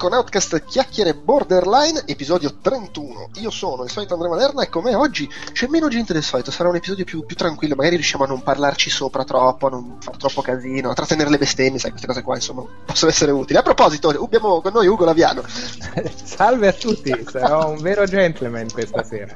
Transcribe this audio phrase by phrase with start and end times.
[0.00, 3.32] con Outcast Chiacchiere Borderline, episodio 31.
[3.34, 6.50] Io sono il solito Andrea Maderna e con me oggi c'è meno gente del solito,
[6.50, 9.98] sarà un episodio più, più tranquillo, magari riusciamo a non parlarci sopra troppo, a non
[10.00, 13.58] far troppo casino, a trattenere le bestemmie, sai, queste cose qua, insomma, possono essere utili.
[13.58, 15.42] A proposito, abbiamo con noi Ugo Laviano.
[16.24, 19.34] Salve a tutti, sarò un vero gentleman questa sera.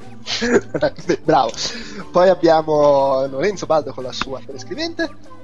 [1.22, 1.50] Bravo.
[2.10, 5.42] Poi abbiamo Lorenzo Baldo con la sua telescrivente.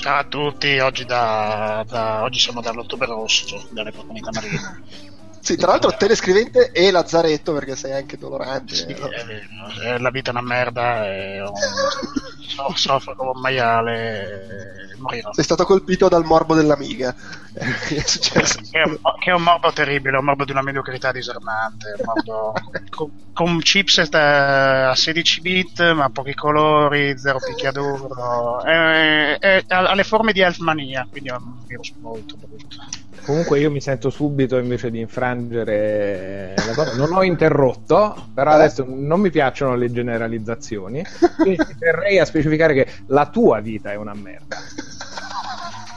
[0.00, 4.60] Ciao a tutti, oggi, da, da, oggi siamo dall'ottobre rosso delle comunità marine.
[5.48, 8.74] Sì, tra l'altro telescrivente e Lazzaretto perché sei anche dolorante.
[8.74, 11.54] Sì, è, è, la vita è una merda e un,
[12.46, 15.32] so, soffro come un maiale e morirò.
[15.32, 17.14] Sei stato colpito dal morbo dell'amiga.
[17.54, 18.60] è successo.
[18.70, 22.04] Che, è un, che è un morbo terribile, un morbo di una mediocrità disarmante, un
[22.04, 22.52] morbo
[22.90, 30.04] con, con chipset a 16 bit ma pochi colori, zero picchiaduro, è, è, ha le
[30.04, 33.06] forme di Elfmania, quindi è un virus molto brutto.
[33.24, 36.96] Comunque io mi sento subito invece di infrangere la cosa.
[36.96, 41.04] Non ho interrotto, però adesso non mi piacciono le generalizzazioni.
[41.36, 44.56] Quindi terrei a specificare che la tua vita è una merda.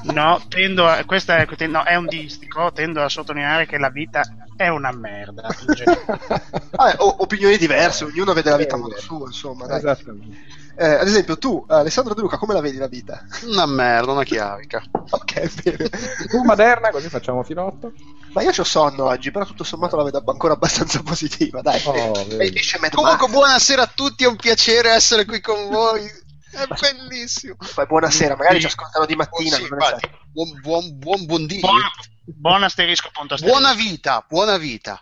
[0.03, 4.23] No, tendo a, questo è, no, è un distico, tendo a sottolineare che la vita
[4.56, 5.47] è una merda.
[6.72, 9.67] Vabbè, opinioni diverse, ognuno vede la vita a modo suo, insomma.
[9.67, 9.78] Dai.
[9.78, 10.59] Esattamente.
[10.78, 13.24] Eh, ad esempio, tu, Alessandro De Luca, come la vedi la vita?
[13.44, 14.82] Una merda, una chiavica.
[14.92, 15.90] ok, bene.
[16.30, 17.94] Tu, Maderna, così facciamo filotto.
[18.34, 21.82] Ma io ho sonno oggi, però tutto sommato la vedo ancora abbastanza positiva, dai.
[21.86, 22.14] Oh,
[22.92, 26.04] Comunque, buonasera a tutti, è un piacere essere qui con voi.
[26.52, 27.56] È bellissimo.
[27.74, 29.56] Poi buonasera, magari ci ascoltano di mattina.
[29.56, 29.68] Oh, sì,
[30.32, 31.59] buon, buon, buon, buon dì.
[31.59, 31.82] Buon,
[32.26, 33.58] buon asterisco, punto asterisco.
[33.59, 35.00] Buona vita, buona vita.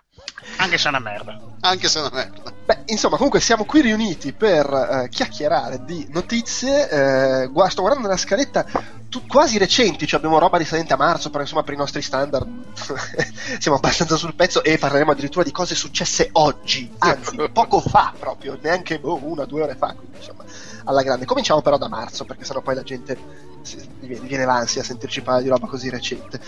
[0.58, 1.40] Anche se è una merda.
[1.62, 2.54] Anche se è una merda.
[2.66, 6.90] Beh, insomma, comunque siamo qui riuniti per eh, chiacchierare di notizie.
[6.90, 8.66] Eh, gu- sto guardando la scaletta
[9.10, 12.48] tu- quasi recenti, cioè abbiamo roba risalente a marzo, però insomma per i nostri standard
[13.60, 18.58] siamo abbastanza sul pezzo e parleremo addirittura di cose successe oggi, anzi poco fa proprio,
[18.62, 20.44] neanche boh, una o due ore fa, quindi insomma
[20.86, 21.26] alla grande.
[21.26, 23.18] Cominciamo però da marzo, perché sennò poi la gente
[23.64, 26.40] si, viene, viene l'ansia a sentirci parlare di roba così recente.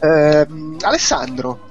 [0.00, 0.46] Eh,
[0.80, 1.70] Alessandro,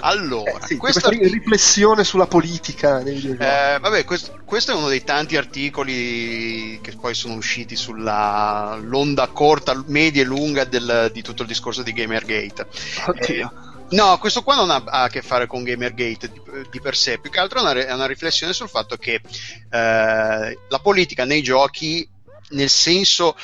[0.00, 3.42] allora, eh, sì, questa riflessione sulla politica nei videogiochi.
[3.42, 9.28] Eh, vabbè, questo, questo, è uno dei tanti articoli che poi sono usciti sulla l'onda
[9.28, 12.66] corta, media e lunga del, di tutto il discorso di Gamergate.
[13.06, 13.52] Oddio.
[13.64, 16.94] Eh, No, questo qua non ha, ha, a che fare con Gamergate di, di, per
[16.94, 21.24] sé, più che altro è una, è una riflessione sul fatto che eh, la politica
[21.24, 22.06] nei giochi,
[22.50, 23.34] nel senso,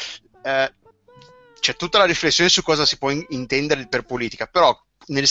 [0.43, 0.71] eh,
[1.59, 5.27] c'è tutta la riflessione su cosa si può in, intendere per politica, però nel,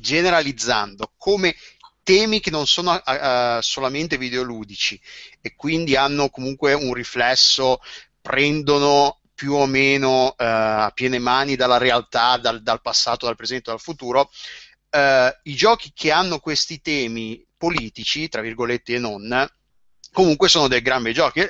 [0.00, 1.54] generalizzando come
[2.02, 5.00] temi che non sono uh, solamente videoludici
[5.40, 7.80] e quindi hanno comunque un riflesso,
[8.20, 13.70] prendono più o meno uh, a piene mani dalla realtà, dal, dal passato, dal presente,
[13.70, 14.30] dal futuro.
[14.90, 19.48] Uh, I giochi che hanno questi temi politici, tra virgolette e non,
[20.12, 21.48] comunque sono dei gran bei giochi.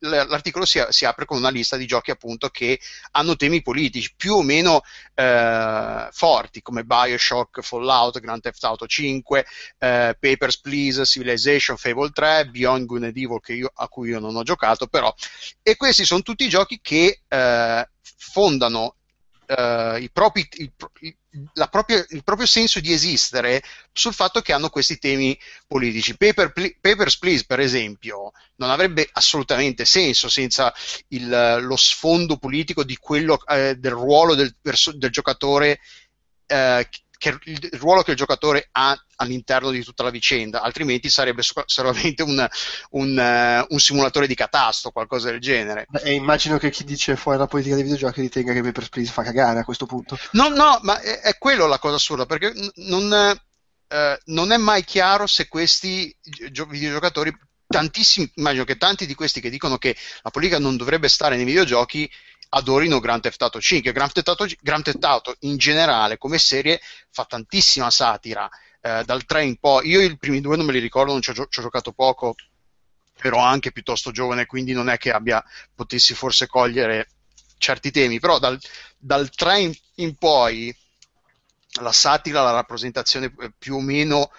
[0.00, 2.78] L'articolo si, si, apre con una lista di giochi appunto che
[3.12, 4.82] hanno temi politici più o meno
[5.14, 9.46] eh, forti come Bioshock, Fallout, Grand Theft Auto 5,
[9.78, 14.36] eh, Papers, Please, Civilization, Fable 3, Beyond Good and Evil io, a cui io non
[14.36, 15.12] ho giocato però.
[15.62, 18.96] E questi sono tutti giochi che eh, fondano
[19.46, 21.16] Uh, i propri, il, il,
[21.70, 23.62] propria, il, proprio senso di esistere
[23.92, 26.16] sul fatto che hanno questi temi politici.
[26.16, 30.72] Paper, Papers, Please, per esempio, non avrebbe assolutamente senso senza
[31.08, 35.80] il, lo sfondo politico quello, eh, del ruolo del, del giocatore
[36.46, 36.88] eh,
[37.24, 42.22] che, il ruolo che il giocatore ha all'interno di tutta la vicenda, altrimenti sarebbe solamente
[42.22, 42.46] un,
[42.90, 45.86] un, uh, un simulatore di catasto, qualcosa del genere.
[46.02, 49.22] E immagino che chi dice fuori la politica dei videogiochi ritenga che Papers, Please fa
[49.22, 50.18] cagare a questo punto.
[50.32, 54.84] No, no, ma è, è quello la cosa assurda, perché non, uh, non è mai
[54.84, 56.14] chiaro se questi
[56.50, 57.34] gio- videogiocatori
[57.66, 61.46] tantissimi, immagino che tanti di questi che dicono che la politica non dovrebbe stare nei
[61.46, 62.10] videogiochi
[62.54, 63.92] adorino Grand Theft Auto 5.
[63.92, 66.80] Grand Theft Auto, Grand Theft Auto in generale come serie
[67.10, 68.48] fa tantissima satira.
[68.80, 71.30] Eh, dal 3 in poi, io i primi due non me li ricordo, non ci
[71.30, 72.34] ho, ci ho giocato poco,
[73.18, 75.42] però anche piuttosto giovane, quindi non è che abbia,
[75.74, 77.08] potessi forse cogliere
[77.58, 78.58] certi temi, però dal,
[78.98, 80.74] dal 3 in, in poi
[81.80, 84.30] la satira, la rappresentazione eh, più o meno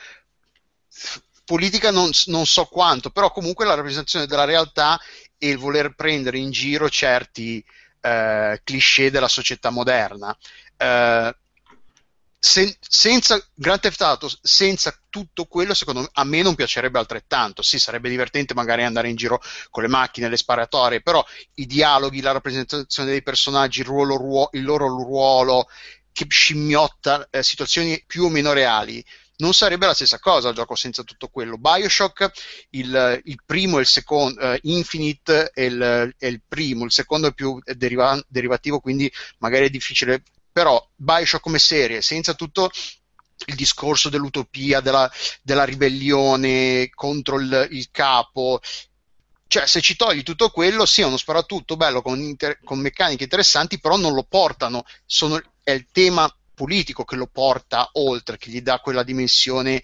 [1.44, 5.00] politica non, non, so quanto, però comunque la rappresentazione della realtà
[5.38, 7.63] e il voler prendere in giro certi,
[8.05, 10.35] eh, cliché della società moderna.
[10.77, 11.35] Eh,
[12.37, 17.63] sen- senza Grand Theft Auto, senza tutto quello, secondo me, a me non piacerebbe altrettanto.
[17.63, 19.41] Sì, sarebbe divertente magari andare in giro
[19.71, 21.25] con le macchine, le sparatorie, però
[21.55, 25.67] i dialoghi, la rappresentazione dei personaggi, il, ruolo, ruo- il loro ruolo,
[26.11, 29.03] che scimmiotta eh, situazioni più o meno reali,
[29.37, 31.57] non sarebbe la stessa cosa il gioco senza tutto quello.
[31.57, 32.31] Bioshock,
[32.71, 37.27] il, il primo e il secondo, uh, Infinite è il, è il, primo, il secondo
[37.27, 42.69] è più deriva- derivativo, quindi magari è difficile, però Bioshock come serie, senza tutto
[43.47, 45.11] il discorso dell'utopia, della,
[45.41, 48.61] della ribellione contro il, il, capo.
[49.47, 53.23] Cioè, se ci togli tutto quello, sì, è uno sparatutto bello con, inter- con meccaniche
[53.23, 54.83] interessanti, però non lo portano.
[55.05, 59.83] Sono, è il tema politico che lo porta oltre, che gli dà quella dimensione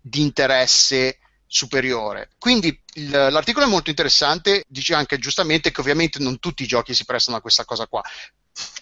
[0.00, 1.18] di interesse
[1.52, 2.30] superiore.
[2.38, 6.94] Quindi il, l'articolo è molto interessante, dice anche giustamente che ovviamente non tutti i giochi
[6.94, 8.00] si prestano a questa cosa qua.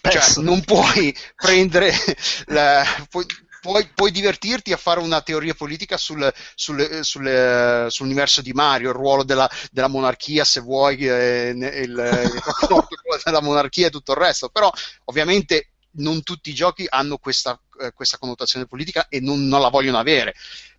[0.01, 1.93] Cioè, non puoi prendere
[2.47, 3.25] la, puoi,
[3.59, 8.95] puoi, puoi, divertirti a fare una teoria politica sul, sul, sul, sull'universo di Mario, il
[8.95, 14.17] ruolo della, della monarchia, se vuoi, eh, il, il rapporto della monarchia e tutto il
[14.17, 14.71] resto, però
[15.05, 19.69] ovviamente non tutti i giochi hanno questa, eh, questa connotazione politica e non, non, la
[19.69, 20.33] vogliono avere.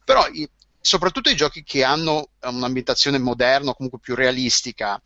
[0.04, 0.48] Però i,
[0.80, 5.00] soprattutto i giochi che hanno un'ambientazione moderna o comunque più realistica,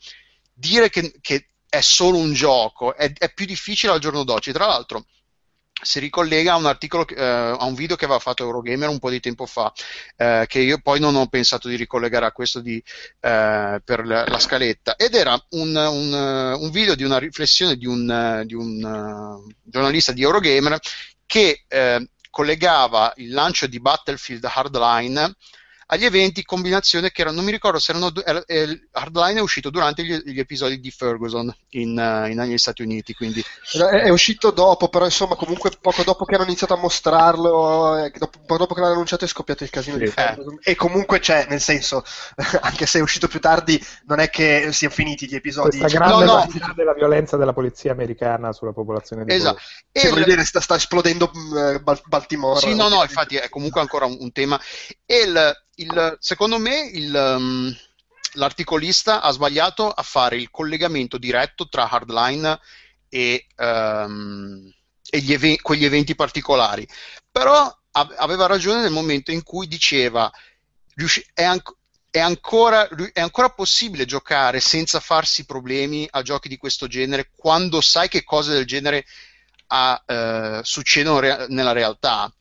[0.52, 4.52] dire che, che è solo un gioco è, è, più difficile al giorno d'oggi.
[4.52, 5.06] Tra l'altro,
[5.82, 9.10] si ricollega a un articolo, eh, a un video che aveva fatto Eurogamer un po'
[9.10, 9.72] di tempo fa,
[10.16, 12.76] eh, che io poi non ho pensato di ricollegare a questo di,
[13.20, 17.86] eh, per la, la, scaletta, ed era un, un, un, video di una riflessione di
[17.86, 20.78] un, di un uh, giornalista di Eurogamer
[21.26, 25.34] che eh, collegava il lancio di Battlefield Hardline
[25.86, 29.70] agli eventi combinazione che erano, non mi ricordo se erano, era, eh, Hardline è uscito
[29.70, 33.44] durante gli, gli episodi di Ferguson in, uh, in, negli Stati Uniti, quindi...
[33.72, 38.12] È, è, uscito dopo, però insomma comunque poco dopo che hanno iniziato a mostrarlo, eh,
[38.18, 40.04] dopo, poco dopo che l'hanno annunciato è scoppiato il casino sì.
[40.04, 40.58] di Ferguson.
[40.60, 40.72] Eh.
[40.72, 42.02] E comunque c'è, nel senso,
[42.62, 45.78] anche se è uscito più tardi, non è che siano finiti gli episodi.
[45.78, 46.72] Questa grande no, no.
[46.74, 49.60] della violenza della polizia americana sulla popolazione di Esatto.
[49.92, 52.58] E che, voglio dire, sta, sta esplodendo uh, Baltimore.
[52.58, 54.60] Sì, no, no, infatti è comunque ancora un, un tema.
[55.04, 57.76] E il il, secondo me il, um,
[58.34, 62.58] l'articolista ha sbagliato a fare il collegamento diretto tra Hardline
[63.08, 64.72] e, um,
[65.10, 66.86] e eve- quegli eventi particolari.
[67.30, 67.54] Però
[67.92, 70.30] a- aveva ragione nel momento in cui diceva
[70.94, 71.62] riusci- è, an-
[72.10, 77.80] è, ancora, è ancora possibile giocare senza farsi problemi a giochi di questo genere quando
[77.80, 79.04] sai che cose del genere
[79.68, 82.32] a, uh, succedono re- nella realtà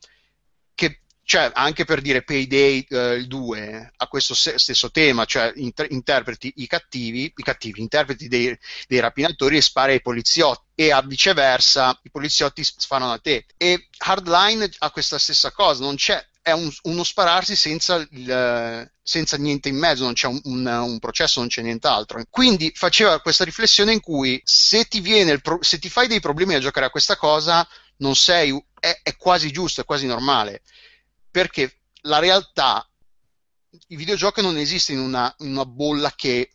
[1.26, 5.90] cioè anche per dire Payday eh, il 2 ha questo se- stesso tema, cioè inter-
[5.90, 8.56] interpreti i cattivi, i cattivi, interpreti dei,
[8.86, 13.44] dei, rapinatori e spari ai poliziotti e a viceversa i poliziotti sparano a te.
[13.56, 19.36] E Hardline ha questa stessa cosa, non c'è, è un, uno spararsi senza, il, senza,
[19.36, 22.22] niente in mezzo, non c'è un, un, un, processo, non c'è nient'altro.
[22.30, 25.02] Quindi faceva questa riflessione in cui se ti,
[25.42, 27.66] pro- se ti fai dei problemi a giocare a questa cosa,
[27.96, 30.62] non sei, è, è quasi giusto, è quasi normale
[31.36, 32.88] perché la realtà,
[33.88, 36.50] i videogiochi non esistono in una, in una bolla che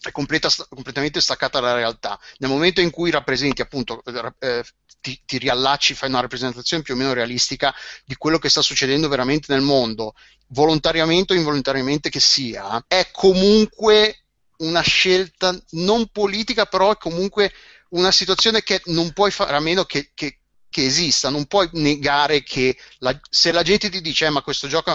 [0.00, 2.18] è completa, completamente staccata dalla realtà.
[2.38, 4.02] Nel momento in cui rappresenti, appunto,
[4.38, 4.64] eh,
[5.02, 7.74] ti, ti, riallacci, fai una rappresentazione più o meno realistica
[8.06, 10.14] di quello che sta succedendo veramente nel mondo,
[10.46, 14.22] volontariamente o involontariamente che sia, è comunque
[14.60, 17.52] una scelta non politica, però è comunque
[17.90, 20.38] una situazione che non puoi fare a meno che, che,
[20.76, 24.68] che esista, non puoi negare che la, se la gente ti dice eh, ma questo
[24.68, 24.94] gioco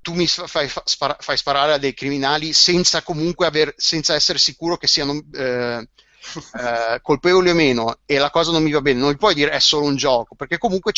[0.00, 4.76] tu mi fai, spara, fai, sparare a dei criminali senza comunque aver, senza essere sicuro
[4.76, 5.88] che siano eh,
[6.58, 9.52] eh, colpevoli o meno e la cosa non mi va bene, non mi puoi dire
[9.52, 10.92] è solo un gioco, perché comunque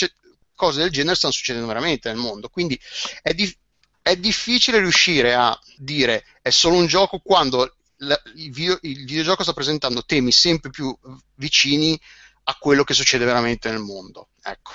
[0.54, 2.80] cose del genere stanno succedendo veramente nel mondo, quindi
[3.20, 3.54] è, di,
[4.00, 9.42] è difficile riuscire a dire è solo un gioco quando la, il, video, il videogioco
[9.42, 10.96] sta presentando temi sempre più
[11.34, 12.00] vicini
[12.48, 14.28] a quello che succede veramente nel mondo.
[14.42, 14.72] Ecco,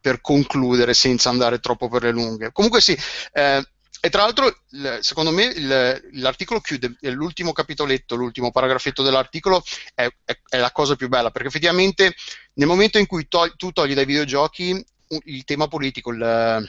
[0.00, 2.52] per concludere senza andare troppo per le lunghe.
[2.52, 2.96] Comunque sì,
[3.32, 3.66] eh,
[4.04, 4.54] e tra l'altro,
[5.00, 5.54] secondo me,
[6.12, 9.62] l'articolo chiude, l'ultimo capitoletto, l'ultimo paragrafetto dell'articolo
[9.94, 12.14] è, è, è, la cosa più bella, perché effettivamente
[12.54, 14.84] nel momento in cui to- tu togli dai videogiochi
[15.24, 16.68] il tema politico, il,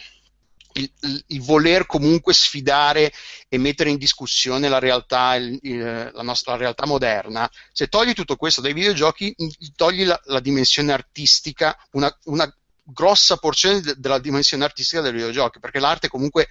[0.75, 3.13] il, il, voler comunque sfidare
[3.48, 8.36] e mettere in discussione la realtà, il, il, la nostra realtà moderna, se togli tutto
[8.36, 9.36] questo dai videogiochi,
[9.75, 12.53] togli la, la dimensione artistica, una, una
[12.84, 16.48] grossa porzione de, della dimensione artistica dei videogiochi, perché l'arte comunque,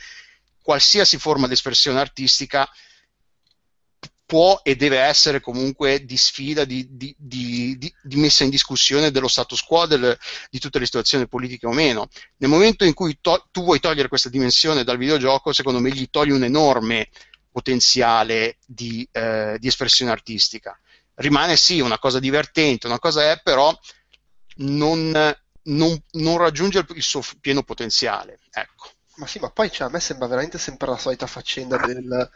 [0.62, 2.68] qualsiasi forma di espressione artistica,
[4.26, 9.28] può e deve essere comunque di sfida, di, di, di, di messa in discussione dello
[9.28, 10.16] status quo, del,
[10.50, 12.08] di tutte le situazioni politiche o meno.
[12.38, 16.08] Nel momento in cui to- tu vuoi togliere questa dimensione dal videogioco, secondo me gli
[16.10, 17.08] togli un enorme
[17.50, 20.78] potenziale di, eh, espressione artistica.
[21.16, 23.72] Rimane sì una cosa divertente, una cosa è, però
[24.56, 25.12] non,
[25.62, 28.40] non, non raggiunge il suo pieno potenziale.
[28.50, 28.90] Ecco.
[29.16, 32.28] Ma sì, ma poi cioè, a me sembra veramente sempre la solita faccenda del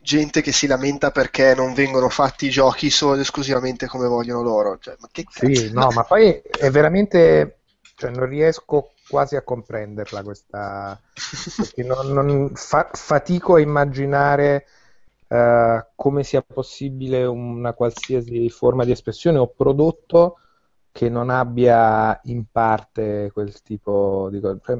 [0.00, 4.42] gente che si lamenta perché non vengono fatti i giochi solo ed esclusivamente come vogliono
[4.42, 4.78] loro.
[4.78, 5.52] Cioè, ma che cazzo?
[5.52, 7.60] Sì, no, ma poi è veramente.
[7.96, 11.00] Cioè, non riesco quasi a comprenderla questa.
[11.76, 14.66] Non, non fa, fatico a immaginare
[15.28, 20.38] uh, come sia possibile una qualsiasi forma di espressione o prodotto
[20.92, 24.60] che non abbia in parte quel tipo di cose.
[24.64, 24.78] Cioè,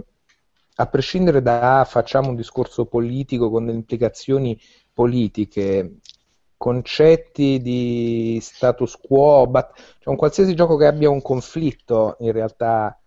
[0.77, 4.61] a prescindere da facciamo un discorso politico con delle implicazioni
[4.95, 5.99] politiche,
[6.57, 12.99] concetti di status quo, but, cioè un qualsiasi gioco che abbia un conflitto in realtà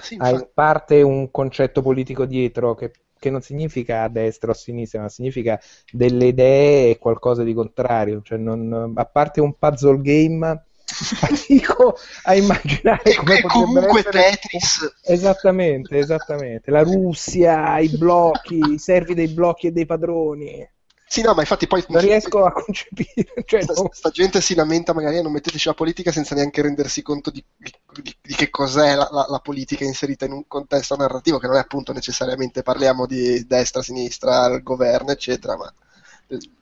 [0.00, 4.52] sì, ha in parte un concetto politico dietro che, che, non significa a destra o
[4.52, 5.60] a sinistra, ma significa
[5.90, 8.22] delle idee e qualcosa di contrario.
[8.22, 14.30] Cioè non, a parte un puzzle game fatico a immaginare come comunque essere...
[14.30, 15.00] Tetris.
[15.04, 16.70] Esattamente, esattamente.
[16.70, 20.68] La Russia, i blocchi i servi dei blocchi e dei padroni
[21.08, 21.82] sì, no, ma infatti poi...
[21.88, 23.32] Non riesco a concepire.
[23.48, 23.88] Cioè, sta, no.
[23.90, 27.42] sta, gente si lamenta magari a non metterci la politica senza neanche rendersi conto di,
[27.56, 31.56] di, di che cos'è la, la, la, politica inserita in un contesto narrativo, che non
[31.56, 35.72] è appunto necessariamente parliamo di destra, sinistra, governo, eccetera, ma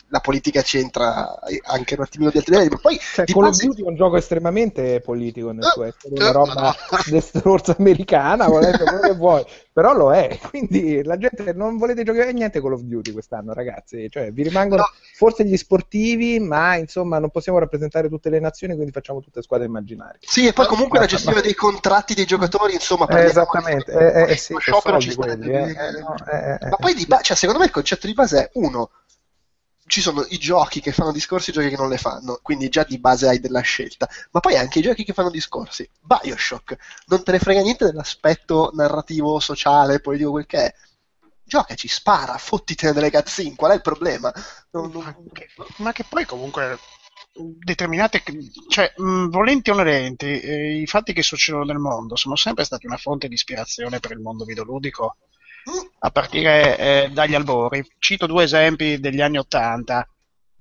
[0.08, 2.70] la politica c'entra anche un attimino di altri livelli.
[2.70, 6.30] Ma poi cioè, Call of Duty è un gioco estremamente politico nel suo essere, una
[6.30, 6.74] roba
[7.10, 10.38] destrorsa americana, volete quello che vuoi, però lo è.
[10.48, 14.08] Quindi la gente non volete giocare niente Call of Duty quest'anno, ragazzi.
[14.08, 14.90] Cioè, vi rimangono no.
[15.14, 19.66] forse gli sportivi, ma insomma non possiamo rappresentare tutte le nazioni, quindi facciamo tutte squadre
[19.66, 20.20] immaginarie.
[20.20, 23.90] Sì, e poi comunque la gestione dei contratti dei giocatori, insomma, eh, esattamente.
[23.92, 27.60] Eh, eh, sì, sciopero ci quelli, eh, no, eh, Ma poi di ba- cioè, secondo
[27.60, 28.90] me il concetto di base è uno
[29.86, 32.68] ci sono i giochi che fanno discorsi e i giochi che non le fanno, quindi
[32.68, 34.08] già di base hai della scelta.
[34.32, 35.88] Ma poi anche i giochi che fanno discorsi.
[36.00, 36.76] Bioshock,
[37.06, 40.74] non te ne frega niente dell'aspetto narrativo, sociale, politico, quel che è.
[41.44, 44.32] Giocaci, spara, fottitene delle cutscene, qual è il problema?
[44.72, 45.04] Non, non...
[45.04, 46.76] Ma, che, ma, che, poi comunque
[47.32, 48.22] determinate,
[48.68, 52.86] cioè, mh, volenti o nolenti, eh, i fatti che succedono nel mondo sono sempre stati
[52.86, 55.18] una fonte di ispirazione per il mondo videoludico
[55.98, 57.84] a partire eh, dagli albori.
[57.98, 60.08] Cito due esempi degli anni Ottanta.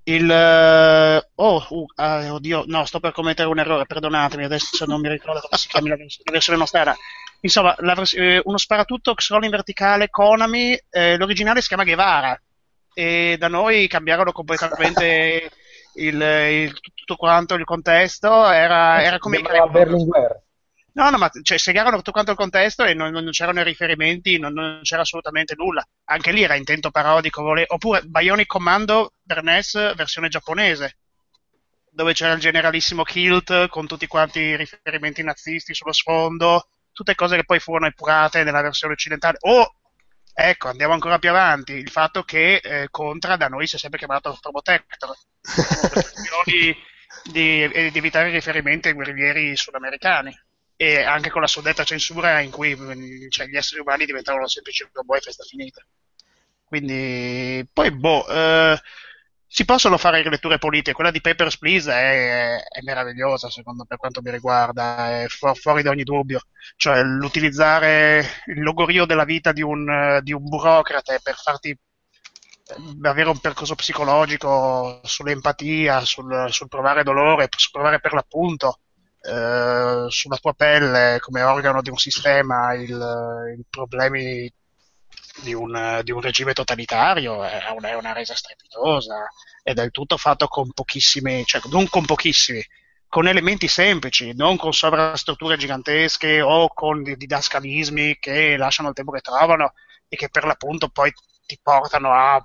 [0.08, 5.02] Il uh, oh, uh, uh, oddio, no, sto per commettere un errore, perdonatemi, adesso non
[5.02, 5.96] mi ricordo come si chiama la,
[6.32, 6.96] versione nostrana.
[7.42, 12.40] Insomma, vers- eh, uno sparatutto scroll in verticale Konami, eh, l'originale si chiama Guevara
[12.94, 15.52] e da noi cambiarono completamente
[15.96, 20.45] il, il, tutto quanto il contesto, era, era come i Berlinguer.
[20.96, 24.54] No, no, ma cioè, segnarono tutto quanto il contesto e non, non c'erano riferimenti, non,
[24.54, 25.86] non, c'era assolutamente nulla.
[26.06, 27.42] Anche lì era intento parodico.
[27.42, 27.66] Vole...
[27.68, 30.98] Oppure Bionic Commando per NES versione giapponese,
[31.92, 37.36] dove c'era il generalissimo Kilt con tutti quanti i riferimenti nazisti sullo sfondo, tutte cose
[37.36, 39.36] che poi furono epurate nella versione occidentale.
[39.42, 39.76] O,
[40.34, 44.00] ecco, andiamo ancora più avanti, il fatto che eh, Contra da noi si è sempre
[44.00, 45.14] chiamato Protector.
[46.46, 46.74] di,
[47.24, 50.44] di, di evitare riferimenti ai guerriglieri sudamericani
[50.78, 52.76] e anche con la suddetta censura in cui
[53.30, 55.86] cioè, gli esseri umani diventavano semplici robot e festa finita.
[56.66, 58.80] Quindi, poi, boh, eh,
[59.48, 60.94] si possono fare riletture politiche.
[60.94, 65.82] Quella di Papers, Please è, è meravigliosa, secondo per quanto mi riguarda, è fu- fuori
[65.84, 66.42] da ogni dubbio.
[66.76, 73.30] Cioè, l'utilizzare il logorio della vita di un, di un burocrate per farti eh, avere
[73.30, 78.80] un percorso psicologico sull'empatia, sul, sul provare dolore, sul provare per l'appunto
[79.28, 84.52] eh, sulla tua pelle come organo di un sistema il, i problemi
[85.42, 89.28] di un, di un, regime totalitario è una, è una resa strepitosa
[89.66, 92.64] è del tutto fatto con pochissimi, cioè non con pochissimi,
[93.08, 99.22] con elementi semplici, non con sovrastrutture gigantesche o con didascalismi che lasciano il tempo che
[99.22, 99.74] trovano
[100.08, 101.12] e che per l'appunto poi
[101.48, 102.40] ti portano a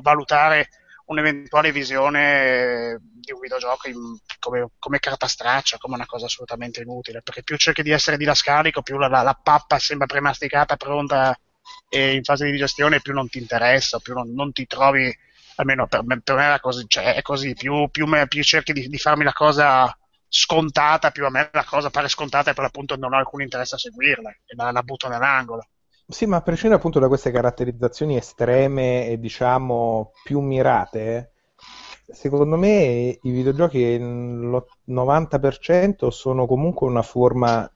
[0.00, 0.70] valutare
[1.06, 7.22] un'eventuale visione di un videogioco in, come, come, carta straccia, come una cosa assolutamente inutile,
[7.22, 11.36] perché più cerchi di essere didascalico, più la, la, la pappa sembra premasticata, pronta
[11.88, 15.14] e in fase di digestione, più non ti interessa, più non, non ti trovi,
[15.56, 18.88] almeno per me, per me così, cioè è così più, più, me, più cerchi di,
[18.88, 19.94] di, farmi la cosa
[20.28, 23.74] scontata, più a me la cosa pare scontata e per l'appunto non ho alcun interesse
[23.74, 25.66] a seguirla e la, la butto nell'angolo.
[26.12, 31.32] Sì, ma a prescindere appunto da queste caratterizzazioni estreme e diciamo più mirate,
[32.06, 37.70] secondo me i videogiochi l'90% 90% sono comunque una forma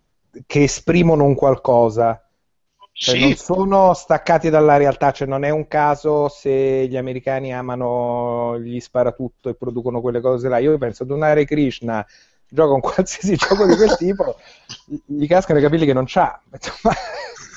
[0.47, 2.21] che esprimono un qualcosa.
[2.99, 3.21] Cioè, Sì.
[3.21, 8.81] non sono staccati dalla realtà, cioè non è un caso se gli americani amano gli
[8.81, 10.59] sparatutto e producono quelle cose là.
[10.59, 12.05] Io penso ad un Hare Krishna,
[12.49, 14.37] gioca un qualsiasi gioco di quel tipo,
[15.07, 16.41] gli cascano i capelli che non c'ha.
[16.53, 16.95] Insomma,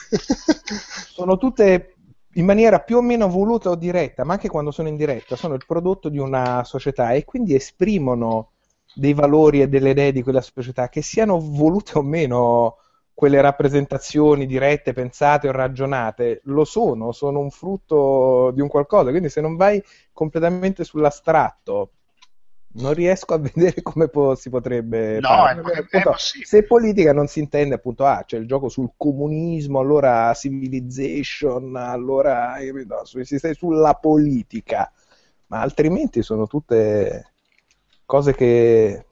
[1.13, 1.95] sono tutte
[2.33, 5.55] in maniera più o meno voluta o diretta, ma anche quando sono in diretta, sono
[5.55, 8.51] il prodotto di una società e quindi esprimono
[8.93, 12.77] dei valori e delle idee di quella società, che siano volute o meno
[13.13, 19.29] quelle rappresentazioni dirette, pensate o ragionate, lo sono, sono un frutto di un qualcosa, quindi
[19.29, 21.91] se non vai completamente sull'astratto,
[22.73, 25.59] non riesco a vedere come po- si potrebbe No, fare.
[25.59, 29.79] è- Perché, appunto, se politica non si intende appunto, ah, c'è il gioco sul comunismo,
[29.79, 32.57] allora civilization, allora
[33.37, 34.91] stai sulla politica,
[35.47, 37.31] ma altrimenti sono tutte
[38.05, 39.05] cose che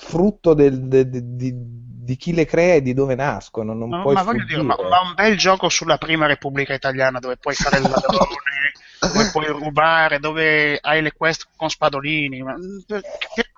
[0.00, 4.00] frutto del- de- de- di, di chi le crea e di dove nascono, non Ma,
[4.00, 7.54] puoi ma voglio dire, ma, ma un bel gioco sulla prima Repubblica Italiana dove puoi
[7.54, 12.42] fare il ladrone, dove puoi rubare, dove hai le quest con spadolini.
[12.42, 13.50] ma- che-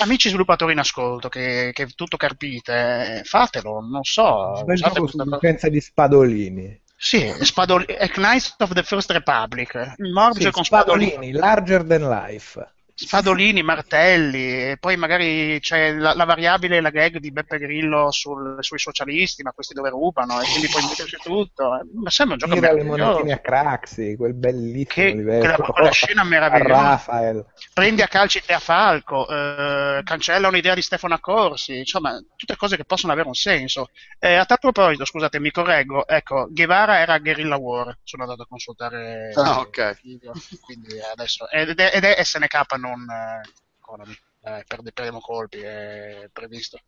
[0.00, 4.54] amici sviluppatori in ascolto, che, che tutto carpite, eh, fatelo, non so.
[4.58, 6.80] un bel gioco sull'utenza di spadolini.
[6.96, 11.10] Sì, è Knights of the First Republic, il morge Sì, con spadolini.
[11.10, 12.72] spadolini, larger than life.
[13.02, 18.58] Spadolini, martelli, e poi magari c'è la, la variabile, la gag di Beppe Grillo sul-
[18.60, 21.80] sui socialisti, ma questi dove rubano, e quindi puoi metterci tutto.
[21.94, 25.54] Ma sembra un gioco Tira le monetine a Craxi, quel bellissimo Che- livello.
[25.54, 26.82] quella- quella scena meravigliosa.
[26.82, 27.44] Rafael.
[27.72, 32.76] Prendi a calci te a Falco, eh, cancella un'idea di Stefano Accorsi, insomma, tutte cose
[32.76, 33.88] che possono avere un senso.
[34.18, 38.46] Eh, a tal proposito, scusate, mi correggo, ecco, Guevara era Guerrilla War, sono andato a
[38.46, 40.00] consultare Ah, il ok.
[40.02, 43.50] video, quindi adesso, ed è, ed è SNK non eh,
[43.80, 44.16] Konami.
[44.42, 46.78] Eh, perde- perdiamo colpi, è previsto.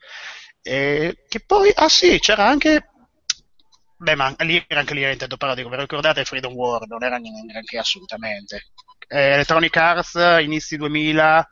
[0.63, 2.93] E che poi, ah sì, c'era anche
[4.03, 6.85] Beh, ma lì era anche lì era Nintendo Paradiso, vi ricordate Freedom War?
[6.89, 8.71] Non era neanche assolutamente.
[9.07, 11.49] Eh, Electronic Arts, inizi 2000,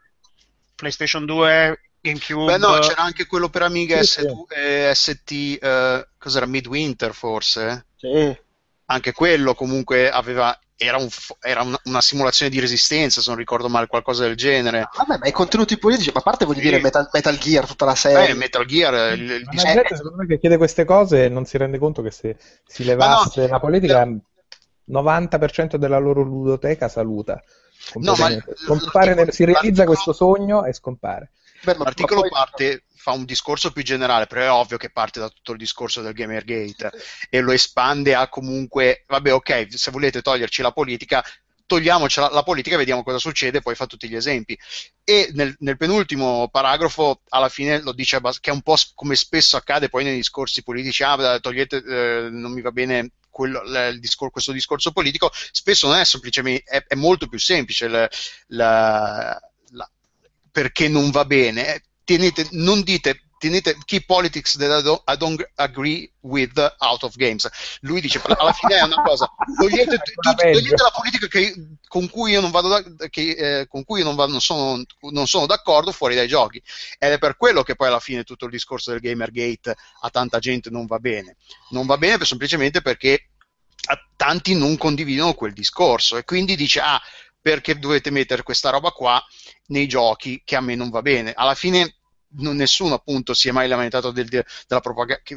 [0.75, 2.53] PlayStation 2, GameCube.
[2.53, 5.31] Beh, no, c'era anche quello per Amiga Sì, S2, eh, ST,
[5.63, 7.87] eh, cos'era Midwinter forse?
[7.95, 8.37] Sì.
[8.87, 11.09] Anche quello comunque aveva, era, un
[11.41, 14.89] era una, una simulazione di resistenza, se non ricordo male, qualcosa del genere.
[14.97, 16.65] Vabbè, ma i contenuti politici, ma a parte voglio Sì.
[16.69, 18.35] dire Metal, Metal Gear, tutta la Eh, serie.
[18.35, 21.45] Metal Gear, il, il Ma dis- la gente, secondo me, che chiede queste cose non
[21.45, 24.17] si rende conto che se si levasse no, la politica, però-
[24.87, 27.43] 90% della loro ludoteca saluta.
[27.95, 28.29] No, ma.
[28.55, 31.31] Scompare l'articolo- nel- si realizza questo sogno e scompare.
[31.63, 35.29] Beh, L'articolo poi- parte, fa un discorso più generale, però è ovvio che parte da
[35.29, 36.91] tutto il discorso del Gamergate
[37.31, 41.25] e lo espande a comunque, vabbè ok, se volete toglierci la politica,
[41.67, 44.59] togliamoci la, la politica e vediamo cosa succede, poi fa tutti gli esempi.
[45.05, 49.57] E nel, nel penultimo paragrafo alla fine lo dice che è un po' come spesso
[49.57, 54.01] accade poi nei discorsi politici, ah, togliete, eh, non mi va bene quello- l- il
[54.01, 58.09] discor- questo discorso politico, spesso non è semplicemente, è, è molto più semplice la-
[58.49, 59.41] la-
[60.51, 61.83] perché non va bene.
[62.05, 67.15] Tenete, non dite, tenete keep politics that I don't, I don't agree with out of
[67.17, 67.49] games.
[67.83, 69.99] Lui dice, alla fine è una cosa, togliete,
[70.53, 71.55] togliete la politica che-
[71.87, 74.83] con cui io non vado da- che, eh, con cui io non, vado- non sono,
[75.13, 76.61] non sono d'accordo fuori dai giochi.
[76.99, 80.39] Ed è per quello che poi alla fine tutto il discorso del Gamergate a tanta
[80.41, 81.37] gente non va bene.
[81.71, 83.29] Non va bene per- semplicemente perché
[84.17, 87.01] tanti non condividono quel discorso e quindi dice ah
[87.41, 89.23] perché dovete mettere questa roba qua
[89.71, 91.95] nei giochi che a me non va bene alla fine
[92.33, 94.45] non- nessuno appunto si è mai lamentato del, della,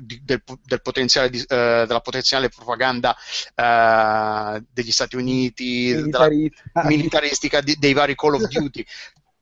[0.03, 3.15] di- del- del potenziale di- eh, della potenziale propaganda
[3.55, 6.83] eh, degli Stati Uniti della Militarista.
[6.85, 8.85] militaristica di- dei vari Call of Duty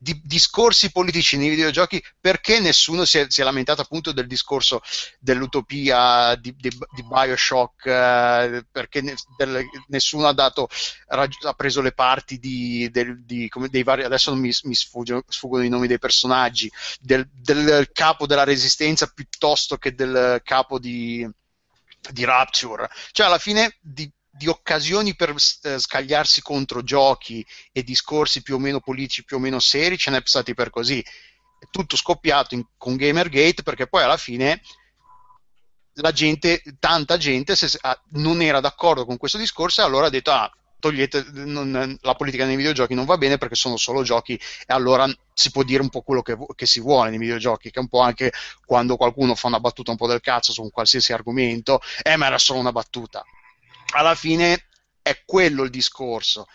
[0.02, 4.82] di- discorsi politici nei videogiochi perché nessuno si è, si è lamentato appunto del discorso
[5.20, 10.68] dell'utopia di, di- di Bioshock eh, perché ne- del- nessuno ha dato
[11.08, 15.70] rag- ha preso le parti di, del- dei vari adesso mi, mi sfuggono, sfuggono i
[15.70, 21.28] nomi dei personaggi del, del capo della resistenza piuttosto che del capo di,
[22.12, 22.90] di Rapture.
[23.12, 28.60] Cioè alla fine di, di occasioni per eh, scagliarsi contro giochi e discorsi più o
[28.60, 31.00] meno politici, più o meno seri, ce n'è stati per così.
[31.02, 34.62] È tutto scoppiato in- con Gamergate perché poi alla fine
[35.96, 40.10] la gente, tanta gente se- ah, non era d'accordo con questo discorso e allora ha
[40.10, 44.34] detto ah, togliete non- la politica nei videogiochi non va bene perché sono solo giochi
[44.34, 47.80] e allora si può dire un po' quello che, che si vuole nei videogiochi che
[47.80, 48.32] è un po' anche
[48.66, 52.26] quando qualcuno fa una battuta un po' del cazzo su un qualsiasi argomento eh ma
[52.28, 53.24] era solo una battuta
[53.92, 54.68] alla fine
[55.02, 56.48] è quello il discorso.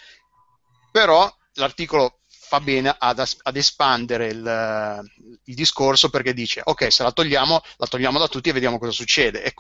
[0.90, 5.10] Però l'articolo fa bene ad, ad espandere il,
[5.44, 8.92] il, discorso perché dice ok se la togliamo la togliamo da tutti e vediamo cosa
[8.92, 9.42] succede.
[9.42, 9.54] E,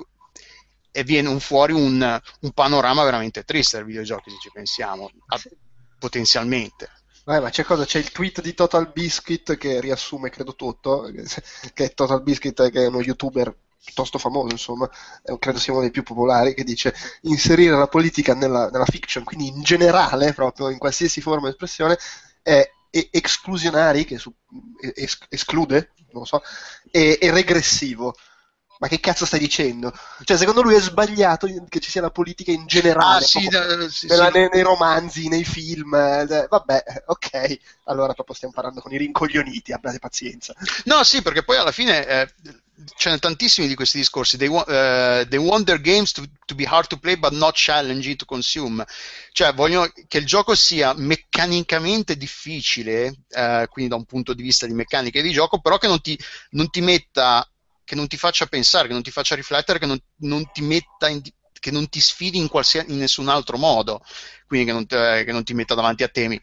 [0.92, 5.40] e viene un, fuori un, un, panorama veramente triste del videogiochi se ci pensiamo a,
[5.98, 6.90] potenzialmente.
[7.24, 7.84] Vai, ma c'è cosa?
[7.84, 11.10] C'è il tweet di Total Biscuit che riassume, credo tutto,
[11.74, 14.90] che Total Biscuit che è uno youtuber piuttosto famoso, insomma,
[15.38, 19.48] credo sia uno dei più popolari, che dice inserire la politica nella, nella fiction, quindi
[19.48, 21.96] in generale, proprio in qualsiasi forma di espressione,
[22.42, 22.68] è
[23.10, 24.32] esclusionari, che su,
[24.94, 26.42] es, esclude, non so,
[26.90, 28.14] e, e regressivo
[28.78, 29.92] ma che cazzo stai dicendo?
[30.24, 33.88] Cioè, secondo lui è sbagliato che ci sia la politica in generale, ah, sì, da,
[33.88, 34.38] sì, nella, sì.
[34.38, 35.94] Nei, nei, romanzi, nei film.
[35.94, 40.54] Eh, vabbè, ok, allora proprio stiamo parlando con i rincoglioniti, abbiate pazienza.
[40.84, 42.28] No, sì, perché poi alla fine eh,
[42.94, 44.36] ce ne tantissimi di questi discorsi.
[44.36, 48.16] They, uh, they want their games to, to, be hard to play, but not challenging
[48.16, 48.84] to consume.
[49.32, 54.66] Cioè, vogliono che il gioco sia meccanicamente difficile, uh, quindi da un punto di vista
[54.66, 56.18] di meccanica di gioco, però che non ti,
[56.50, 57.48] non ti metta
[57.86, 61.08] che non ti faccia pensare, che non ti faccia riflettere, che non, non ti metta
[61.08, 61.22] in,
[61.52, 62.50] che non ti sfidi in,
[62.88, 64.02] in, nessun altro modo,
[64.48, 66.38] quindi che non, te, che non, ti metta davanti a temi.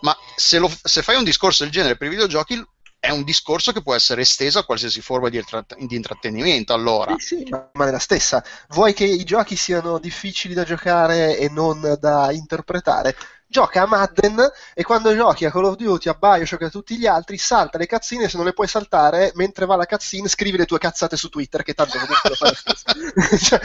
[0.00, 2.60] Ma se, lo, se, fai un discorso del genere per i videogiochi,
[2.98, 5.40] è un discorso che può essere esteso a qualsiasi forma di,
[5.86, 6.72] di intrattenimento.
[6.72, 8.44] Allora, sì, sì, ma è la stessa.
[8.70, 13.16] Vuoi che i giochi siano difficili da giocare e non da interpretare?
[13.48, 14.38] Gioca a Madden
[14.74, 17.78] e quando giochi a Call of Duty, a Bioshock e a tutti gli altri, salta
[17.78, 21.16] le cazzine se non le puoi saltare mentre va la cazzina scrivi le tue cazzate
[21.16, 23.60] su Twitter che tanto comunque lo fai cioè,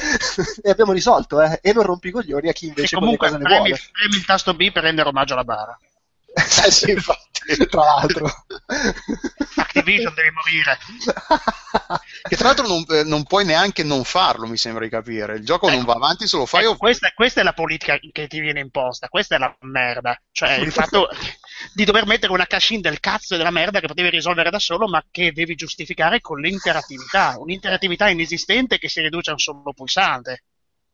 [0.62, 1.60] e abbiamo risolto, eh?
[1.62, 4.72] E non rompi i coglioni a chi invece e comunque premi, premi il tasto B
[4.72, 5.78] per rendere omaggio alla bara.
[6.36, 8.28] Eh sì, infatti, tra l'altro.
[9.56, 10.78] Activision devi morire.
[12.28, 15.36] che tra l'altro non, eh, non, puoi neanche non farlo, mi sembra di capire.
[15.36, 16.64] Il gioco ecco, non va avanti se lo fai.
[16.64, 16.78] Ecco, o...
[16.78, 20.20] questa, questa, è la politica che ti viene imposta, questa è la merda.
[20.32, 21.08] Cioè il fatto
[21.74, 24.60] di dover mettere una cash in del cazzo e della merda che potevi risolvere da
[24.60, 27.36] solo, ma che devi giustificare con l'interattività.
[27.38, 30.46] Un'interattività inesistente che si riduce a un solo pulsante.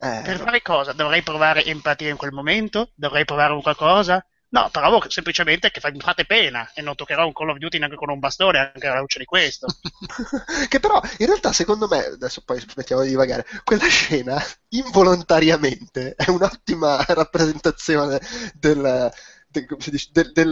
[0.01, 0.21] Eh.
[0.23, 0.91] Per fare cosa?
[0.91, 2.91] Dovrei provare empatia in quel momento?
[2.95, 4.21] Dovrei provare un qualcosa?
[4.51, 7.95] No, provo semplicemente che mi fate pena e non toccherò un Call of Duty neanche
[7.95, 9.67] con un bastone, anche alla luce di questo.
[10.67, 16.29] che però, in realtà, secondo me, adesso poi smettiamo di divagare, quella scena involontariamente è
[16.31, 18.19] un'ottima rappresentazione
[18.55, 19.11] del,
[19.51, 19.65] de,
[20.11, 20.43] de, de,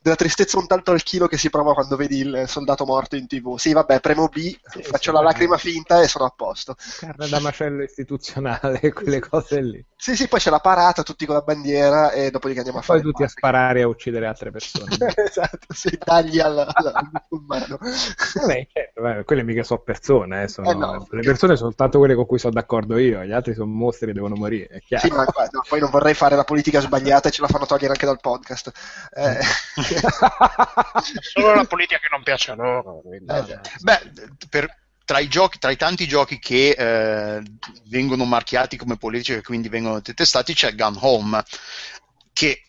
[0.00, 3.26] della tristezza un tanto al chilo che si prova quando vedi il soldato morto in
[3.26, 3.56] tv.
[3.58, 6.76] Sì, vabbè, premo B, sì, faccio sì, la lacrima finta e sono a posto.
[6.98, 9.84] Carne da macello istituzionale, quelle cose lì.
[9.98, 13.00] Sì, sì, poi c'è la parata, tutti con la bandiera e dopodiché andiamo a fare.
[13.00, 14.94] Poi tutti a sparare e a uccidere altre persone.
[15.16, 17.78] esatto, sì, tagli al, al, al musulmano.
[17.78, 20.70] Vabbè, certo, vabbè, quelle mica sono persone, eh, sono...
[20.70, 23.70] Eh no, le persone sono soltanto quelle con cui sono d'accordo io, gli altri sono
[23.72, 25.06] mostri e devono morire, è chiaro.
[25.06, 27.92] Sì, ma no, poi non vorrei fare la politica sbagliata e ce la fanno togliere
[27.92, 28.72] anche dal podcast.
[29.14, 29.40] Eh.
[31.20, 33.02] Solo la politica che non piace a loro.
[33.10, 34.12] Eh, beh,
[34.48, 37.42] per, tra i, giochi, tra i tanti giochi che eh,
[37.84, 41.42] vengono marchiati come politici e quindi vengono detestati c'è Gun Home,
[42.32, 42.62] che,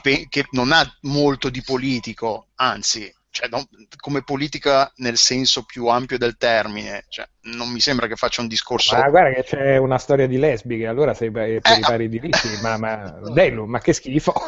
[0.00, 3.66] pe- che non ha molto di politico, anzi cioè, no,
[3.96, 8.46] come politica nel senso più ampio del termine, cioè, non mi sembra che faccia un
[8.46, 8.94] discorso.
[8.94, 12.48] Ma guarda che c'è una storia di lesbiche, allora sei per, eh, i pari diritti,
[12.60, 14.34] ma, ma Delu, ma che schifo.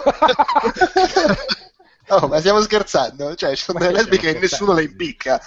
[2.09, 3.35] Oh, ma stiamo scherzando?
[3.35, 5.41] Cioè, ci sono delle lesbiche e nessuno le impicca.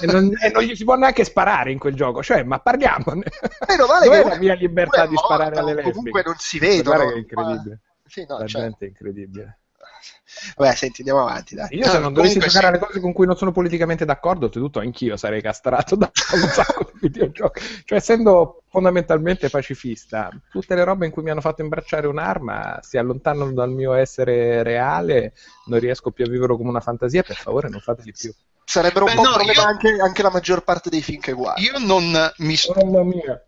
[0.00, 3.22] E non, e non, gli si può neanche sparare in quel gioco, cioè, ma parliamone.
[3.68, 5.94] Meno male Dov'è che la mia libertà di sparare alle lesbiche?
[5.94, 6.96] Comunque non si vedono.
[6.96, 7.80] Guarda che è incredibile.
[7.84, 8.08] Ma...
[8.08, 8.62] Sì, no, la cioè...
[8.62, 9.59] gente è incredibile.
[10.56, 11.54] Vabbè, senti, andiamo avanti.
[11.54, 11.68] Dai.
[11.76, 15.16] Io se non dovessi giocare alle cose con cui non sono politicamente d'accordo, oltretutto anch'io
[15.16, 17.62] sarei castrato da un sacco di videogiochi.
[17.84, 22.98] Cioè, essendo fondamentalmente pacifista, tutte le robe in cui mi hanno fatto imbracciare un'arma si
[22.98, 25.34] allontanano dal mio essere reale,
[25.66, 28.32] non riesco più a vivere come una fantasia, per favore non fateli più
[28.70, 29.66] sarebbero Beh, un po' no, problema io...
[29.66, 31.60] anche, anche, la maggior parte dei film che guardo.
[31.60, 32.72] Io non mi sto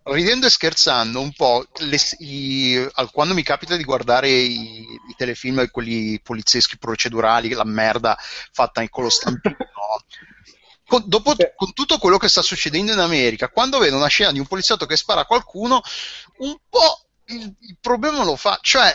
[0.04, 1.64] ridendo e scherzando un po'.
[1.78, 8.18] Le, i, quando mi capita di guardare i, i, telefilm, quelli polizieschi procedurali, la merda
[8.50, 9.56] fatta con lo stampino.
[10.84, 14.40] con, dopo, con tutto quello che sta succedendo in America, quando vedo una scena di
[14.40, 15.80] un poliziotto che spara a qualcuno,
[16.38, 18.58] un po' il, il problema lo fa.
[18.60, 18.92] Cioè,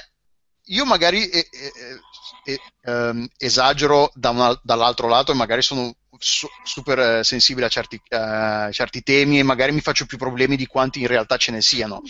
[0.65, 6.47] io magari eh, eh, eh, ehm, esagero da una, dall'altro lato e magari sono su,
[6.63, 10.65] super eh, sensibile a certi, uh, certi, temi e magari mi faccio più problemi di
[10.65, 12.01] quanti in realtà ce ne siano.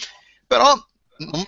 [0.45, 0.73] Però
[1.17, 1.45] non,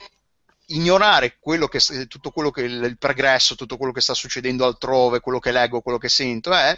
[0.67, 5.19] ignorare quello che, tutto quello che il, il progresso, tutto quello che sta succedendo altrove,
[5.19, 6.77] quello che leggo, quello che sento, eh,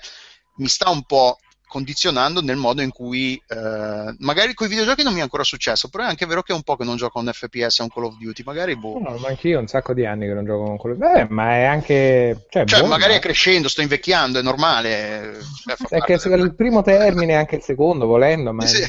[0.57, 1.37] mi sta un po'
[1.71, 5.87] condizionando nel modo in cui eh, magari con i videogiochi non mi è ancora successo,
[5.87, 7.89] però è anche vero che è un po' che non gioco un FPS a un
[7.89, 8.99] Call of Duty, magari boh.
[8.99, 10.97] No, ma anch'io un sacco di anni che non gioco con quello.
[10.97, 12.45] Beh, ma è anche.
[12.49, 13.17] Cioè, Cioè, buono, magari eh.
[13.17, 15.29] è crescendo, sto invecchiando, è normale.
[15.31, 18.83] eh, fa È che del- il primo termine, anche il secondo, volendo, ma Sì.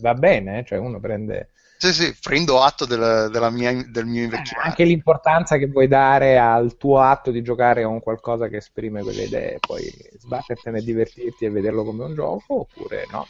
[0.00, 1.50] va bene, eh, cioè uno prende
[1.82, 4.68] Sì, sì, prendo atto del, della mia- del mio invecchiamento.
[4.68, 9.24] anche l'importanza che vuoi dare al tuo atto di giocare con qualcosa che esprime quelle
[9.24, 13.26] idee, poi sbattertene e divertirti e vederlo come un gioco, oppure no.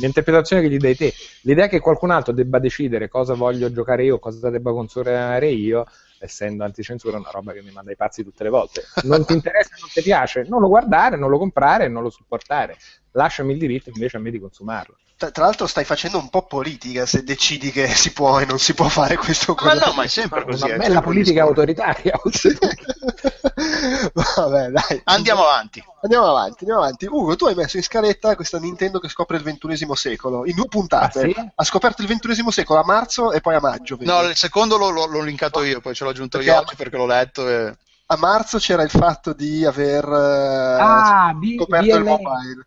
[0.00, 4.18] L'interpretazione che gli dai te, l'idea che qualcun altro debba decidere cosa voglio giocare io,
[4.18, 5.84] cosa debba consumare io,
[6.18, 8.92] essendo anticensura, è una roba che mi manda i pazzi tutte le volte.
[9.00, 12.78] Non ti interessa, non ti piace, non lo guardare, non lo comprare, non lo supportare.
[13.12, 14.96] Lasciami il diritto invece a me di consumarlo.
[15.16, 18.58] Tra, tra l'altro stai facendo un po' politica se decidi che si può e non
[18.58, 19.54] si può fare questo.
[19.62, 20.68] Ma no, ma è sempre Una così.
[20.68, 22.18] è bella politica autoritaria.
[24.12, 25.00] Vabbè, dai.
[25.04, 25.82] Andiamo avanti.
[26.02, 27.06] Andiamo avanti, andiamo avanti.
[27.06, 30.46] Ugo, tu hai messo in scaletta questa Nintendo che scopre il ventunesimo secolo.
[30.46, 31.20] In due puntate.
[31.20, 31.50] Ah, sì?
[31.54, 33.96] Ha scoperto il ventunesimo secolo a marzo e poi a maggio.
[33.96, 34.10] vedi?
[34.10, 36.96] No, il secondo l'ho, l'ho- linkato io, poi ce l'ho aggiunto Perché- io oggi perché
[36.96, 37.48] l'ho letto.
[37.48, 37.76] E...
[38.06, 42.10] A marzo c'era il fatto di aver eh, Ah, scoperto il DNA.
[42.10, 42.66] mobile.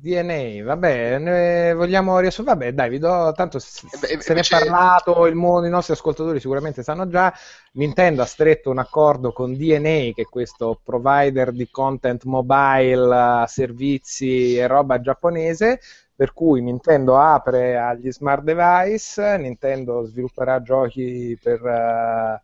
[0.00, 2.54] DNA, vabbè, ne vogliamo riassumere?
[2.56, 5.70] Vabbè, dai, vi do tanto s- Eh beh, se ne è parlato, il mondo, i
[5.70, 7.32] nostri ascoltatori sicuramente sanno già.
[7.72, 13.46] Nintendo ha stretto un accordo con DNA, che è questo provider di content mobile, eh,
[13.48, 15.80] servizi e roba giapponese,
[16.14, 22.40] per cui Nintendo apre agli smart device, Nintendo svilupperà giochi per eh,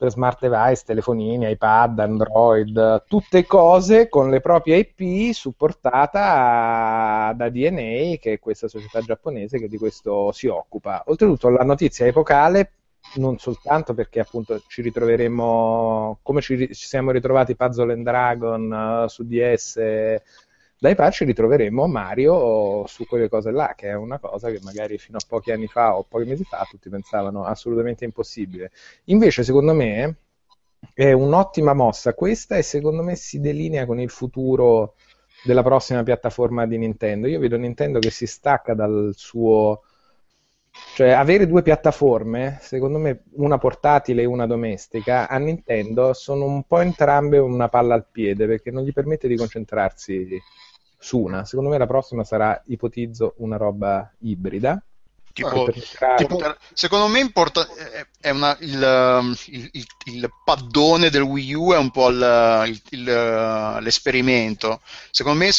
[0.00, 8.16] per smart device, telefonini, iPad, Android, tutte cose con le proprie IP supportata da DNA,
[8.18, 11.04] che è questa società giapponese che di questo si occupa.
[11.08, 12.72] Oltretutto la notizia epocale
[13.16, 19.08] non soltanto perché appunto ci ritroveremo come ci, ci siamo ritrovati Puzzle and Dragon eh,
[19.10, 19.76] su DS
[20.80, 24.96] dai patch ci ritroveremo Mario su quelle cose là, che è una cosa che magari
[24.96, 28.70] fino a pochi anni fa o pochi mesi fa tutti pensavano assolutamente impossibile.
[29.04, 30.16] Invece, secondo me,
[30.94, 34.94] è un'ottima mossa questa e secondo me si delinea con il futuro
[35.44, 37.26] della prossima piattaforma di Nintendo.
[37.26, 39.82] Io vedo Nintendo che si stacca dal suo...
[40.94, 46.62] Cioè, avere due piattaforme, secondo me, una portatile e una domestica, a Nintendo sono un
[46.64, 50.40] po' entrambe una palla al piede perché non gli permette di concentrarsi
[51.02, 51.44] su una.
[51.46, 54.80] Secondo me la prossima sarà, ipotizzo, una roba ibrida.
[55.32, 57.64] Tipo, entrare- tipo, per- secondo me importa,
[58.32, 62.08] una- il, um, il- il- il paddone del Wii U è un po'
[63.80, 64.80] l'esperimento.
[65.10, 65.50] Secondo me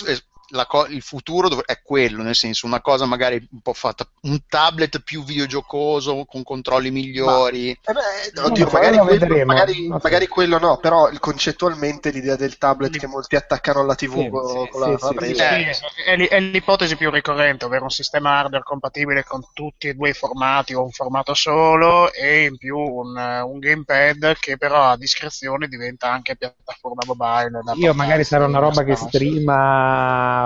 [0.68, 4.40] co- il futuro dov- è quello, nel senso una cosa magari un po' fatta, un
[4.48, 7.70] tablet più videogiocoso con controlli migliori.
[7.70, 9.46] Eh beh, oddio, ma magari, lo quello, vedremo.
[9.54, 10.00] magari- so.
[10.02, 14.30] magari quello no, però il- concettualmente l'idea del tablet che molti attaccano alla TV Sì,
[14.30, 15.56] con, sì, con la, sì, con la sì, presa.
[15.58, 19.94] Eh, Sì, è, è l'ipotesi più ricorrente, ovvero un sistema hardware compatibile con tutti e
[19.94, 24.84] due i formati o un formato solo e in più un, un gamepad che però
[24.92, 27.50] a discrezione diventa anche piattaforma mobile.
[27.76, 29.18] Io portarsi magari sarà una roba che sparsi.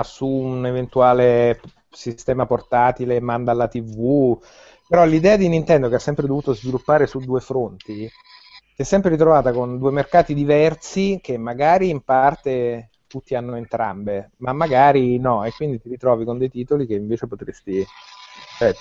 [0.02, 4.38] Su un eventuale sistema portatile, manda alla TV,
[4.88, 8.08] però l'idea di Nintendo che ha sempre dovuto sviluppare su due fronti
[8.76, 14.32] si è sempre ritrovata con due mercati diversi che magari in parte tutti hanno entrambe,
[14.38, 17.82] ma magari no, e quindi ti ritrovi con dei titoli che invece potresti...
[18.58, 18.74] cioè,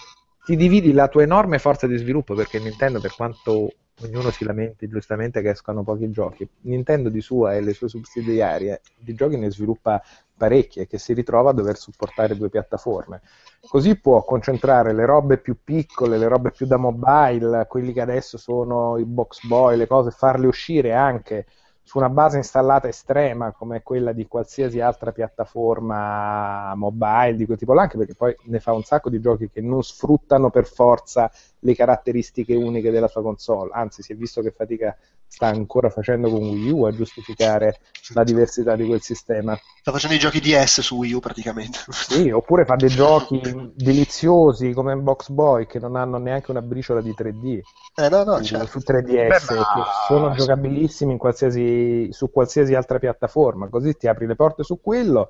[0.43, 3.71] ti dividi la tua enorme forza di sviluppo perché Nintendo per quanto
[4.03, 6.47] ognuno si lamenti giustamente che escano pochi giochi.
[6.61, 10.01] Nintendo di sua e le sue subsidiarie di giochi ne sviluppa
[10.37, 13.21] parecchi e che si ritrova a dover supportare due piattaforme.
[13.67, 18.37] Così può concentrare le robe più piccole le robe più da mobile quelli che adesso
[18.37, 21.45] sono i box boy le cose farle uscire anche
[21.85, 27.73] su una base installata estrema come quella di qualsiasi altra piattaforma mobile di quel tipo
[27.73, 31.31] là, anche perché poi ne fa un sacco di giochi che non sfruttano per forza
[31.65, 34.95] le caratteristiche uniche della sua console, anzi si è visto che fatica
[35.27, 37.79] sta ancora facendo con Wii U a giustificare
[38.13, 39.57] la diversità di quel sistema.
[39.79, 41.79] Sta facendo i giochi DS su Wii U praticamente.
[41.89, 43.41] Sì, oppure fa dei giochi
[43.75, 47.61] deliziosi come Box Boy che non hanno neanche una briciola di 3D
[47.95, 48.67] Eh, no, no, su, certo.
[48.67, 54.07] su 3DS Beh, ma- che sono giocabilissimi in qualsiasi, su qualsiasi altra piattaforma, così ti
[54.07, 55.29] apri le porte su quello.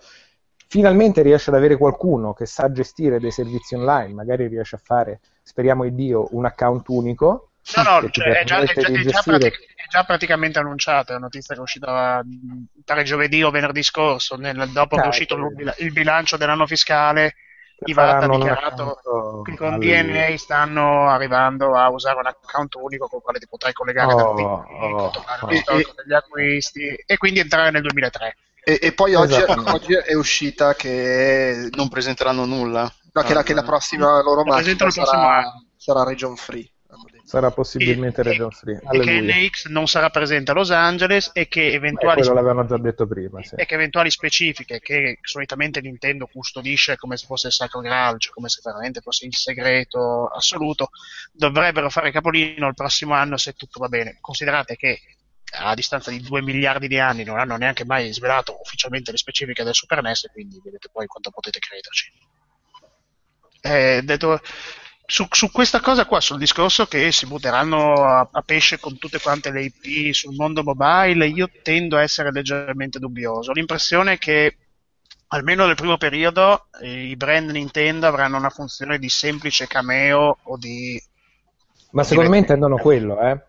[0.68, 5.20] Finalmente riesce ad avere qualcuno che sa gestire dei servizi online, magari riesce a fare,
[5.44, 7.52] speriamo di Dio, un account unico.
[7.76, 11.14] No, no, cioè, è, già, è, già, è già gestire- pratic- è già praticamente annunciata,
[11.14, 15.04] è una notizia che è uscita mh, pare giovedì o venerdì scorso, nel- dopo che
[15.04, 17.36] è uscito il, bil- il bilancio dell'anno fiscale,
[17.88, 19.00] Iwata ha dichiarato
[19.44, 23.48] che con al- DNA stanno arrivando a usare un account unico con il quale ti
[23.48, 24.34] potrai collegare Oh, da oh,
[25.12, 25.48] controllare oh.
[25.50, 28.38] lo storico degli acquisti e quindi entrare nel 2003.
[28.68, 29.72] E, e poi oggi, Esattamente.
[29.72, 32.92] oggi è uscita che, Non presenteranno nulla?
[33.12, 36.68] no, che, la, che la prossima loro macchina sarà, sarà region free.
[37.26, 38.80] Sarà possibilmente E- Region Free.
[38.92, 39.22] e che.
[39.22, 43.42] NX non sarà presente a Los Angeles e che eventuali quello l'avevano già detto prima,
[43.44, 43.56] sì.
[43.56, 48.32] e che eventuali specifiche che solitamente Nintendo custodisce come se fosse il Sacro Graal, cioè
[48.32, 50.90] come se veramente fosse il segreto assoluto,
[51.32, 54.18] dovrebbero fare capolino il prossimo anno se tutto va bene.
[54.22, 55.00] Considerate che
[55.52, 59.64] a distanza di 2 miliardi di anni non hanno neanche mai svelato ufficialmente le specifiche
[59.64, 62.12] del Super NES, quindi vedete poi quanto potete crederci.
[63.62, 64.42] Eh, detto,
[65.06, 69.20] su, su questa cosa qua, sul discorso che si butteranno a, a pesce con tutte
[69.20, 73.52] quante le IP sul mondo mobile, io tendo a essere leggermente dubbioso.
[73.52, 74.58] Ho l'impressione che
[75.28, 80.58] almeno nel primo periodo eh, i brand Nintendo avranno una funzione di semplice cameo o
[80.58, 81.02] di
[81.92, 83.40] Ma secondo me intendono quello, eh.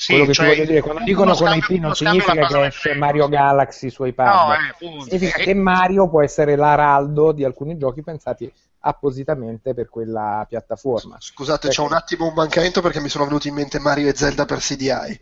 [0.00, 2.94] Sì, quello che cioè, ti voglio dire, quando dicono con IP non significa che esce
[2.94, 3.28] Mario.
[3.28, 4.34] Galaxy sui pad.
[4.34, 5.02] No, eh.
[5.02, 11.16] Significa E- che Mario può essere l'araldo di alcuni giochi pensati appositamente per quella piattaforma.
[11.18, 11.82] Scusate, Ecco.
[11.82, 14.60] c'ho un attimo un mancamento perché mi sono venuti in mente Mario e Zelda per
[14.60, 15.20] CDI.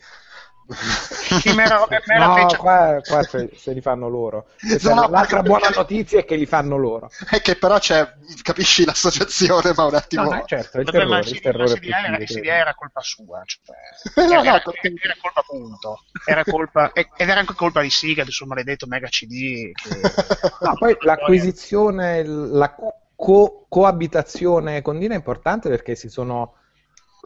[0.71, 4.49] Sì, era- era No, fece- qua, qua se, se li fanno loro.
[4.61, 7.11] Questa No, no, L'altra perché- buona notizia è che li fanno loro.
[7.31, 8.07] È che però c'è,
[8.43, 10.25] capisci l'associazione, ma un attimo...
[10.25, 12.49] No, no, certo, il Vabbè, ma terrore, il terrore CDI era, credo.
[12.51, 17.41] era colpa sua, cioè, No, no, era, perché- era colpa punto, era colpa, ed era
[17.41, 19.71] anche colpa di Siga del suo maledetto Mega CD.
[19.73, 20.01] Che...
[20.61, 26.55] No, poi l'acquisizione, la co- coabitazione con Dina è importante perché si sono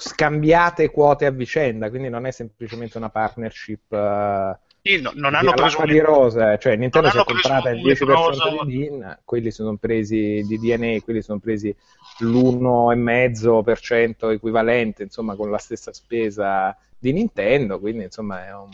[0.09, 5.37] scambiate quote a vicenda, quindi non è semplicemente una partnership eh, Sì, no- non di
[5.37, 8.65] hanno preso di rose, cioè Nintendo si è comprata il un 10% leproso.
[8.65, 11.75] di DIN, quelli sono presi di DNA, quelli sono presi
[12.19, 18.71] l'1,5% equivalente, insomma, con la stessa spesa di Nintendo, quindi insomma è un,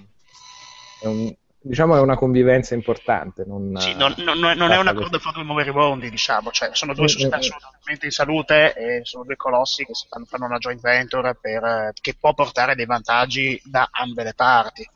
[1.02, 3.44] è un- diciamo è una convivenza importante.
[3.46, 6.94] Non, Sì, non, non- non- è un fatta accordo fra due moribondi, diciamo, cioè, sono
[6.94, 7.42] due Mm, società mm, mm.
[7.42, 11.92] assolutamente in salute e sono due colossi che si fanno, una joint venture per, eh,
[12.00, 14.88] che può portare dei vantaggi da ambe le parti.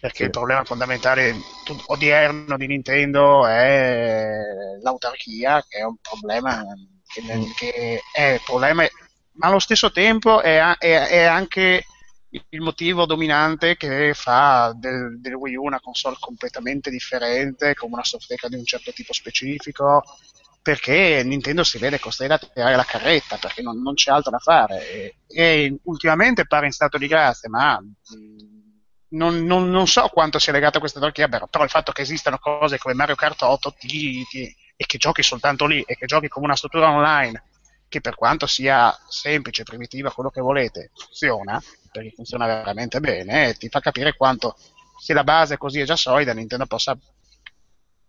[0.00, 0.22] Perché Sì.
[0.24, 1.34] il problema fondamentale
[1.86, 4.36] odierno di Nintendo è
[4.82, 6.62] l'autarchia, che è un problema
[7.12, 7.50] che, Mm.
[7.56, 8.86] che è problema,
[9.32, 11.82] ma allo stesso tempo è, è- è anche
[12.30, 18.04] il motivo dominante che fa del, del Wii U una console completamente differente, con una
[18.04, 20.02] software di un certo tipo specifico,
[20.62, 24.38] perché Nintendo si vede costretta a tirare la carretta, perché non, non c'è altro da
[24.38, 24.90] fare.
[24.90, 27.86] E, e ultimamente pare in stato di grazia, ma mh,
[29.10, 32.38] non, non- non so quanto sia legato a questa torchia, però il fatto che esistano
[32.38, 36.28] cose come Mario Kart 8 ti- ti- e che giochi soltanto lì e che giochi
[36.28, 37.42] come una struttura online
[37.88, 41.60] che per quanto sia semplice, primitiva, quello che volete, funziona,
[41.98, 44.56] perché funziona veramente bene, e ti fa capire quanto
[44.98, 46.96] se la base così è già solida, Nintendo possa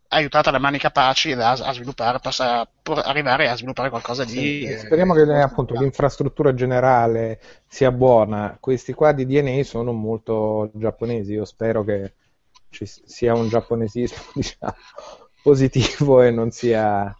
[0.10, 2.68] aiutata le mani capaci a, a sviluppare, possa
[3.04, 4.66] arrivare a sviluppare qualcosa di...
[4.66, 8.58] Sì, speriamo che eh, appunto l'infrastruttura generale sia buona.
[8.60, 11.34] Questi qua di DNA sono molto giapponesi.
[11.34, 12.14] Io spero che
[12.70, 14.74] ci sia un giapponesismo diciamo,
[15.44, 17.16] positivo e non sia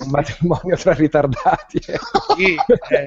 [0.00, 1.80] un matrimonio tra ritardati.
[1.84, 2.34] ecco.
[2.36, 2.54] Sì,
[2.90, 3.06] eh.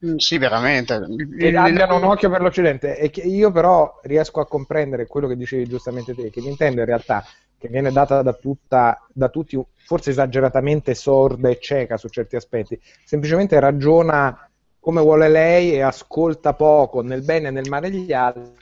[0.00, 0.14] Così.
[0.18, 1.00] Sì, veramente.
[1.36, 5.36] che abbiano un occhio per l'Occidente e che io però riesco a comprendere quello che
[5.36, 7.24] dicevi giustamente te, che Nintendo in realtà,
[7.58, 12.80] che viene data da, tutta, da tutti, forse esageratamente sorda e cieca su certi aspetti,
[13.04, 18.52] semplicemente ragiona come vuole lei e ascolta poco nel bene e nel male gli altri,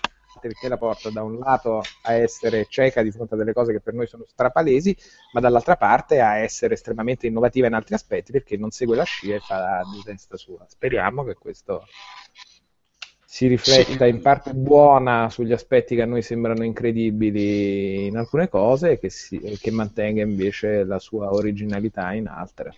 [0.54, 3.80] che la porta da un lato a essere cieca di fronte a delle cose che
[3.80, 4.96] per noi sono strapalesi,
[5.32, 9.34] ma dall'altra parte a essere estremamente innovativa in altri aspetti perché non segue la scia
[9.36, 10.64] e fa di testa sua.
[10.68, 11.84] Speriamo che questo
[13.24, 18.92] si rifletta in parte buona sugli aspetti che a noi sembrano incredibili in alcune cose
[18.92, 22.74] e che, si- e che mantenga invece la sua originalità in altre.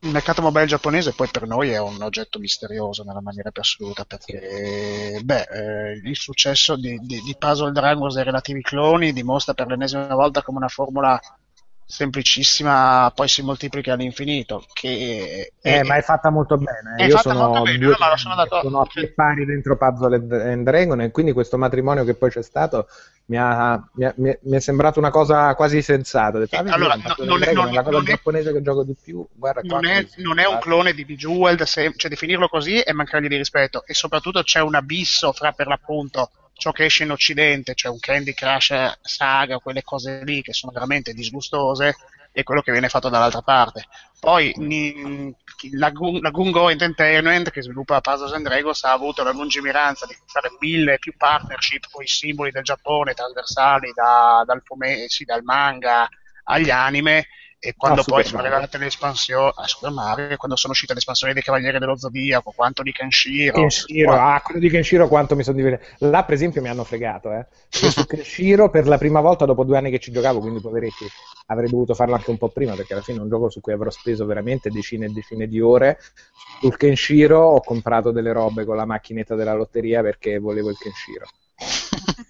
[0.00, 4.04] Il mercato mobile giapponese poi per noi è un oggetto misterioso nella maniera più assoluta
[4.04, 9.66] perché beh, eh, il successo di, di, di Puzzle Dragons e relativi cloni dimostra per
[9.66, 11.20] l'ennesima volta come una formula
[11.90, 16.96] semplicissima poi si moltiplica all'infinito che Eh, ma è fatta molto bene.
[16.96, 20.16] È Io fatta sono, molto bene, due no, sono sono a più pari dentro Puzzle
[20.52, 22.88] and Dragon e quindi questo matrimonio che poi c'è stato
[23.30, 26.38] mi ha, mi ha- mi è- mi è sembrato una cosa quasi sensata.
[26.38, 28.62] Detto, Eh, "Ah, allora, no- non è- non- è la cosa non è- giapponese che
[28.62, 29.26] gioco di più.
[29.34, 30.22] Guarda qua, non è, così.
[30.22, 33.92] non è un clone di Bejeweled, se- cioè definirlo così è mancargli di rispetto e
[33.94, 38.32] soprattutto c'è un abisso fra per l'appunto ciò che esce in Occidente, cioè un Candy
[38.34, 41.96] Crush Saga, quelle cose lì che sono veramente disgustose
[42.38, 43.88] e quello che viene fatto dall'altra parte.
[44.20, 45.34] Poi ni,
[45.72, 50.50] la, la Gungo Entertainment, che sviluppa Puzzles and Dragons, ha avuto la lungimiranza di fare
[50.60, 56.08] mille più partnership con i simboli del Giappone trasversali da, dal, fume, sì, dal manga
[56.44, 57.26] agli anime
[57.60, 61.00] e quando ah, poi sono arrivate le espansioni a Super Mario, quando sono uscite le
[61.00, 64.24] espansioni dei Cavalieri dello Zodiaco, quanto di Kenshiro, Kenshiro quanto...
[64.24, 66.06] ah, quello di Kenshiro quanto mi sono divertito.
[66.06, 67.46] Là, per esempio, mi hanno fregato, eh.
[67.68, 71.04] su Kenshiro per la prima volta dopo due anni che ci giocavo, quindi poveretti,
[71.46, 73.72] avrei dovuto farlo anche un po' prima, perché alla fine è un gioco su cui
[73.72, 75.98] avrò speso veramente decine e decine di ore.
[76.60, 81.26] Sul Kenshiro ho comprato delle robe con la macchinetta della lotteria perché volevo il Kenshiro.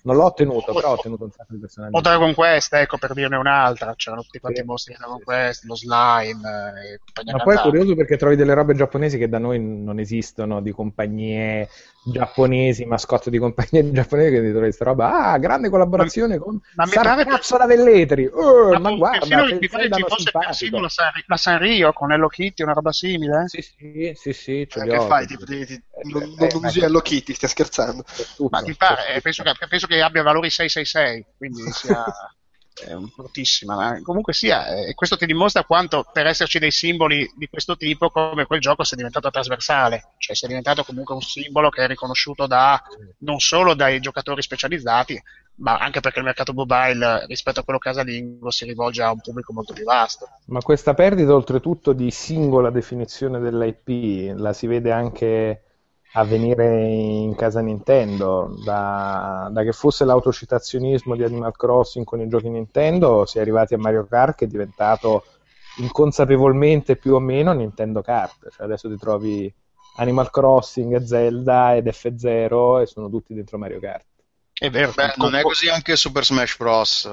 [0.03, 1.97] Non l'ho ottenuto, però ho ottenuto un sacco di personaggi.
[1.97, 3.95] O Dragon Quest, ecco, per dirne un'altra.
[3.95, 5.25] C'erano tutti quanti sì, mostri di Dragon sì.
[5.25, 9.19] Quest, lo slime eh, e compagnia Ma poi è curioso perché trovi delle robe giapponesi
[9.19, 11.69] che da noi non esistono, di compagnie
[12.11, 15.31] giapponesi, mascotte di compagnie giapponesi che ti trovi questa roba.
[15.31, 18.25] Ah, grande collaborazione ma, con ma mi pare Sarcazzo da Velletri.
[18.25, 22.13] Uh, ma, ma guarda, persino, mi pare ci fosse persino la, San, la Sanrio con
[22.13, 23.45] Hello Kitty, una roba simile.
[23.49, 25.27] Sì, sì, sì, sì ce eh, che fai?
[25.27, 28.05] Ti, ti, ti, eh, non, eh, non usi Hello Kitty, stai scherzando.
[28.37, 32.05] Tutto, ma ti pare, penso che, penso che abbia valori 666, quindi sia
[32.85, 34.01] è bruttissima.
[34.03, 38.47] Comunque sia, eh, questo ti dimostra quanto per esserci dei simboli di questo tipo, come
[38.47, 42.81] quel gioco sia diventato trasversale, cioè sia diventato comunque un simbolo che è riconosciuto da,
[43.19, 45.21] non solo dai giocatori specializzati,
[45.57, 49.53] ma anche perché il mercato mobile rispetto a quello casalingo si rivolge a un pubblico
[49.53, 50.29] molto più vasto.
[50.47, 55.63] Ma questa perdita oltretutto di singola definizione dell'IP la si vede anche
[56.13, 62.49] avvenire in casa Nintendo, da, da, che fosse l'autocitazionismo di Animal Crossing con i giochi
[62.49, 65.25] Nintendo, si è arrivati a Mario Kart che è diventato
[65.79, 69.53] inconsapevolmente più o meno Nintendo Kart, cioè adesso ti trovi
[69.97, 74.07] Animal Crossing, Zelda ed F0 e sono tutti dentro Mario Kart.
[74.53, 77.09] È vero, Beh, non è così anche Super Smash Bros.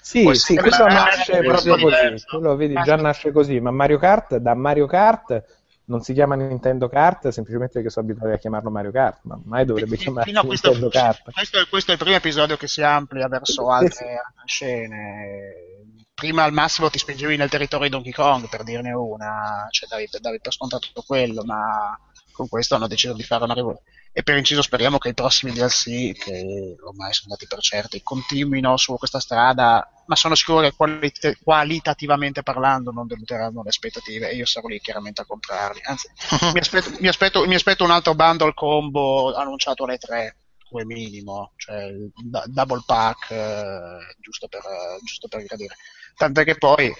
[0.00, 4.54] Sì, sì, questo nasce proprio così, quello vedi, già nasce così, ma Mario Kart, da
[4.54, 5.59] Mario Kart
[5.90, 9.64] non si chiama Nintendo Kart semplicemente perché sono abituati a chiamarlo Mario Kart, ma mai
[9.64, 11.32] dovrebbe chiamarsi Nintendo Kart.
[11.32, 15.54] Questo, questo, è il primo episodio che si amplia verso altre, altre scene.
[16.14, 20.08] Prima al massimo ti spingevi nel territorio di Donkey Kong, per dirne una, cioè davi,
[20.20, 21.98] davi per scontato quello, ma
[22.30, 25.52] con questo hanno deciso di fare una rivoluzione e per inciso speriamo che i prossimi
[25.52, 30.72] DLC, che ormai sono dati per certi, continuino su questa strada, ma sono sicuro che
[30.74, 35.80] qualit- qualitativamente parlando non deluderanno le aspettative e io sarò lì chiaramente a comprarli.
[35.84, 36.08] Anzi,
[36.52, 40.36] mi, aspetto, mi, aspetto, mi, aspetto, un altro bundle combo annunciato alle 3
[40.68, 42.10] come minimo, cioè il
[42.46, 44.62] double pack, eh, giusto, per,
[45.04, 45.76] giusto per gradire.
[46.16, 46.92] Tant'è che poi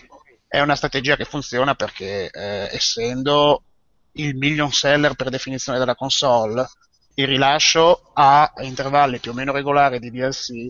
[0.46, 3.64] è una strategia che funziona perché eh, essendo
[4.12, 6.68] il million seller per definizione della console,
[7.14, 10.68] il rilascio a intervalli più o meno regolari di DLC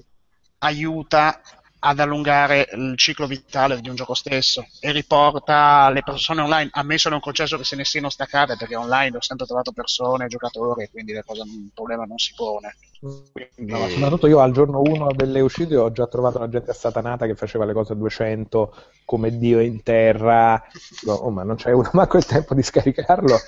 [0.59, 1.41] aiuta
[1.81, 7.09] ad allungare il ciclo vitale di un gioco stesso e riporta le persone online, ammesso
[7.09, 10.91] non concesso che se ne siano staccate, perché online ho sempre trovato persone, giocatori, e
[10.91, 12.77] quindi cosa, un problema non si pone.
[13.01, 13.73] Quindi...
[13.73, 17.35] No, soprattutto io al giorno 1 delle uscite ho già trovato la gente assatanata che
[17.35, 18.75] faceva le cose a 200
[19.07, 20.63] come Dio in terra.
[21.07, 23.39] Oh, ma non c'è uno manco il tempo di scaricarlo.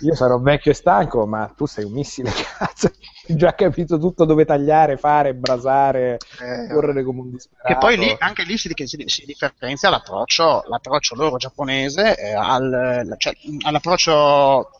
[0.00, 2.90] Io sarò vecchio e stanco, ma tu sei un missile, cazzo.
[3.34, 7.72] Già capito tutto dove tagliare, fare, brasare, eh, correre come un disperato.
[7.72, 13.14] E poi lì, anche lì si, si, si differenzia l'approccio, l'approccio loro giapponese eh, al,
[13.18, 14.70] cioè, all'approccio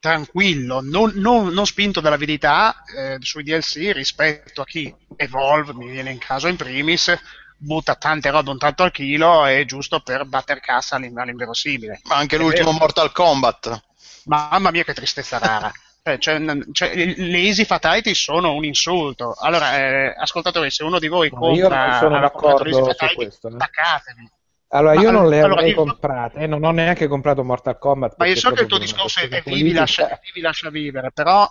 [0.00, 6.10] tranquillo, non, non, non spinto dall'avidità eh, sui DLC rispetto a chi Evolve, mi viene
[6.10, 7.12] in caso in primis,
[7.56, 12.00] butta tante robe un tanto al chilo e giusto per battere cassa all'inverosimile.
[12.04, 12.78] Ma anche È l'ultimo vero.
[12.78, 13.82] Mortal Kombat.
[14.24, 15.72] Mamma mia che tristezza rara.
[16.12, 16.40] Eh, cioè,
[16.72, 19.34] cioè, le easy fatality sono un insulto.
[19.38, 21.52] Allora, eh, ascoltatori, se uno di voi compra...
[21.54, 23.48] Io non sono d'accordo su questo.
[23.48, 23.54] Eh.
[23.54, 24.30] Attaccatevi
[24.70, 28.16] allora, io non le allora, avrei comprate, non ho neanche comprato Mortal Kombat.
[28.18, 31.50] Ma io so che il tuo discorso è vivi lascia, vivi lascia, vivere, però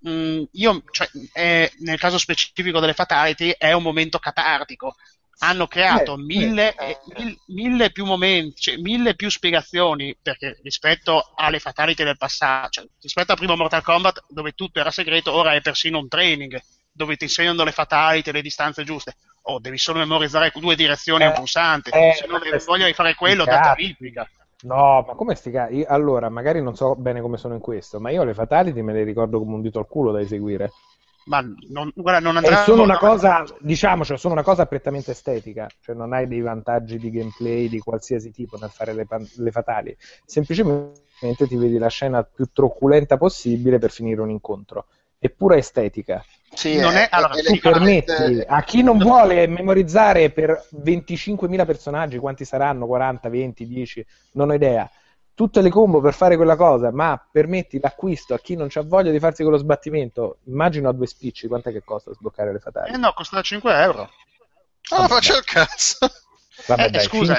[0.00, 4.94] mh, mm, io, cioè, è, nel caso specifico delle Fatality, è un momento catartico.
[5.38, 11.32] Hanno creato eh, mille, eh, mille, mille, più momenti, cioè, mille più spiegazioni, perché rispetto
[11.34, 15.54] alle Fatality del passato, cioè, rispetto al primo Mortal Kombat, dove tutto era segreto, ora
[15.54, 16.60] è persino un training,
[16.92, 19.16] dove ti insegnano le Fatality, le distanze giuste
[19.46, 22.92] oh, devi solo memorizzare due direzioni eh, un pulsante, eh, se non hai voglia di
[22.92, 24.28] fare quello, data ripplica.
[24.62, 25.84] No, ma come sti cazzi?
[25.86, 29.04] Allora, magari non so bene come sono in questo, ma io le fatality me le
[29.04, 30.70] ricordo come un dito al culo da eseguire.
[31.26, 35.94] Ma non, guarda, non andrà, sono una cosa, diciamoci, sono una cosa prettamente estetica, cioè
[35.94, 39.06] non hai dei vantaggi di gameplay di qualsiasi tipo nel fare le,
[39.36, 44.86] le fatali, semplicemente ti vedi la scena più truculenta possibile per finire un incontro.
[45.18, 46.22] È pura estetica.
[46.54, 51.64] Sì, Non è- allora, è Tu sì, permetti a chi non vuole memorizzare per 25.000
[51.64, 52.86] personaggi, quanti saranno?
[52.86, 54.88] 40, 20, 10, non ho idea.
[55.34, 59.10] Tutte le combo per fare quella cosa, ma permetti l'acquisto a chi non ha voglia
[59.10, 60.38] di farsi quello sbattimento.
[60.44, 62.92] Immagino a due spicci, quant'è che costa sbloccare le fatali?
[62.94, 64.08] Eh no, costa 5 euro.
[64.90, 65.98] Ah, faccio il cazzo.
[66.68, 67.36] Vabbè, Eh, dai, scusa.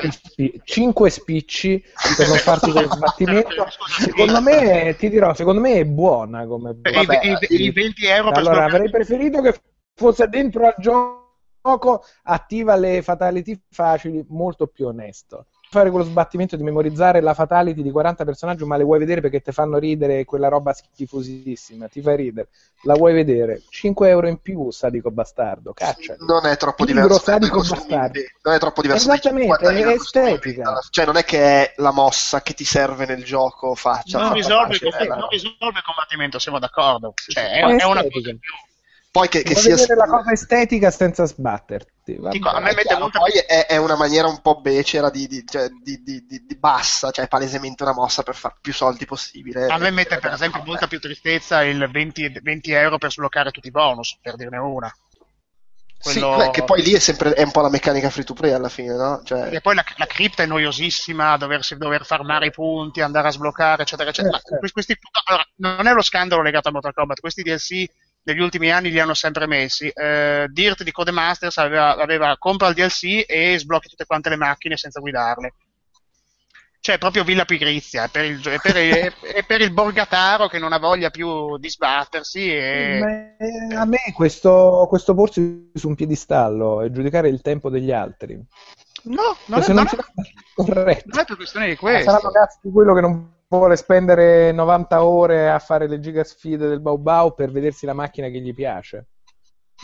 [0.66, 1.82] 5, spicci
[2.18, 3.66] per non farti quello sbattimento.
[3.98, 8.30] Secondo me, ti dirò, secondo me è buona come I, Vabbè, i- i 20 euro
[8.30, 9.58] per Allora, avrei preferito che
[9.94, 15.46] fosse dentro al gioco, attiva le fatality facili, molto più onesto.
[15.76, 19.42] Fare quello sbattimento di memorizzare la fatality di 40 personaggi, ma le vuoi vedere perché
[19.42, 22.48] ti fanno ridere quella roba schifosissima, ti fa ridere,
[22.84, 23.62] la vuoi vedere?
[23.68, 26.16] 5 euro in più, sadico bastardo, caccia.
[26.20, 28.20] non è troppo diverso sadico bastardo.
[28.44, 30.80] non è troppo diverso Esattamente, 50.000 è estetica.
[30.92, 34.76] cioè non è che è la mossa che ti serve nel gioco faccia non risolve,
[34.78, 37.14] facile, il- eh, non risolve il combattimento, siamo d'accordo.
[37.16, 38.54] Cioè, è, È è una cosa in più.
[39.16, 42.18] Poi che, che Vuoi sia vedere la cosa estetica senza sbatterti.
[42.32, 45.10] Dico, a me è mette chiaro, molta poi è, è una maniera un po' becera
[45.10, 48.74] di, di- cioè, di- di- di- di bassa, cioè palesemente una mossa per far più
[48.74, 49.68] soldi possibile.
[49.68, 50.70] A me mette per Eh, esempio vabbè.
[50.70, 54.94] molta più tristezza il 20, 20 euro per sbloccare tutti i bonus, per dirne una.
[55.98, 58.34] Sì, Quello- beh, che poi lì è sempre è un po' la meccanica free to
[58.34, 59.22] play alla fine, no?
[59.24, 63.32] Cioè, E poi la, la cripta è noiosissima, doversi, dover farmare i punti, andare a
[63.32, 64.38] sbloccare, eccetera, eccetera.
[64.38, 67.86] Eh, questi- questi- allora, non è lo scandalo legato a Mortal Kombat, questi DLC
[68.26, 69.88] negli ultimi anni li hanno sempre messi.
[69.88, 74.78] Eh, Dirt di Codemasters aveva, aveva compra il DLC e sblocchi tutte quante le macchine
[74.78, 75.54] senza guidarle.
[76.80, 80.60] Cioè, proprio Villa Pigrizia, è per il, è per il, è per il borgataro che
[80.60, 83.36] non ha voglia più di sbattersi e...
[83.40, 88.40] Eh, a me questo, questo porsi su un piedistallo e giudicare il tempo degli altri.
[89.04, 91.04] No, non, è, non non è- corretto.
[91.08, 92.12] non è per questione di questo.
[92.12, 96.82] Cazzi di quello che non vuole spendere 90 ore a fare le giga sfide del
[96.82, 99.08] Bau Bau per vedersi la macchina che gli piace.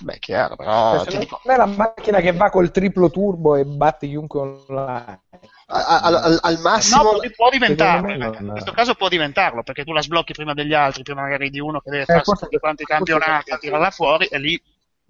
[0.02, 1.04] Beh, chiaro, però...
[1.04, 4.40] Cioè, se dico- non è la macchina che va col triplo turbo e batte chiunque
[4.40, 5.22] online.
[5.68, 8.08] a- a- al, al massimo No, può, può diventarlo.
[8.08, 11.22] Me non- In questo caso può diventarlo perché tu la sblocchi prima degli altri, prima
[11.22, 13.92] magari di uno che deve Eh, farsi forse- tutti quanti i forse- campionati a tirarla
[13.92, 14.62] fuori e lì,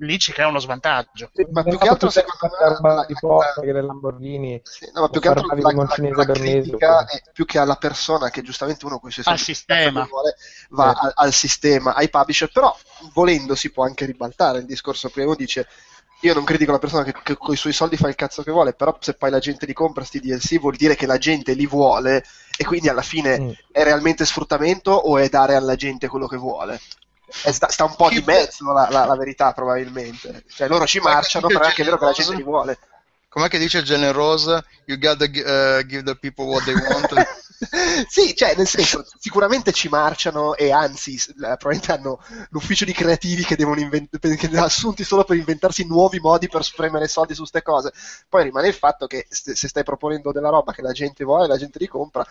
[0.02, 1.32] lì ci crea uno svantaggio.
[1.52, 5.02] Ma più che altro, secondo me, la la- di Porsche che le Lamborghini Sì, no,
[5.02, 5.72] ma più che altro la, la,
[6.16, 9.26] la mesi, critica oppure- è più che alla persona che giustamente uno con i suoi
[9.26, 10.04] Al soldi sistema.
[10.04, 10.36] che vuole,
[10.70, 10.96] va Eh.
[11.06, 12.76] al, al sistema, ai publisher, però
[13.14, 15.68] volendo si può anche ribaltare il discorso prima uno dice
[16.24, 18.52] io non critico la persona che, che con i suoi soldi fa il cazzo che
[18.52, 21.54] vuole, però se poi la gente li compra sti DLC vuol dire che la gente
[21.54, 22.24] li vuole
[22.58, 23.50] e quindi alla fine Mm.
[23.72, 26.80] è realmente sfruttamento o è dare alla gente quello che vuole?
[27.32, 30.44] Sta, sta un po' di mezzo la, la- la verità probabilmente.
[30.54, 32.78] Cioè loro ci marciano, però è anche vero che la gente li vuole.
[33.32, 34.62] Com'è che dice Generosa?
[34.86, 37.14] You gotta eh, give the people what they want.
[38.10, 42.20] sì, cioè, nel senso, sicuramente ci marciano e anzi, probabilmente hanno
[42.50, 47.08] l'ufficio di creativi che devono invent- che assunti solo per inventarsi nuovi modi per spremere
[47.08, 47.94] soldi su queste cose.
[48.28, 51.58] Poi rimane il fatto che se stai proponendo della roba che la gente vuole, la
[51.58, 52.26] gente li compra,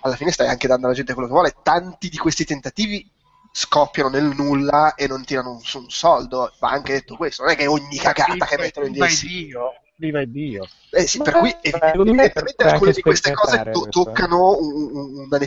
[0.00, 1.54] alla fine stai anche dando alla gente quello che vuole.
[1.62, 3.08] Tanti di questi tentativi
[3.50, 6.52] scoppiano nel nulla e non tirano un, su un soldo.
[6.58, 10.66] Va anche detto questo, non è che ogni cagata che mettono in Dio, viva Dio.
[10.92, 14.90] eh sì, per Ma- cui secondo me evidentemente alcune di queste cose to- toccano un-
[14.92, 15.38] un- una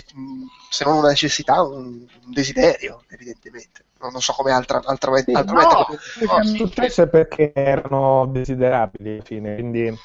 [0.70, 3.86] se non una necessità, un, un desiderio, evidentemente.
[4.00, 5.86] Non, non so come altra, altra, Sì, altra no,
[6.42, 6.58] sì.
[6.58, 9.98] successo è perché erano desiderabili alla fine, quindi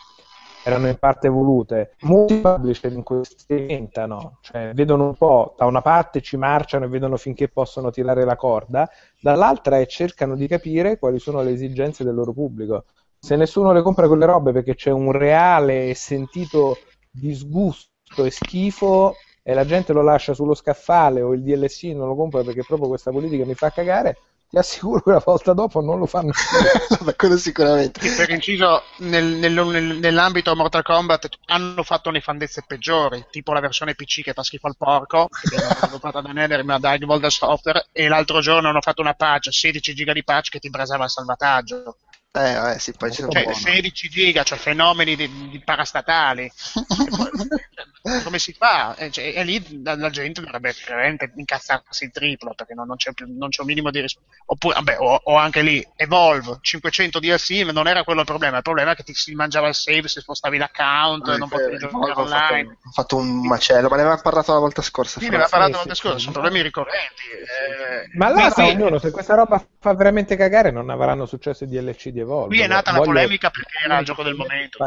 [0.68, 1.94] erano in parte volute.
[2.02, 6.88] Molti publisher in questo tentano, cioè vedono un po', da una parte ci marciano e
[6.88, 8.88] vedono finché possono tirare la corda,
[9.20, 12.84] dall'altra e cercano di capire quali sono le esigenze del loro pubblico.
[13.18, 16.76] Se nessuno le compra quelle robe perché c'è un reale e sentito
[17.10, 22.14] disgusto e schifo e la gente lo lascia sullo scaffale o il DLC non lo
[22.14, 24.16] compra perché proprio questa politica mi fa cagare,
[24.51, 26.42] ti assicuro che una volta dopo non lo fanno più.
[26.99, 28.01] Vabbè, quello sicuramente.
[28.14, 33.94] Per inciso, nel- nel- nel- nell'ambito Mortal Kombat hanno fatto nefandezze peggiori, tipo la versione
[33.94, 38.09] PC che fa schifo al porco, che viene sviluppata da Netherrealm da Volder Software, e
[38.09, 41.96] l'altro giorno hanno fatto una patch, 16 giga di patch che ti brasava il salvataggio.
[42.31, 43.57] Eh, vabbè, sì, poi ci sono Cioè, buono.
[43.59, 46.53] 16 giga, cioè fenomeni di, di parastatali.
[47.09, 47.31] Poi,
[48.22, 48.95] come si fa?
[48.97, 52.97] E, cioè, e lì la, la gente dovrebbe veramente incazzarsi il triplo perché non, non
[52.97, 54.31] c'è, più, non c'è un minimo di risposta.
[54.45, 58.59] Oppure, vabbè, o, o anche lì, Evolve 500 DLC, non era quello il problema.
[58.59, 61.74] Il problema è che ti si mangiava il save se spostavi l'account, Eh, non potevi
[61.74, 62.79] eh, giocare ho fatto, online.
[62.85, 65.18] ho fatto un macello, ma ne avevamo parlato la volta scorsa.
[65.18, 67.22] Sì, ne aveva parlato l'altra sì, scorsa, sono problemi ricorrenti.
[67.33, 68.16] eh.
[68.16, 72.48] Ma là se questa roba fa veramente cagare non avranno successo i DLC di Evolve.
[72.48, 74.84] Qui è nata la Voglio- polemica perché era il gioco del momento.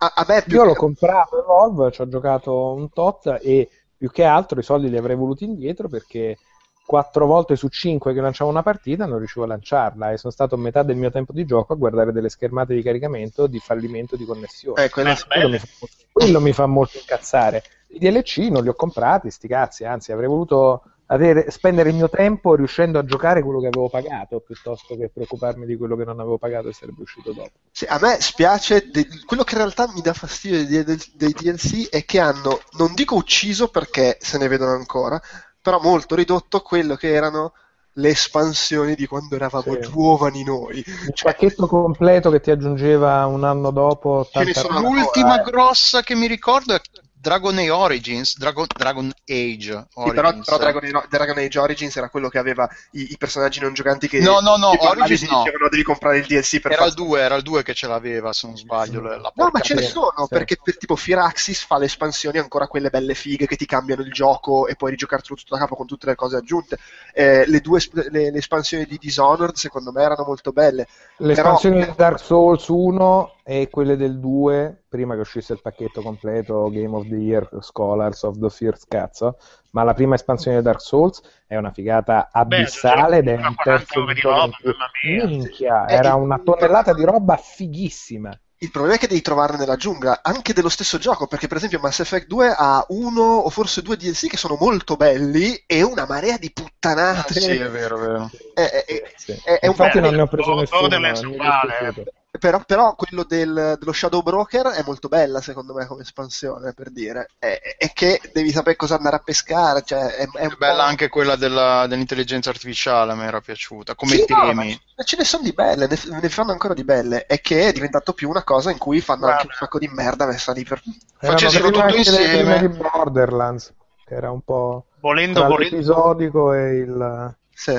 [0.00, 3.68] A, a me più Io che- l'ho comprato Evolve, ci ho giocato un tot e
[3.96, 6.38] più che altro i soldi li avrei voluti indietro perché
[6.86, 10.56] quattro volte su cinque che lanciavo una partita non riuscivo a lanciarla e sono stato
[10.56, 14.24] metà del mio tempo di gioco a guardare delle schermate di caricamento di fallimento di
[14.24, 14.84] connessione.
[14.84, 15.66] Eh, quello- quello, mi fa,
[16.12, 17.62] quello mi fa molto incazzare.
[17.88, 22.08] I DLC non li ho comprati, sti cazzi, anzi avrei voluto avere- spendere il mio
[22.08, 26.20] tempo riuscendo a giocare quello che avevo pagato piuttosto che preoccuparmi di quello che non
[26.20, 27.50] avevo pagato e sarebbe uscito dopo.
[27.70, 31.32] Sì, a me spiace, de- quello che in realtà mi dà fastidio dei, dei- dei
[31.32, 35.20] DLC è che hanno, non dico ucciso perché se ne vedono ancora,
[35.60, 37.52] però molto ridotto quello che erano
[37.98, 39.80] le espansioni di quando eravamo Sì.
[39.80, 40.78] giovani noi.
[40.78, 44.88] Il Cioè, pacchetto completo che ti aggiungeva un anno dopo Ce ne tanta sono roba.
[44.94, 45.42] L'ultima eh.
[45.42, 46.80] grossa che mi ricordo è
[47.20, 50.44] Dragon Age Origins, Dragon, Dragon Age Sì, però, Origins.
[50.46, 54.06] però Dragon, Age- Dragon Age Origins era quello che aveva i, i personaggi non giocanti
[54.08, 55.42] che No, no, no, Origins no.
[55.42, 57.04] dicevano devi comprare il DLC per Era il forza".
[57.08, 59.00] 2, era il 2 che ce l'aveva, se non sbaglio.
[59.00, 60.26] la- la No, ma ce ne sono, Sì.
[60.28, 64.12] perché per tipo Firaxis fa le espansioni ancora quelle belle fighe che ti cambiano il
[64.12, 66.78] gioco e puoi rigiocartelo tutto da capo con tutte le cose aggiunte.
[67.12, 70.86] Eh, le due le, le espansioni di Dishonored secondo me erano molto belle.
[71.16, 75.60] Le Però- espansioni di Dark Souls 1 e quelle del 2, prima che uscisse il
[75.62, 79.38] pacchetto completo Game of the Year, Scholars of the First cazzo,
[79.70, 83.86] ma la prima espansione di Dark Souls è una figata abissale ed è un terzo
[83.94, 84.56] 40 ore di roba.
[85.00, 88.38] Minchia, Eh, era una tonnellata di roba fighissima.
[88.60, 91.78] Il problema è che devi trovarne nella giungla, anche dello stesso gioco, perché per esempio
[91.80, 96.04] Mass Effect 2 ha uno o forse due DLC che sono molto belli e una
[96.06, 97.40] marea di Ah, puttanate.
[97.40, 98.30] sì, è vero, è vero.
[98.54, 99.32] Eh, eh, Sì.
[99.32, 100.80] è- è un Infatti po' non ne ho preso nessuno.
[100.80, 102.04] Borderlands è uguale.
[102.30, 106.90] Però, però quello del- dello Shadow Broker è molto bella secondo me come espansione per
[106.90, 110.82] dire è, è che devi sapere cosa andare a pescare cioè è, è È bella
[110.82, 113.94] po'- anche quella della- dell'intelligenza artificiale, mi era piaciuta.
[113.94, 114.54] Come Sì, no, temi.
[114.54, 114.64] ma
[114.98, 117.72] ma ce ne sono di belle ne, ne fanno ancora di belle è che è
[117.72, 119.64] diventato più una cosa in cui fanno anche un Guarda.
[119.64, 120.82] sacco di merda messa lì per
[121.20, 122.58] Erano Facessero tutto insieme.
[122.60, 123.72] di Borderlands,
[124.04, 127.34] che era un po' Volendo, tra volendo, l'episodico e il...
[127.54, 127.72] sì.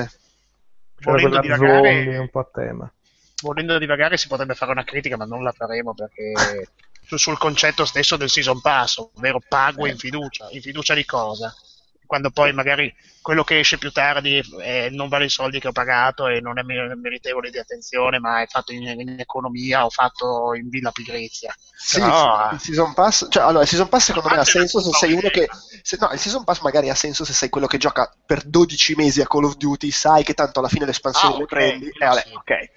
[1.02, 2.92] volendo divagare, zombie un po' a tema.
[3.40, 6.68] Volendo divagare si potrebbe fare una critica, ma non la faremo perché
[7.06, 10.48] su- sul concetto stesso del season pass, ovvero pago in fiducia.
[10.50, 11.52] In fiducia di cosa?
[12.06, 15.72] Quando poi magari quello che esce più tardi eh, non vale i soldi che ho
[15.72, 19.90] pagato e non è mer- meritevole di attenzione, ma è fatto in, in economia o
[19.90, 21.54] fatto in villa pigrizia.
[21.82, 24.92] Sì, Però, il season pass, cioè, allora, il season pass secondo me ha senso se
[24.92, 25.48] sei uno che.
[25.82, 28.94] se- no, il season pass magari ha senso se sei quello che gioca per 12
[28.96, 31.52] mesi a Call of Duty, sai che tanto alla fine le espansioni Ah, le ok,
[31.52, 31.86] prendi.
[31.86, 32.32] E quello vabbè, sì.
[32.34, 32.70] ok.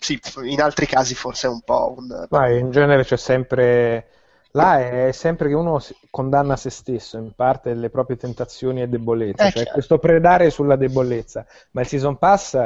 [0.00, 2.26] Sì, in altri casi forse è un po' un.
[2.30, 4.06] Ma in genere c'è sempre.
[4.52, 5.78] Là è sempre che uno
[6.10, 9.70] condanna se stesso in parte le proprie tentazioni e debolezze, Eh, cioè chiaro.
[9.72, 11.46] questo predare sulla debolezza.
[11.72, 12.58] Ma il season pass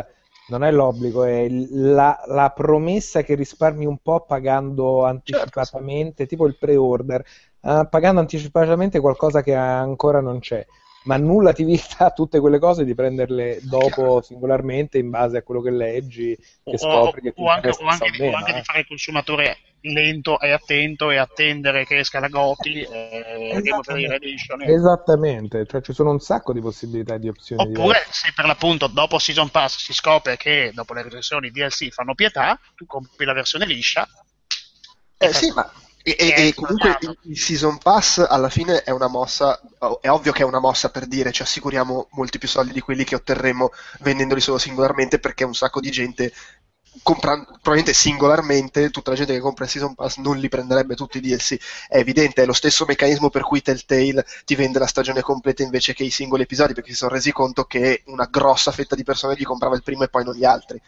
[0.48, 6.56] non è l'obbligo, è la, la promessa che risparmi un po' pagando anticipatamente, tipo il
[6.56, 7.22] pre-order,
[7.60, 10.64] eh, pagando anticipatamente qualcosa che ancora non c'è.
[11.04, 15.60] Ma nulla ti vieta tutte quelle cose di prenderle dopo singolarmente in base a quello
[15.60, 18.52] che leggi, che o, scopri che ti o anche, o anche- o meno, o anche
[18.52, 18.54] eh.
[18.54, 23.72] di fare il consumatore lento e attento e attendere che esca la GOTY eh, Game
[23.72, 27.60] of the Year Edition e- Esattamente, cioè ci sono un sacco di possibilità di opzioni
[27.62, 28.10] Oppure diverse.
[28.12, 32.58] se per l'appunto dopo Season Pass si scopre che dopo le recensioni DLC fanno pietà,
[32.74, 34.08] tu compri la versione liscia.
[35.18, 35.70] Eh sì, ma.
[36.06, 39.58] E, e- e comunque il, season pass alla fine è una mossa,
[40.02, 43.04] è ovvio che è una mossa per dire ci assicuriamo molti più soldi di quelli
[43.04, 46.30] che otterremo vendendoli solo singolarmente perché un sacco di gente
[47.02, 51.16] comprando probabilmente singolarmente tutta la gente che compra il season pass non li prenderebbe tutti
[51.18, 51.56] i DLC
[51.88, 55.94] è evidente è lo stesso meccanismo per cui Telltale ti vende la stagione completa invece
[55.94, 59.34] che i singoli episodi perché si sono resi conto che una grossa fetta di persone
[59.36, 60.80] gli comprava il primo e poi non gli altri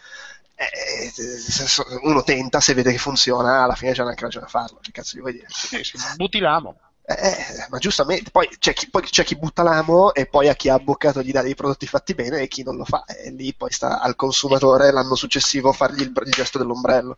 [0.58, 4.78] Eh, se- uno tenta se vede che funziona alla fine c'è anche ragione a farlo
[4.80, 6.78] che cazzo gli vuoi dire Sì, sì, butti l'amo.
[7.08, 10.68] eh, ma giustamente, poi c'è, chi, poi c'è chi butta l'amo e poi a chi
[10.68, 13.04] ha abboccato gli dà dei prodotti fatti bene e chi non lo fa.
[13.04, 17.16] E lì poi sta al consumatore l'anno successivo fargli il, il gesto dell'ombrello.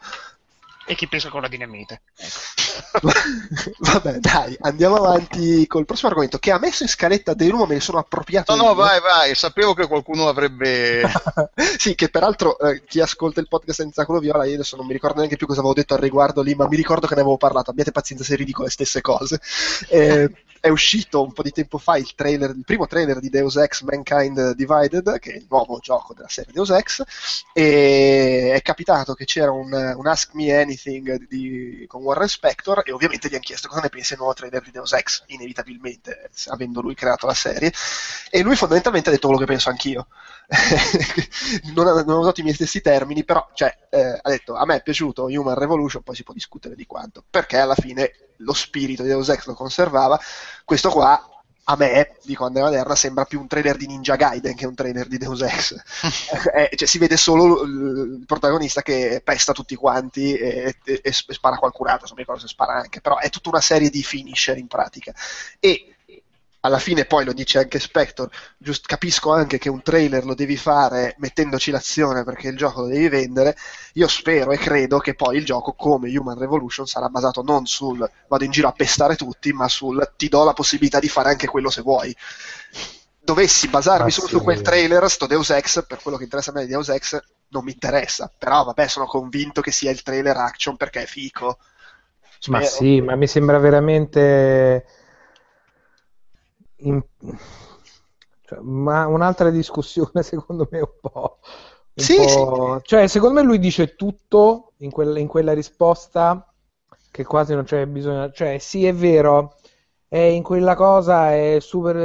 [0.91, 2.01] E chi pensa con la dinamite.
[3.79, 7.81] Vabbè, dai, andiamo avanti col prossimo argomento che ha messo in scaletta dei me ne
[7.81, 8.57] sono appropriato.
[8.57, 8.75] No, no, io.
[8.75, 11.03] vai, vai, sapevo che qualcuno avrebbe...
[11.77, 14.95] sì, che peraltro eh, chi ascolta il podcast senza culo viola, io adesso non mi
[14.95, 17.37] ricordo neanche più cosa avevo detto al riguardo lì, ma mi ricordo che ne avevo
[17.37, 17.71] parlato.
[17.71, 19.41] Abbiate pazienza se ridico le stesse cose.
[19.91, 20.31] Eh,
[20.61, 23.83] è uscito un po' di tempo fa il trailer, il primo trailer di Deus Ex
[23.83, 27.03] Mankind Divided, che è il nuovo gioco della serie Deus Ex,
[27.53, 32.93] e è capitato che c'era un, un Ask Me Anything di- con Warren Spector e
[32.93, 36.81] ovviamente gli hanno chiesto cosa ne pensa del nuovo trailer di Deus Ex, inevitabilmente, avendo
[36.81, 37.73] lui creato la serie,
[38.31, 40.09] e lui fondamentalmente ha detto quello che penso anch'io.
[41.75, 44.65] non, ha, non ha usato i miei stessi termini, però cioè, eh, ha detto a
[44.65, 48.55] me è piaciuto Human Revolution, poi si può discutere di quanto, perché alla fine lo
[48.55, 50.19] spirito di Deus Ex lo conservava,
[50.65, 51.23] questo qua
[51.71, 55.07] a me, dico Andrea Maderna, sembra più un trailer di Ninja Gaiden che un trailer
[55.07, 55.75] di Deus Ex.
[56.55, 61.59] eh, cioè, si vede solo il protagonista che pesta tutti quanti e, e, e spara
[61.59, 64.57] qualcun altro, non mi ricordo se spara anche, però è tutta una serie di finisher
[64.57, 65.13] in pratica.
[65.61, 65.98] E
[66.69, 70.57] alla fine poi lo dice anche Spector, giust- capisco anche che un trailer lo devi
[70.57, 73.57] fare mettendoci l'azione perché il gioco lo devi vendere,
[73.95, 78.09] io spero e credo che poi il gioco come Human Revolution sarà basato non sul
[78.29, 81.47] vado in giro a pestare tutti, ma sul ti do la possibilità di fare anche
[81.47, 82.15] quello se vuoi.
[83.19, 84.35] Dovessi basarmi ah, solo sì.
[84.35, 87.21] su quel trailer, sto Deus Ex, per quello che interessa a me di Deus Ex,
[87.49, 91.59] non mi interessa, però vabbè sono convinto che sia il trailer action perché è fico.
[92.39, 92.59] Spero.
[92.59, 94.85] Ma sì, ma mi sembra veramente
[96.79, 97.03] in...
[98.43, 102.79] cioè, ma un'altra discussione secondo me un po', un sì, po'...
[102.79, 102.89] sì.
[102.89, 106.53] cioè secondo me lui dice tutto in, quel, in quella risposta
[107.11, 109.57] che quasi non c'è bisogno cioè sì è vero
[110.07, 111.97] è in quella cosa è super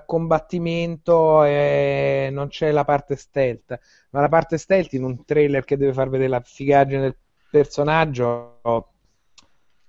[0.00, 3.78] uh, combattimento e non c'è la parte stealth
[4.10, 7.16] ma la parte stealth in un trailer che deve far vedere la figaggine del
[7.50, 8.60] personaggio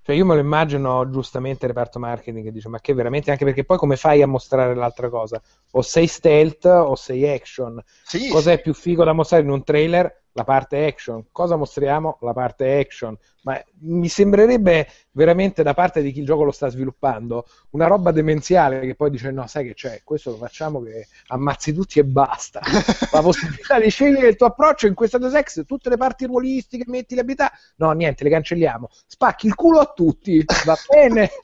[0.04, 3.44] cioè io me lo immagino giustamente il reparto marketing che dice ma che veramente anche
[3.44, 5.40] perché poi come fai a mostrare l'altra cosa?
[5.72, 7.82] O sei stealth o sei action.
[8.02, 8.60] Sì, Cos'è sì.
[8.60, 10.23] più figo da mostrare in un trailer?
[10.36, 11.26] La parte action.
[11.30, 12.18] Cosa mostriamo?
[12.20, 13.16] La parte action.
[13.42, 18.10] Ma mi sembrerebbe veramente da parte di chi il gioco lo sta sviluppando una roba
[18.10, 22.04] demenziale che poi dice no sai che c'è, questo lo facciamo che ammazzi tutti e
[22.04, 22.60] basta.
[23.12, 26.84] La possibilità di scegliere il tuo approccio in questa Deus Ex, tutte le parti ruolistiche,
[26.86, 28.88] metti le abilità, no niente, le cancelliamo.
[29.06, 31.30] Spacchi il culo a tutti, va bene.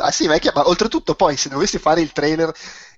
[0.00, 2.50] Ah sì, ma, è chiaro, ma oltretutto poi se dovessi fare il trailer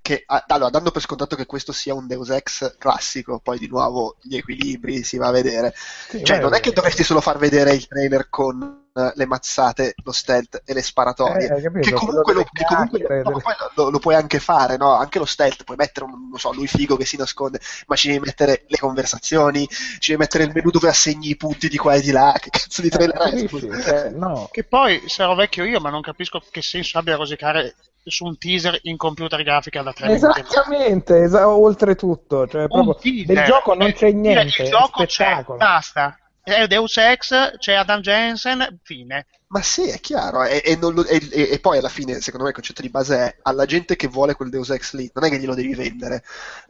[0.03, 4.17] che allora dando per scontato che questo sia un Deus Ex classico, poi di nuovo
[4.21, 5.75] gli equilibri si va a vedere.
[6.09, 9.95] Sì, cioè, non è che dovresti solo far vedere il trailer con eh, le mazzate,
[10.03, 11.47] lo stealth e le sparatorie.
[11.47, 11.89] Eh, hai capito?
[11.89, 14.95] che comunque, lo, che comunque no, lo, lo puoi anche fare, no?
[14.95, 18.09] Anche lo stealth, puoi mettere un, non so, lui figo che si nasconde, ma ci
[18.09, 21.95] devi mettere le conversazioni, ci devi mettere il menu dove assegni i punti di qua
[21.95, 22.35] e di là.
[22.41, 23.31] Che cazzo di trailer è?
[23.31, 23.83] Capisci?
[23.83, 24.49] Cioè, no.
[24.51, 27.75] Che poi sarò vecchio io, ma non capisco che senso abbia rosicare
[28.05, 30.41] su un teaser in computer grafica da 3 minuti.
[30.41, 33.27] Esattamente, esa- oltretutto, cioè proprio teaser.
[33.35, 35.59] del gioco non Eh, c'è niente, Il gioco c'è, spettacolo.
[35.59, 36.19] basta.
[36.43, 39.27] È Deus Ex, c'è Adam Jensen, fine.
[39.53, 42.45] Ma sì, è chiaro, e, e non lo- e- e- e poi alla fine, secondo
[42.45, 45.25] me, il concetto di base è alla gente che vuole quel Deus Ex lì, non
[45.25, 46.23] è che glielo devi vendere,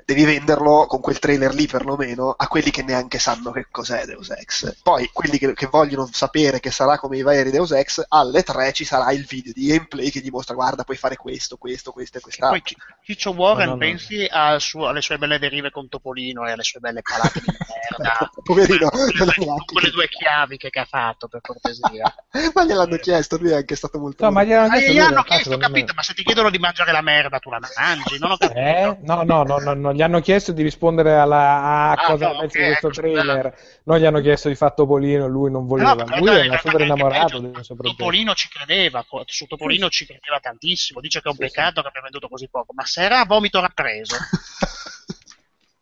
[0.06, 4.30] devi venderlo con quel trailer lì perlomeno a quelli che neanche sanno che cos'è Deus
[4.30, 4.76] Ex.
[4.82, 8.72] Poi quelli che, che vogliono sapere che sarà come i vari Deus Ex, alle 3
[8.72, 12.20] ci sarà il video di gameplay che dimostra guarda, puoi fare questo, questo, questo e
[12.22, 12.62] Poi quest'altro.
[12.64, 13.78] Ci- Ciccio Warren No, no, no.
[13.78, 17.44] pensi al suo- alle sue belle derive con Topolino e alle sue belle palate di
[17.98, 18.30] merda.
[18.42, 22.14] Poverino, quelle, non l'ha due, neanche quelle due chiavi che, che ha fatto, per cortesia.
[22.54, 24.24] Ma gliel'hanno chiesto, lui è anche stato molto...
[24.24, 26.58] No, ma gliel'hanno Ah, chiesto gli hanno chiesto, ho capito, ma se ti chiedono di
[26.58, 28.58] mangiare la merda, tu la mangi, non ho capito.
[28.58, 28.96] Eh?
[29.02, 32.38] No, no, no, no, no, gli hanno chiesto di rispondere alla, a Ah, cosa no,
[32.38, 33.58] pensi ok, di questo ecco, trailer.
[33.84, 35.94] Non gli hanno chiesto di fatto Polino, lui non voleva.
[35.94, 37.76] No, lui no, era super innamorato peggio.
[37.76, 42.02] Topolino ci credeva, su Topolino ci credeva tantissimo, dice che è un peccato che abbia
[42.02, 44.16] venduto così poco, ma se era a vomito rappreso.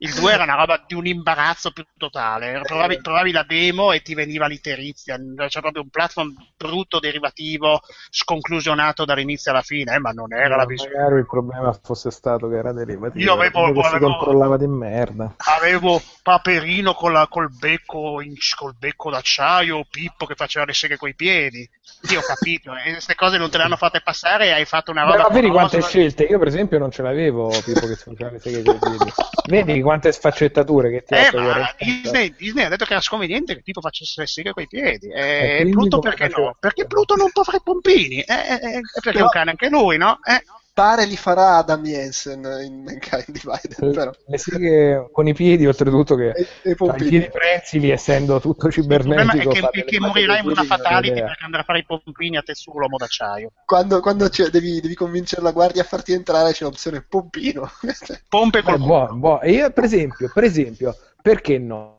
[0.01, 2.61] Il 2 era una roba di un imbarazzo più totale.
[2.63, 5.17] Provavi, provavi la demo e ti veniva l'iterizia.
[5.17, 10.63] C'era proprio un platform brutto, derivativo, sconclusionato dall'inizio alla fine, eh, ma non era la
[10.63, 10.95] No, visione.
[10.95, 13.25] magari il problema fosse stato che era derivativo.
[13.25, 15.35] Io avevo- che si avevo- controllava di merda.
[15.39, 20.97] Avevo Paperino con la- col, becco in- col becco d'acciaio, Pippo che faceva le seghe
[20.97, 21.69] coi piedi.
[22.03, 24.91] Sì, ho capito, e queste cose non te le hanno fatte passare e hai fatto
[24.93, 25.23] una Beh, roba.
[25.29, 26.25] ma vedi quante scelte?
[26.25, 27.49] Io, per esempio, non ce l'avevo.
[27.65, 29.13] Pippo che faceva le seghe coi piedi.
[29.49, 31.75] Vedi quante sfaccettature che ti Eh, ma?
[31.79, 35.09] Disney, Disney ha detto che era sconveniente che Pippo facesse le seghe coi piedi.
[35.09, 36.57] E E quindi Pluto perché no?
[36.61, 38.21] Perché Pluto non può fare i pompini.
[38.21, 40.19] Eh, eh, eh, perché è un cane anche lui, no?
[40.23, 40.43] Eh.
[40.79, 44.13] Pare li farà Adam Jensen in Mankind Divided, però...
[44.27, 48.69] Le seghe con i piedi, oltretutto, che E- e cioè, i piedi prensili, essendo tutto
[48.69, 49.51] Il problema cibernetico.
[49.51, 51.27] è che, che le morirai in una fatality idea.
[51.27, 53.51] perché andrà a fare i pompini a te sull'uomo d'acciaio.
[53.65, 57.69] Quando, quando devi, devi convincere la guardia a farti entrare c'è l'opzione pompino.
[58.29, 59.41] Pompe Eh, col buono, buono.
[59.41, 61.97] E io, per esempio, per esempio, perché no?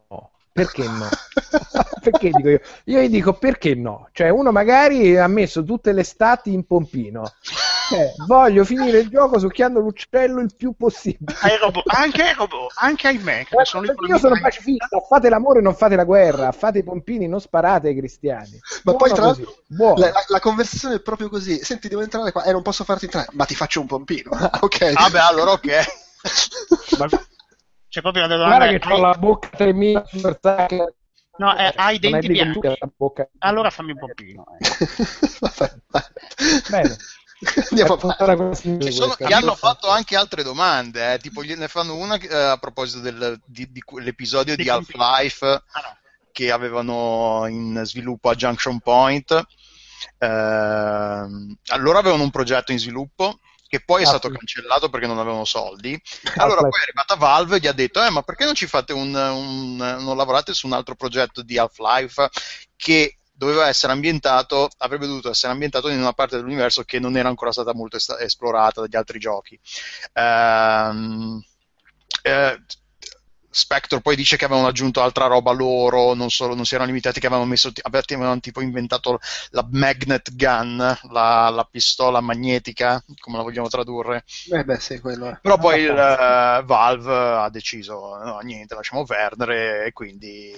[0.51, 1.07] Perché no?
[2.01, 2.59] perché dico io?
[2.86, 4.09] Io gli dico perché no?
[4.11, 7.36] Cioè, uno magari ha messo tutte le stati in pompino.
[7.89, 11.35] Cioè, voglio finire il gioco succhiando l'uccello il più possibile.
[11.41, 13.49] ai robot, anche ai robot, anche ai mech.
[13.49, 17.41] che sono io sono pacifista, fate l'amore, non fate la guerra, fate i pompini, non
[17.41, 18.59] sparate ai cristiani.
[18.83, 19.99] Ma poi tra Buono l'altro buono.
[19.99, 21.63] la, la- conversazione è proprio così.
[21.63, 24.29] Senti, devo entrare qua e non posso farti entrare, ma ti faccio un pompino.
[24.31, 24.91] Ah, ok.
[24.95, 25.67] Ah, beh, allora ok.
[26.99, 27.07] Ma-
[27.87, 28.77] C'è proprio la Guarda domanda.
[28.79, 30.37] che ho la bocca 3000 super
[31.39, 32.59] No, eh, hai i denti bianchi.
[33.39, 34.43] Allora fammi un pompino.
[34.59, 34.67] eh.
[35.39, 35.77] Vabbè.
[36.69, 36.97] Bene.
[37.69, 38.77] Andiamo avanti.
[38.81, 42.57] Ci sono- gli hanno fatto anche altre domande, eh, tipo gliene fanno una eh, a
[42.57, 45.97] proposito del- di, di quell'episodio di Di Half-Life Ah, no.
[46.31, 49.41] che avevano in sviluppo a Junction Point.
[50.17, 55.19] Ehm, allora avevano un progetto in sviluppo che poi è Ah, stato cancellato perché non
[55.19, 55.91] avevano soldi.
[56.37, 56.69] Allora Half-Life.
[56.69, 59.13] poi è arrivata Valve e gli ha detto: Eh, ma perché non ci fate un,
[59.13, 62.29] un- non lavorate su un altro progetto di Half-Life
[62.75, 67.29] che doveva essere ambientato, avrebbe dovuto essere ambientato in una parte dell'universo che non era
[67.29, 69.57] ancora stata molto est- esplorata dagli altri giochi.
[70.13, 71.41] Ehm,
[72.21, 72.61] eh,
[73.52, 77.20] Spectre poi dice che avevano aggiunto altra roba loro, non, solo, non si erano limitati,
[77.20, 79.20] che avevano messo, avevano tipo inventato
[79.52, 80.78] la magnet gun,
[81.12, 84.24] la, la pistola magnetica, come la vogliamo tradurre.
[84.52, 85.39] Eh beh, sì, quello è.
[85.41, 90.52] Però poi il eh, Valve ha deciso, no, niente, lasciamo perdere e quindi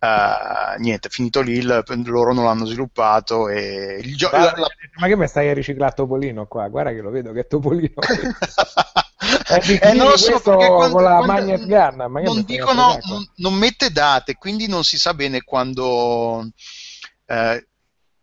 [0.00, 4.36] eh, niente, finito lì, il- loro non l'hanno sviluppato e il gioco...
[4.36, 4.66] Guarda,
[5.00, 6.68] Ma che mi stai a riciclare Topolino qua?
[6.68, 7.94] Guarda che lo vedo che è Topolino.
[9.48, 13.54] Epic Eh, non lo so perché quando- con la quando- gun, non dicono, non, non
[13.54, 16.48] mette date, quindi non si sa bene quando
[17.26, 17.66] eh,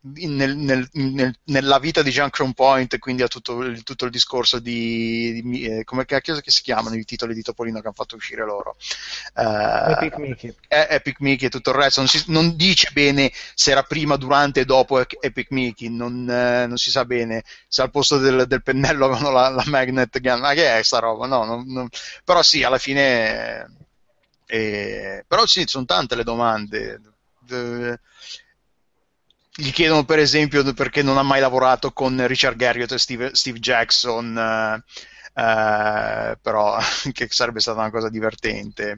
[0.01, 4.59] nel- nel- nel- nella vita di Junction Point, quindi ha tutto il, tutto il discorso
[4.59, 8.15] di, di- eh, come cacchio che si chiamano i titoli di Topolino che hanno fatto
[8.15, 8.77] uscire loro.
[9.35, 10.55] Eh, Epic Mickey.
[10.67, 14.15] eh, Epic Mickey e tutto il resto, non, si- non dice bene se era prima,
[14.15, 18.45] durante e dopo Epic Mickey, non, eh, non si sa bene se al posto del,
[18.47, 21.27] del pennello avevano la, la magnet gun, ma che è sta roba?
[21.27, 21.89] No, non-
[22.23, 23.75] però sì, alla fine...
[24.45, 27.01] eh, però sì, sono tante le domande.
[27.49, 27.99] Eh,
[29.59, 33.59] gli chiedono per esempio perché non ha mai lavorato con Richard Garriott e Steve, Steve
[33.59, 34.83] Jackson, eh,
[35.41, 36.77] eh, però
[37.11, 38.97] che sarebbe stata una cosa divertente.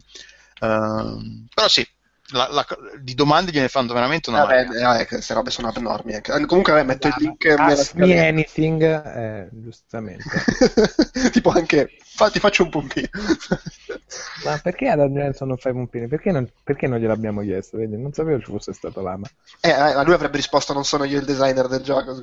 [0.59, 1.85] Ehm, però sì,
[2.31, 2.65] la- la-
[2.99, 4.99] di domande gliene fanno veramente una Vabbè, marea.
[4.99, 6.13] eh, queste robe sono abnormi.
[6.15, 6.45] anche.
[6.45, 8.27] Comunque, vabbè, metto il link nella Ask me scheda.
[8.27, 10.23] anything, eh, giustamente.
[11.31, 13.07] tipo anche, fa- ti faccio un pompino.
[14.43, 16.07] Ma perché ad Jensen non fai pompini?
[16.07, 17.77] Perché non, perché non gliel'abbiamo chiesto?
[17.77, 17.97] Vedi?
[17.97, 19.27] Non sapevo ci fosse stato l'ama.
[19.61, 22.15] eh, eh, ma lui avrebbe risposto: Non sono io il designer del gioco.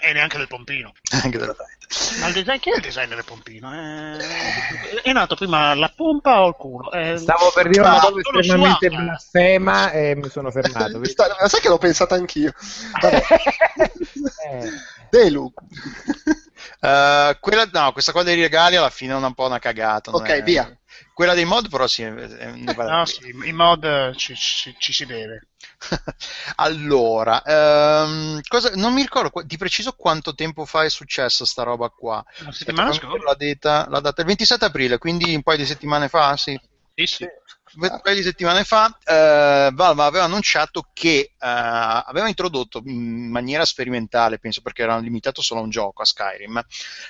[0.00, 0.92] E neanche del pompino.
[1.22, 1.56] Anche della-
[2.20, 3.70] Ma il design, chi è il designer del pompino?
[3.74, 6.90] Eh, È nato prima la pompa o il culo?
[6.92, 11.04] Eh, Stavo per dire una cosa estremamente blasfema e mi sono fermato.
[11.04, 12.52] Sta- sai che l'ho pensata anch'io?
[13.00, 13.22] Vabbè.
[14.44, 14.70] Eh,
[15.10, 15.52] Delu.
[16.80, 20.10] Eh, quella, no, questa qua dei regali alla fine è un po' una cagata.
[20.12, 20.70] Ok, è- via.
[21.22, 22.24] Quella dei mod però sì, vale
[22.74, 25.46] la No, sì, in mod eh, ci, ci- ci si deve.
[26.56, 31.90] allora, ehm, cosa- non mi ricordo di preciso quanto tempo fa è successo sta roba
[31.90, 32.24] qua.
[32.38, 33.24] La settimana scorsa?
[33.24, 36.58] La data, la data, il 27 aprile, quindi un paio di settimane fa, sì.
[36.96, 37.28] Sì, sì.
[37.74, 43.64] Un paio di settimane fa eh, Valve aveva annunciato che eh, aveva introdotto in maniera
[43.64, 46.60] sperimentale, penso perché era limitato solo a un gioco, a Skyrim,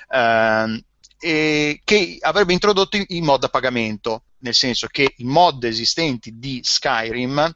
[0.09, 0.79] ehm,
[1.23, 6.59] e che avrebbe introdotto i, mod a pagamento, nel senso che i mod esistenti di
[6.61, 7.55] Skyrim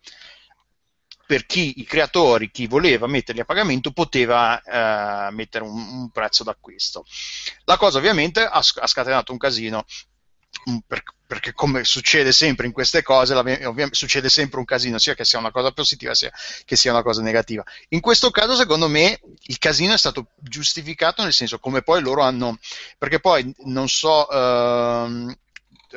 [1.25, 6.45] per chi i creatori, chi voleva metterli a pagamento, poteva eh, mettere un, un prezzo
[6.45, 7.03] d'acquisto.
[7.65, 9.83] La cosa ovviamente ha, ha scatenato un casino,
[10.87, 13.35] per- perché come succede sempre in queste cose,
[13.91, 16.31] succede sempre un casino, sia che sia una cosa positiva sia
[16.63, 17.63] che sia una cosa negativa.
[17.89, 22.21] In questo caso, secondo me, il casino è stato giustificato nel senso come poi loro
[22.21, 22.57] hanno,
[22.97, 25.35] perché poi non so ehm,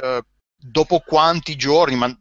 [0.02, 0.22] eh,
[0.56, 2.18] dopo quanti giorni, ma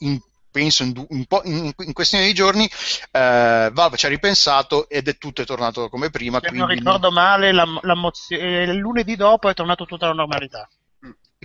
[0.00, 0.20] in-
[0.50, 5.16] penso in, po' in, in questione di giorni, eh, Valve ci ha ripensato ed è
[5.16, 6.40] tutto è tornato come prima.
[6.42, 10.14] Se non ricordo male, la, la mozio- eh, il lunedì dopo è tornato tutta la
[10.14, 10.68] normalità.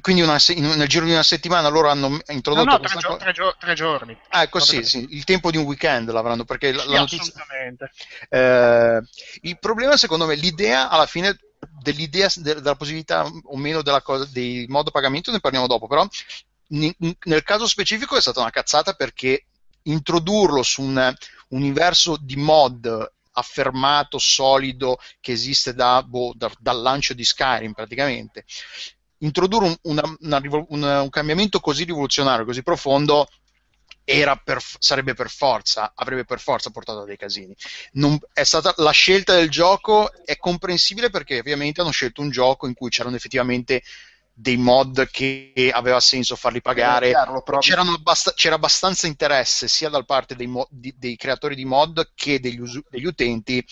[0.04, 3.00] Quindi una in- nel giro di una settimana loro hanno No, introdotto no, tre, questa
[3.00, 4.18] gio- tre gio- tre giorni.
[4.32, 7.24] Ah, ecco sì, sì, il tempo di un weekend l'avranno perché la, Sì, la notizia.
[7.24, 7.92] assolutamente.
[8.30, 9.02] Eh,
[9.44, 11.40] il problema, secondo me, l'idea alla fine
[11.82, 16.06] dell'idea de- della possibilità o meno della cosa, dei modo pagamento ne parliamo dopo, però
[16.70, 16.94] in-
[17.24, 19.46] nel caso specifico è stata una cazzata perché
[19.84, 21.14] introdurlo su un
[21.50, 28.44] universo di mod affermato, solido, che esiste da, boh, da- dal lancio di Skyrim praticamente,
[29.24, 33.28] introdurre un, una- una un- un cambiamento così rivoluzionario, così profondo,
[34.06, 37.56] era per, sarebbe per forza, avrebbe per forza portato a dei casini.
[37.94, 42.68] Non- è stata, la scelta del gioco è comprensibile perché ovviamente hanno scelto un gioco
[42.68, 43.82] in cui c'erano effettivamente
[44.36, 47.12] dei mod che aveva senso farli pagare.
[47.60, 52.12] Chiaro, abbast- c'era abbastanza interesse sia da parte dei, mo- di- dei creatori di mod
[52.16, 53.64] che degli, usu- degli utenti,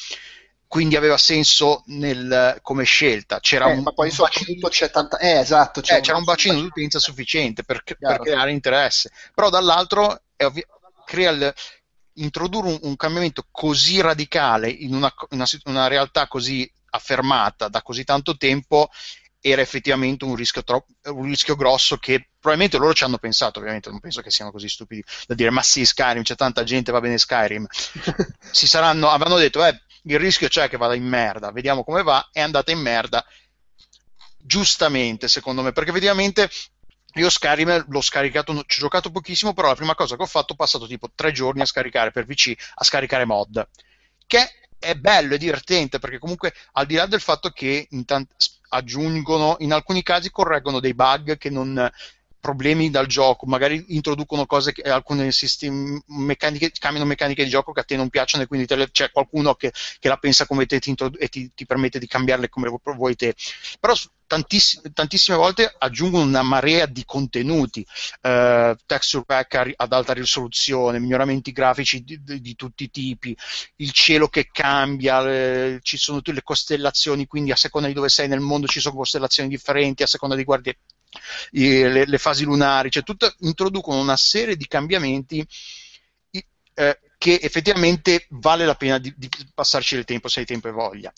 [0.71, 3.41] quindi aveva senso nel- come scelta.
[3.41, 5.17] C'era Eh, un, ma poi un soprattutto c'è tanta.
[5.17, 5.81] Eh, esatto.
[5.81, 10.65] eh, c'era un bacino di utenza sufficiente per, per creare interesse, però dall'altro ovvi-
[11.13, 11.53] il-
[12.13, 18.05] introdurre un, un cambiamento così radicale in una, una, una realtà così affermata da così
[18.05, 18.89] tanto tempo
[19.41, 23.89] era effettivamente un rischio, troppo, un rischio grosso che probabilmente loro ci hanno pensato, ovviamente
[23.89, 27.01] non penso che siano così stupidi da dire ma sì Skyrim, c'è tanta gente, va
[27.01, 27.65] bene Skyrim.
[28.51, 32.29] si saranno, avranno detto eh, il rischio c'è che vada in merda, vediamo come va,
[32.31, 33.25] è andata in merda.
[34.37, 36.49] Giustamente secondo me, perché effettivamente
[37.15, 40.53] io Skyrim l'ho scaricato, ci ho giocato pochissimo, però la prima cosa che ho fatto
[40.53, 43.67] ho passato tipo tre giorni a scaricare per PC, a scaricare mod,
[44.25, 44.49] che
[44.79, 48.33] è bello, è divertente, perché comunque al di là del fatto che in tant-
[48.69, 51.89] aggiungono, in alcuni casi correggono dei bug che non
[52.41, 57.79] problemi dal gioco, magari introducono cose che alcune sistemi, meccaniche, cambiano meccaniche di gioco che
[57.79, 60.79] a te non piacciono e quindi le, c'è qualcuno che, che, la pensa come te
[60.79, 63.35] ti e ti, ti, permette di cambiarle come vuoi te.
[63.79, 63.93] Però
[64.25, 67.85] tantissime, tantissime volte aggiungono una marea di contenuti,
[68.21, 73.37] eh, texture pack ad alta risoluzione, miglioramenti grafici di, di, di tutti i tipi,
[73.77, 78.09] il cielo che cambia, le, ci sono tutte le costellazioni, quindi a seconda di dove
[78.09, 80.77] sei nel mondo ci sono costellazioni differenti, a seconda di guardie
[81.51, 85.45] le, le, fasi lunari, cioè tutto, introducono una serie di cambiamenti
[86.73, 90.71] eh, che effettivamente vale la pena di, di, passarci del tempo se hai tempo e
[90.71, 91.13] voglia.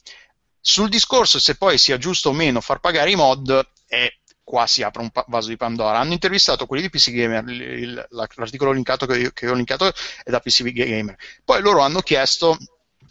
[0.59, 4.11] Sul discorso se poi sia giusto o meno far pagare i mod, è
[4.43, 5.99] qua si apre un pa- vaso di Pandora.
[5.99, 9.87] Hanno intervistato quelli di PC Gamer, il, il, l'articolo linkato che, che ho linkato
[10.23, 11.15] è da PC Gamer.
[11.43, 12.57] Poi loro hanno chiesto,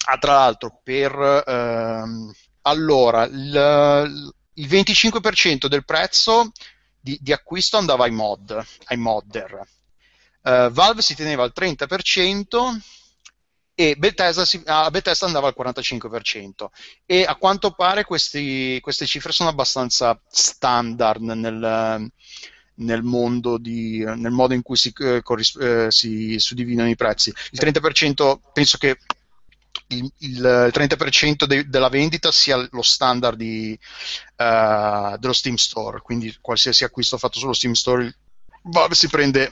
[0.06, 6.52] ah, tra l'altro, per ehm, allora il, il 25% del prezzo
[7.00, 9.60] di, di, acquisto andava ai mod, ai modder.
[10.42, 12.78] Uh, Valve si teneva al 30%
[13.74, 16.66] e Bethesda, si, a Bethesda andava al 45%
[17.06, 22.10] e a quanto pare questi, queste cifre sono abbastanza standard nel,
[22.74, 27.32] nel mondo di, nel modo in cui si, eh, corris- eh, si suddividono i prezzi.
[27.50, 28.98] Il 30% penso che
[29.94, 33.78] il, il 30% de, della vendita sia lo standard di,
[34.36, 38.14] uh, dello Steam Store, quindi qualsiasi acquisto fatto sullo Steam Store
[38.64, 39.50] Valve si prende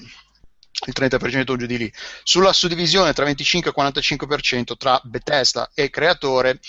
[0.87, 1.93] il 30% giù di lì.
[2.23, 6.61] Sulla suddivisione tra 25 e 45% tra Bethesda e creatore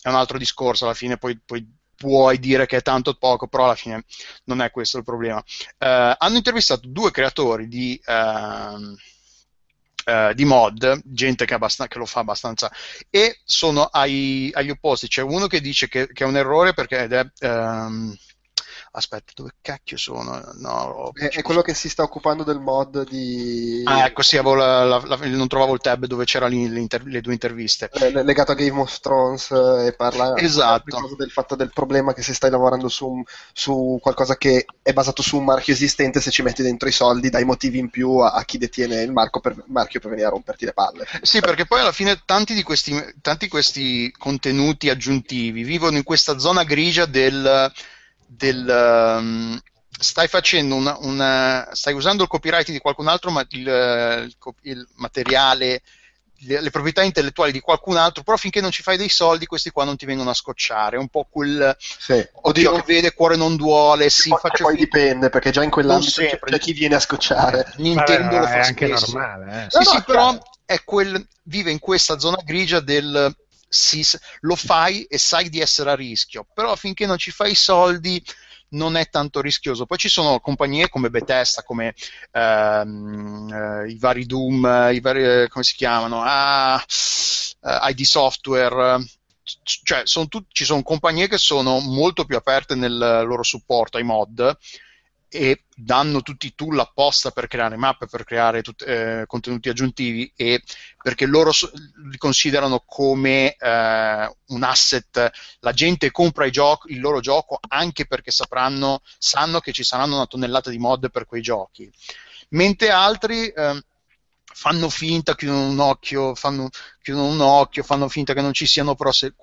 [0.00, 1.66] è un altro discorso, alla fine poi, poi
[1.96, 4.04] puoi dire che è tanto poco, però alla fine
[4.44, 5.38] non è questo il problema.
[5.38, 8.00] Uh, hanno intervistato due creatori di...
[8.04, 8.94] Uh,
[10.06, 12.70] uh, di mod, gente che, abbast- che, lo fa abbastanza,
[13.10, 15.08] e sono ai, agli opposti.
[15.08, 17.26] C'è uno che dice che, che, è un errore perché ed è.
[17.40, 18.16] Um,
[18.96, 20.42] aspetta, dove cacchio sono?
[20.58, 23.82] No, è, è, quello che si sta occupando del mod di...
[23.84, 27.90] Ah, ecco, sì, la, la, la, non trovavo il tab dove c'erano le, due interviste.
[27.92, 31.14] Eh, legato a Game of Thrones eh, e parla esatto.
[31.16, 33.22] del fatto del problema che se stai lavorando su,
[33.52, 37.28] su, qualcosa che è basato su un marchio esistente, se ci metti dentro i soldi
[37.28, 40.30] dai motivi in più a, a chi detiene il marco per, marchio per venire a
[40.30, 41.06] romperti le palle.
[41.20, 46.38] Sì, perché poi alla fine tanti di questi, tanti questi contenuti aggiuntivi vivono in questa
[46.38, 47.72] zona grigia del
[48.26, 49.60] del, um,
[49.98, 54.88] stai facendo una, una, stai usando il copyright di qualcun altro, ma il, il, il
[54.96, 55.82] materiale,
[56.40, 59.70] le, le, proprietà intellettuali di qualcun altro, però finché non ci fai dei soldi, questi
[59.70, 60.96] qua non ti vengono a scocciare.
[60.96, 62.26] È un po' quel sì.
[62.32, 64.10] oddio, non vede, cuore non duole.
[64.10, 67.72] Sì, poi, faccio poi dipende, perché già in quell'ambito c'è, c'è chi viene a scocciare.
[67.76, 69.64] Nintendo Vabbè, lo fa è anche normale.
[69.64, 69.70] Eh.
[69.70, 73.34] Sì, no, sì, no, però è quel, vive in questa zona grigia del
[73.68, 74.04] si,
[74.40, 78.22] lo fai e sai di essere a rischio, però finché non ci fai i soldi
[78.70, 79.86] non è tanto rischioso.
[79.86, 81.94] Poi ci sono compagnie come Bethesda, come
[82.32, 86.82] ehm, eh, i vari Doom, i vari, eh, come si chiamano, ah,
[87.62, 88.98] eh, ID Software,
[89.62, 94.02] cioè sono tut- ci sono compagnie che sono molto più aperte nel loro supporto ai
[94.02, 94.56] mod
[95.28, 100.32] e danno tutti i tool apposta per creare mappe, per creare tut- eh, contenuti aggiuntivi
[100.36, 100.62] e
[101.02, 101.70] perché loro so-
[102.10, 105.30] li considerano come eh, un asset.
[105.60, 110.26] La gente compra gioco- il loro gioco anche perché sapranno, sanno che ci saranno una
[110.26, 111.90] tonnellata di mod per quei giochi.
[112.50, 113.82] Mentre altri eh,
[114.44, 116.68] fanno finta, chiudono un occhio, fanno,
[117.02, 119.34] chiudono un occhio, fanno finta che non ci siano, però se,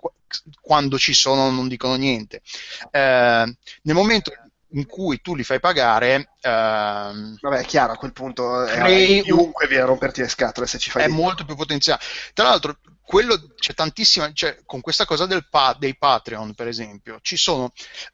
[0.60, 2.42] quando ci sono non dicono niente.
[2.92, 4.32] Eh, nel momento
[4.74, 6.34] in cui tu li fai pagare.
[6.42, 10.78] Ehm, Vabbè, è chiaro, a quel punto crei chiunque viene a romperti le scatole se
[10.78, 11.04] ci fai.
[11.04, 11.14] È di...
[11.14, 12.02] molto più potenziale.
[12.34, 17.38] Tra l'altro, quello c'è tantissima, cioè, con questa cosa pa- dei Patreon, per esempio, ci
[17.38, 17.66] sono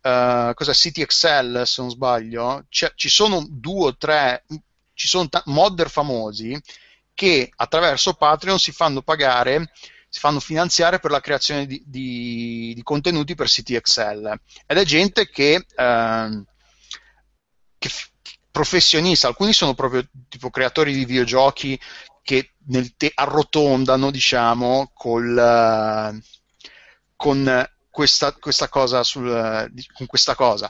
[0.02, 4.46] uh, cosa, City Excel, se non sbaglio, ci sono due o tre,
[4.94, 6.60] ci sono t- modder famosi
[7.14, 9.72] che attraverso Patreon si fanno pagare
[10.20, 14.84] si fanno finanziare per la creazione di, di, di contenuti per siti Excel ed è
[14.84, 16.44] gente che, eh,
[17.78, 17.90] che
[18.52, 21.80] professionista, alcuni sono proprio tipo creatori di videogiochi
[22.22, 22.52] che
[22.98, 26.20] te- arrotondano, diciamo, col, uh,
[27.16, 28.68] con questa, questa
[29.04, 30.70] sul, uh, con questa cosa.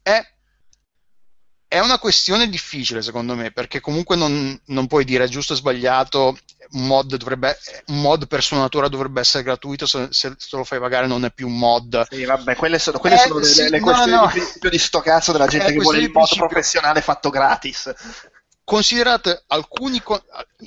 [0.00, 0.22] È
[1.68, 6.38] è una questione difficile secondo me, perché comunque non, non puoi dire giusto o sbagliato,
[6.70, 7.58] un mod, dovrebbe,
[7.88, 11.30] un mod, per sua natura dovrebbe essere gratuito, se, se, lo fai pagare non è
[11.30, 12.06] più un mod.
[12.08, 14.32] Sì, vabbè, quelle sono, quelle eh, sono sì, le, le, questioni no, no.
[14.60, 17.92] di di sto cazzo della gente che vuole il mod professionale fatto gratis.
[18.64, 20.02] Considerate alcuni,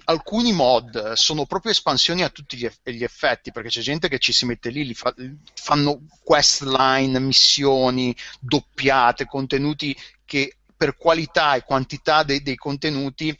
[0.05, 4.47] alcuni, mod sono proprio espansioni a tutti gli effetti, perché c'è gente che ci si
[4.47, 5.13] mette lì, fa,
[5.53, 9.95] fanno quest line, missioni doppiate, contenuti
[10.25, 13.37] che per qualità e quantità dei, dei contenuti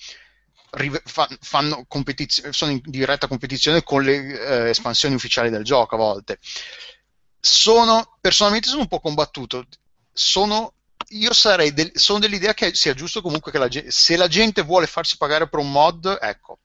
[1.87, 6.37] competiz- sono in diretta competizione con le eh, espansioni ufficiali del gioco a volte.
[7.39, 9.65] Sono, personalmente sono un po' combattuto.
[10.13, 10.75] Sono,
[11.09, 14.85] io sarei del, sono dell'idea che sia giusto comunque che la, se la gente vuole
[14.85, 16.59] farsi pagare per un mod, ecco,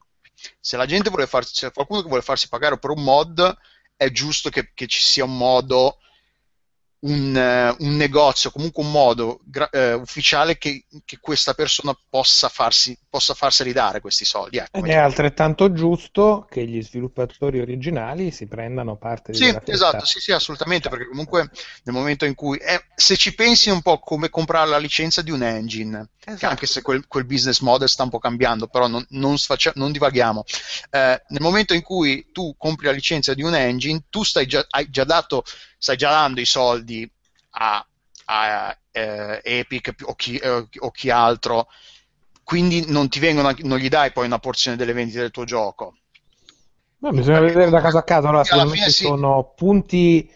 [0.59, 3.57] se la gente vuole farsi, qualcuno che vuole farsi pagare per un mod,
[3.95, 5.97] è giusto che, che ci sia un modo
[6.99, 12.49] un, uh, un, negozio, comunque un modo gra- uh, ufficiale che, che, questa persona possa,
[12.49, 14.57] farsi, possa farseli dare questi soldi.
[14.57, 20.05] Ecco, Ed è altrettanto giusto che gli sviluppatori originali si prendano parte di Sì, esatto,
[20.05, 21.49] sì, sì, assolutamente, perché comunque
[21.83, 22.57] nel momento in cui...
[22.59, 26.45] È, se ci pensi un po' come comprare la licenza di un engine, esatto.
[26.45, 29.91] anche se quel, quel, business model sta un po' cambiando, però non, non, sfaccia, non
[29.91, 30.43] divaghiamo.
[30.91, 34.63] Eh, nel momento in cui tu compri la licenza di un engine, tu stai già,
[34.69, 35.43] hai già dato
[35.77, 37.09] stai già dando i soldi
[37.51, 37.85] a,
[38.25, 41.67] a eh, Epic o chi, eh, o chi, altro,
[42.47, 45.97] quindi non, ti vengono, non gli dai poi una porzione delle vendite del tuo gioco.
[46.99, 48.29] No, bisogna Perché vedere da caso a caso.
[48.29, 49.03] Allora, secondo me ci sì.
[49.03, 50.31] sono punti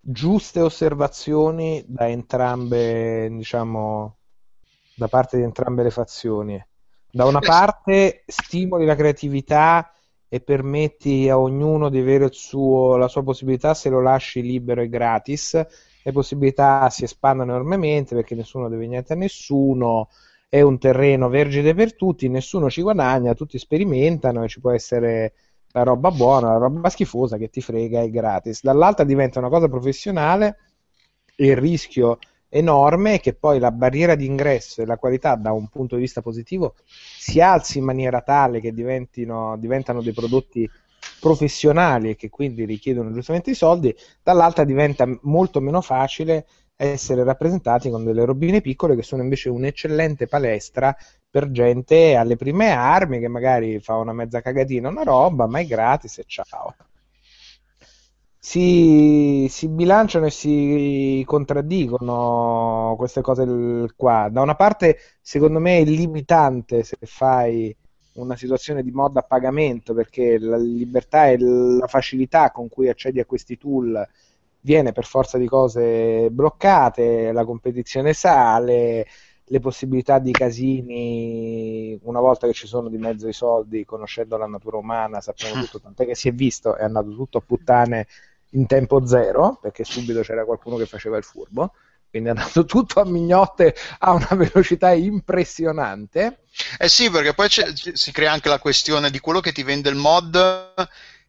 [0.00, 4.16] giuste osservazioni da entrambe, diciamo,
[4.96, 6.66] da parte di entrambe le fazioni.
[7.08, 9.92] Da una parte stimoli la creatività
[10.28, 14.88] e permetti a ognuno di avere suo, la sua possibilità se lo lasci libero e
[14.88, 15.52] gratis.
[16.02, 20.08] Le possibilità si espandono enormemente perché nessuno deve niente a nessuno,
[20.52, 25.32] è un terreno vergine per tutti, nessuno ci guadagna, tutti sperimentano e ci può essere
[25.68, 28.60] la roba buona, la roba schifosa che ti frega è gratis.
[28.62, 30.58] Dall'altra diventa una cosa professionale
[31.34, 32.18] e il rischio
[32.50, 36.20] enorme che poi la barriera di ingresso e la qualità da un punto di vista
[36.20, 40.68] positivo si alzi in maniera tale che diventano dei prodotti
[41.18, 46.44] professionali e che quindi richiedono giustamente i soldi, dall'altra diventa molto meno facile
[46.90, 50.96] essere rappresentati con delle robine piccole che sono invece un'eccellente palestra
[51.30, 55.66] per gente alle prime armi che magari fa una mezza cagatina, una roba, ma è
[55.66, 56.74] gratis e ciao
[58.44, 64.28] si, si, bilanciano e si contraddicono queste cose qua.
[64.32, 67.74] Da una parte, secondo me, è limitante se fai
[68.14, 73.20] una situazione di mod a pagamento perché la libertà e la facilità con cui accedi
[73.20, 74.06] a questi tool
[74.62, 79.06] viene per forza di cose bloccate, la competizione sale,
[79.44, 84.46] le possibilità di casini una volta che ci sono di mezzo i soldi, conoscendo la
[84.46, 88.06] natura umana, sappiamo tutto, tant'è che si è visto, è andato tutto a puttane
[88.50, 91.72] in tempo zero, perché subito c'era qualcuno che faceva il furbo,
[92.08, 96.44] quindi è andato tutto a mignotte a una velocità impressionante.
[96.78, 99.96] Eh sì, perché poi si crea anche la questione di quello che ti vende il
[99.96, 100.34] mod,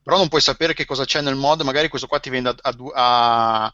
[0.03, 2.55] però non puoi sapere che cosa c'è nel mod, magari questo qua ti vende a,
[2.61, 3.73] a, a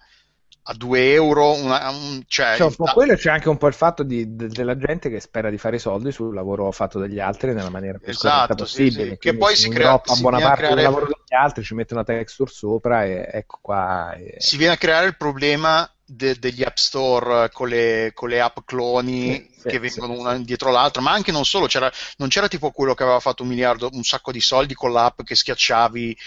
[0.64, 1.53] a 2 euro.
[1.53, 4.48] Una, un, cioè, c'è un po' quello c'è anche un po' il fatto di, de,
[4.48, 7.98] della gente che spera di fare i soldi sul lavoro fatto dagli altri nella maniera
[7.98, 9.03] più esatto, possibile.
[9.03, 9.18] Sì, sì.
[9.18, 10.76] Che poi si crea si buona parte creare...
[10.76, 14.14] del lavoro degli altri, ci mette una texture sopra e ecco qua.
[14.14, 14.36] E...
[14.38, 18.57] Si viene a creare il problema de, degli app store con le, con le app
[18.65, 22.72] cloni sì, che vengono una dietro l'altra, ma anche non solo, c'era, non c'era tipo
[22.72, 26.18] quello che aveva fatto un miliardo, un sacco di soldi con l'app che schiacciavi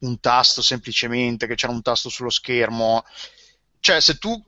[0.00, 3.04] un tasto semplicemente, che c'era un tasto sullo schermo
[3.84, 4.42] cioè se tu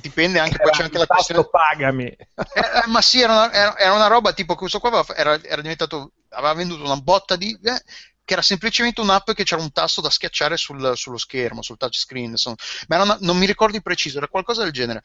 [0.00, 2.06] dipende anche poi c'è anche la questione pagami.
[2.06, 5.60] Eh, eh, ma sì era una, era, era una, roba tipo questo qua era, era,
[5.60, 7.82] diventato aveva venduto una botta di eh,
[8.24, 12.30] che era semplicemente un'app che c'era un tasto da schiacciare sul, sullo schermo sul touchscreen
[12.30, 12.56] insomma.
[12.88, 15.02] ma una, non mi ricordo di preciso era qualcosa del genere.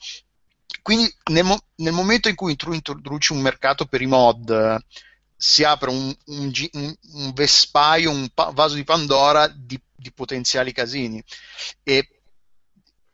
[0.81, 4.81] Quindi nel, mo, nel momento in cui tu introduci un mercato per i mod
[5.35, 10.71] si apre un, un, un, un vespaio, un pa- vaso di Pandora di, di potenziali
[10.71, 11.21] casini.
[11.83, 12.18] E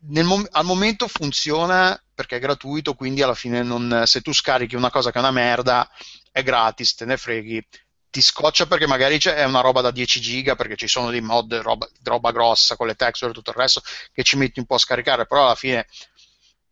[0.07, 4.90] mom- al momento funziona perché è gratuito, quindi alla fine non, se tu scarichi una
[4.90, 5.90] cosa che è una merda,
[6.32, 7.65] è gratis, te ne freghi.
[8.10, 11.53] Ti scoccia perché magari è una roba da 10 giga, perché ci sono dei mod,
[11.56, 13.82] roba, roba grossa con le texture e tutto il resto,
[14.14, 15.86] che ci metti un po' a scaricare, però alla fine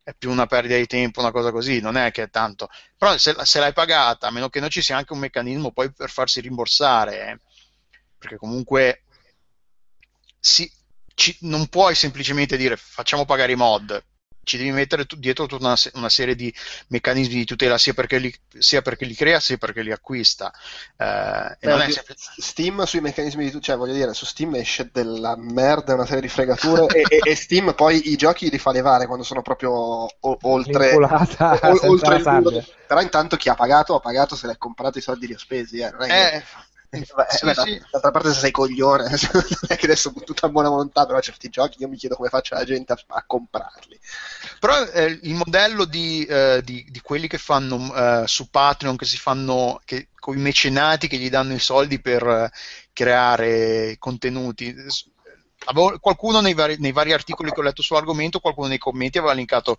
[0.03, 2.69] è più una perdita di tempo, una cosa così, non è che è tanto.
[2.97, 5.91] Però se, se l'hai pagata, a meno che non ci sia anche un meccanismo poi
[5.91, 7.39] per farsi rimborsare, eh,
[8.17, 9.03] perché comunque
[10.39, 10.69] si,
[11.15, 14.03] ci, non puoi semplicemente dire facciamo pagare i mod,
[14.43, 16.53] ci devi mettere tu, dietro tutta una, una, serie di
[16.87, 20.51] meccanismi di tutela sia perché li, sia perché li crea sia perché li acquista.
[20.97, 22.15] Eh, Beh, sempre...
[22.17, 26.21] Steam sui meccanismi di tutela, cioè voglio dire, su Steam esce della merda una serie
[26.21, 29.71] di fregature e, e, e, Steam poi i giochi li fa levare quando sono proprio
[29.71, 32.65] o, oltre, o, oltre il muro.
[32.85, 35.79] Però intanto chi ha pagato ha pagato se l'ha comprato i soldi li ha spesi.
[35.79, 36.35] Eh, non è che...
[36.35, 36.43] eh
[37.29, 37.81] sì, beh, sì.
[37.91, 41.49] D'altra parte se sei coglione, non è che adesso con tutta buona volontà, però certi
[41.49, 43.99] giochi io mi chiedo come faccia la gente a, a comprarli.
[44.59, 49.05] Però eh, il modello di, eh, di, di, quelli che fanno eh, su Patreon, che
[49.05, 52.51] si fanno che, con i mecenati che gli danno i soldi per eh,
[52.93, 54.75] creare contenuti,
[55.99, 59.77] qualcuno nei vari, nei vari, articoli che ho letto sull'argomento, qualcuno nei commenti aveva linkato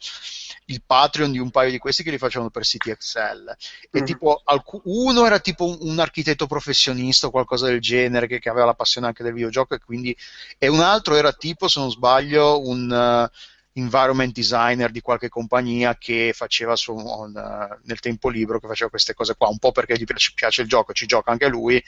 [0.66, 3.54] il Patreon di un paio di questi che li facevano per siti Excel.
[3.90, 4.04] E mm.
[4.04, 8.48] tipo, alc- uno era tipo un, un, architetto professionista o qualcosa del genere che, che,
[8.48, 10.16] aveva la passione anche del videogioco, e quindi.
[10.58, 13.28] E un altro era tipo, se non sbaglio, un.
[13.30, 18.90] Uh, environment designer di qualche compagnia che faceva su, uh, nel tempo libero che faceva
[18.90, 21.82] queste cose qua un po' perché gli piace, piace il gioco ci gioca anche lui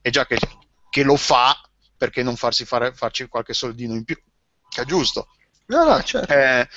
[0.00, 0.38] e già che,
[0.88, 1.60] che lo fa
[1.96, 4.16] perché non farsi fare, farci qualche soldino in più
[4.68, 5.28] che è giusto
[5.66, 6.68] no no certo eh,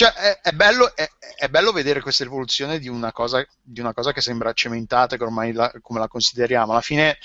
[0.00, 1.06] cioè, è, è, bello, è,
[1.36, 5.22] è, bello, vedere questa evoluzione di una, cosa, di una cosa che sembra cementata, che
[5.22, 6.72] ormai la, come la consideriamo.
[6.72, 7.18] Alla fine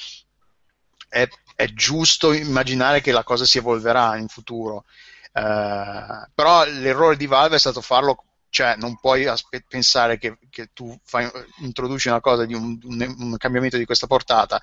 [1.08, 1.26] è,
[1.74, 4.84] giusto immaginare che la cosa si evolverà in futuro.
[5.32, 10.70] Uh, però l'errore di Valve è stato farlo cioè non puoi aspe- pensare che, che
[10.74, 11.30] tu fai,
[11.60, 14.62] introduci una cosa di un, un, un, cambiamento di questa portata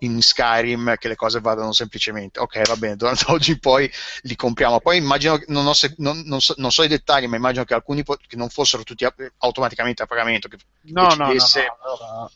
[0.00, 3.90] in Skyrim che le cose vadano semplicemente ok va bene da oggi poi
[4.22, 7.64] li compriamo poi immagino non, ho, non, non, so, non so, i dettagli ma immagino
[7.64, 12.06] che alcuni po- che non fossero tutti a- automaticamente a pagamento che no, decidesse, no,
[12.06, 12.30] no, no,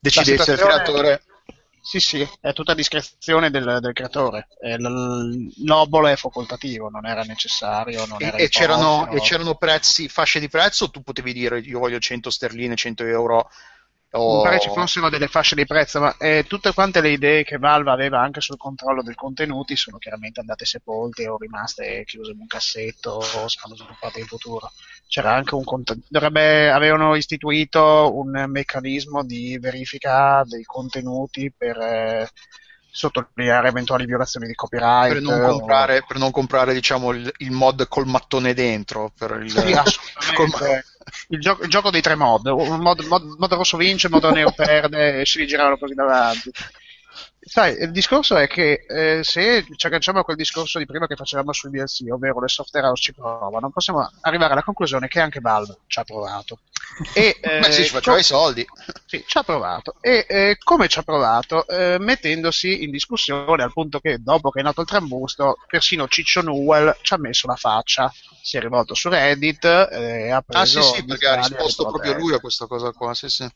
[0.00, 1.22] decidesse il creatore
[1.86, 4.48] sì, sì, è tutta a discrezione del, del creatore.
[5.58, 8.06] L'obolo è facoltativo, non era necessario.
[8.06, 10.84] Non e, era e, c'erano, e, c'erano, prezzi, fasce di prezzo?
[10.84, 13.50] O tu potevi dire io voglio 100 sterline, 100 euro
[14.16, 14.36] Oh.
[14.36, 17.58] Mi pare ci fossero delle fasce di prezzo, ma eh, tutte quante le idee che
[17.58, 22.38] Valve aveva anche sul controllo dei contenuti sono chiaramente andate sepolte o rimaste chiuse in
[22.38, 24.70] un cassetto o saranno sviluppate in futuro.
[25.08, 32.28] C'era anche un contenuto, dovrebbe, avevano istituito un meccanismo di verifica dei contenuti per eh,
[32.94, 35.12] sottolineare eventuali violazioni di copyright.
[35.12, 36.04] Per non comprare, o...
[36.06, 39.12] per non comprare diciamo, il, il, mod col mattone dentro.
[39.18, 40.84] Per il, sì, assolutamente.
[41.28, 42.46] Il, gioco, il, gioco, dei tre mod.
[42.46, 46.50] Mod, mod, mod rosso vince, mod nero perde e si rigiravano così davanti.
[47.46, 51.14] Sai, il discorso è che eh, se ci agganciamo a quel discorso di prima che
[51.14, 55.40] facevamo sui DLC, ovvero le software house ci provano, possiamo arrivare alla conclusione che anche
[55.40, 56.60] Valve ci ha provato.
[57.12, 58.66] E, eh, Beh sì, ci faceva com- i soldi.
[59.04, 59.96] Sì, ci ha provato.
[60.00, 61.66] E eh, come ci ha provato?
[61.68, 66.40] Eh, mettendosi in discussione al punto che dopo che è nato il trambusto, persino Ciccio
[66.40, 68.12] Newell ci ha messo la faccia.
[68.40, 70.78] Si è rivolto su Reddit e ha preso...
[70.78, 73.46] Ah sì, sì, perché ha risposto proprio lui a questa cosa qua, sì sì.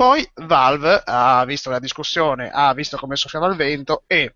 [0.00, 4.34] Poi Valve ha visto la discussione, ha visto come soffiava il vento e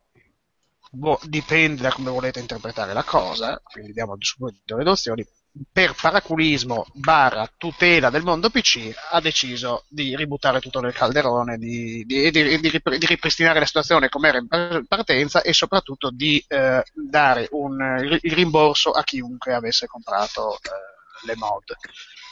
[0.91, 5.27] boh, dipende da come volete interpretare la cosa, quindi diamo subito le nozioni,
[5.73, 12.05] per paraculismo barra tutela del mondo PC ha deciso di ributtare tutto nel calderone, di,
[12.05, 17.49] di, di, di ripristinare la situazione come era in partenza e soprattutto di eh, dare
[17.53, 21.63] un, il rimborso a chiunque avesse comprato eh, le mod.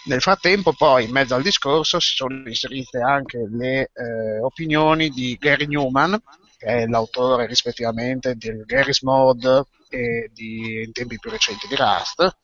[0.04, 5.36] Nel frattempo, poi, in mezzo al discorso, si sono inserite anche le eh, opinioni di
[5.38, 6.20] Gary Newman,
[6.58, 12.36] che è l'autore rispettivamente di Gary's Mod e di, in tempi più recenti di Rust,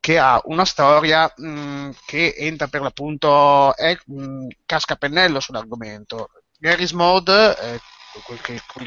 [0.00, 6.30] che ha una storia mh, che entra per l'appunto, è mh, cascapennello sull'argomento.
[6.58, 7.80] Gary's Mod eh,
[8.20, 8.40] quel,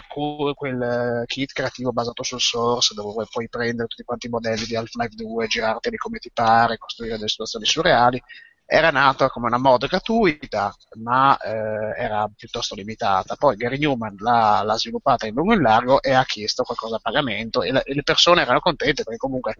[0.08, 4.66] quel, quel, eh, kit creativo basato sul source dove puoi prendere tutti quanti i modelli
[4.66, 8.22] di Half-Life 2, girarteli come ti pare, costruire delle situazioni surreali,
[8.68, 13.36] era nato come una mod gratuita, ma eh, era piuttosto limitata.
[13.36, 16.96] Poi Gary Newman l'ha, l'ha, sviluppata in lungo e in largo e ha chiesto qualcosa
[16.96, 19.56] a pagamento e, la, e le persone erano contente perché comunque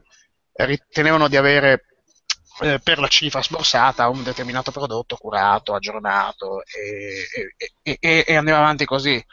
[0.54, 1.86] ritenevano di avere
[2.62, 8.86] eh, per la cifra sborsata un determinato prodotto curato, aggiornato e, e, e andava avanti
[8.86, 9.24] così.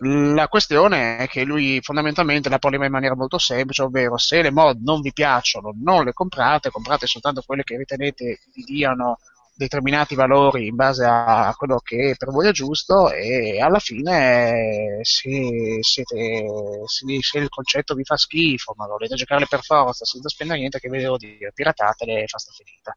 [0.00, 4.52] La questione è che lui fondamentalmente la poneva in maniera molto semplice, ovvero se le
[4.52, 9.18] mod non vi piacciono, non le comprate, comprate soltanto quelle che ritenete vi diano
[9.58, 15.78] determinati valori in base a quello che per voi è giusto e alla fine se,
[15.80, 16.46] siete,
[16.86, 20.78] se, se il concetto vi fa schifo ma volete giocarle per forza senza spendere niente
[20.78, 22.96] che vi devo dire piratatele e fasta finita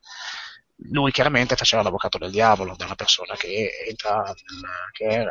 [0.89, 4.35] lui chiaramente faceva l'avvocato del diavolo, una persona che entra nel,
[4.91, 5.25] che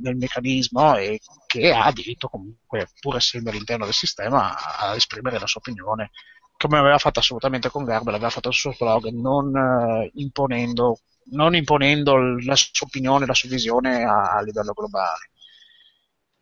[0.00, 5.46] nel meccanismo e che ha diritto comunque, pur essendo all'interno del sistema, a esprimere la
[5.46, 6.10] sua opinione,
[6.56, 11.00] come aveva fatto assolutamente con Garber, l'aveva fatto sul suo blog, non eh, imponendo,
[11.30, 15.30] non imponendo la sua opinione, la sua visione a, a livello globale.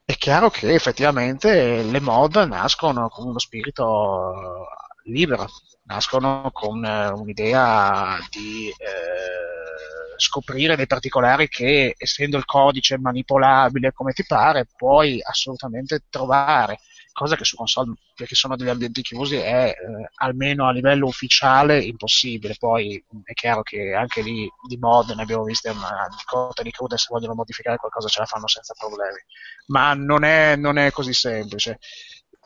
[0.05, 4.67] È chiaro che effettivamente le mod nascono con uno spirito
[5.05, 5.47] libero,
[5.87, 14.13] nascono con eh, un'idea di eh, scoprire dei particolari che, essendo il codice manipolabile come
[14.13, 16.81] ti pare, puoi assolutamente trovare,
[17.13, 21.83] cosa che su console, perché sono degli ambienti chiusi, è eh, almeno a livello ufficiale
[21.83, 22.57] impossibile.
[22.59, 26.71] Poi è chiaro che anche lì di mod ne abbiamo viste una di cotte di
[26.71, 29.19] crude, se vogliono modificare qualcosa ce la fanno senza problemi,
[29.67, 31.79] ma non è, non è così semplice.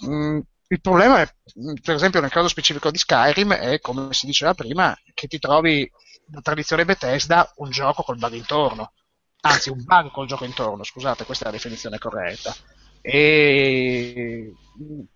[0.06, 0.40] Mm,
[0.72, 1.28] il problema è,
[1.82, 5.90] per esempio, nel caso specifico di Skyrim, è come si diceva prima, che ti trovi
[6.32, 8.92] la tradizione Bethesda un gioco col bug intorno.
[9.40, 12.54] Anzi, un bug col gioco intorno, scusate, questa è la definizione corretta.
[13.02, 14.52] E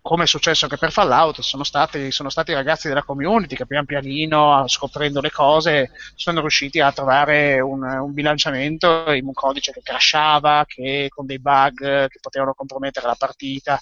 [0.01, 3.67] come è successo anche per Fallout, sono stati, sono stati i ragazzi della community che
[3.67, 9.71] pian pianino, scoprendo le cose, sono riusciti a trovare un, un bilanciamento in un codice
[9.71, 13.81] che crashava, che con dei bug che potevano compromettere la partita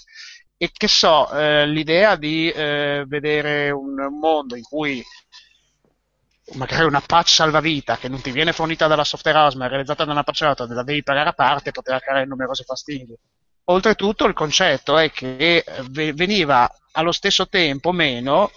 [0.63, 5.05] e che so, eh, l'idea di eh, vedere un mondo in cui
[6.53, 10.05] magari una patch salvavita che non ti viene fornita dalla software house ma è realizzata
[10.05, 13.13] da una patch out la devi pagare a parte poteva creare numerosi fastidi.
[13.65, 18.53] Oltretutto il concetto è che eh, veniva allo stesso tempo meno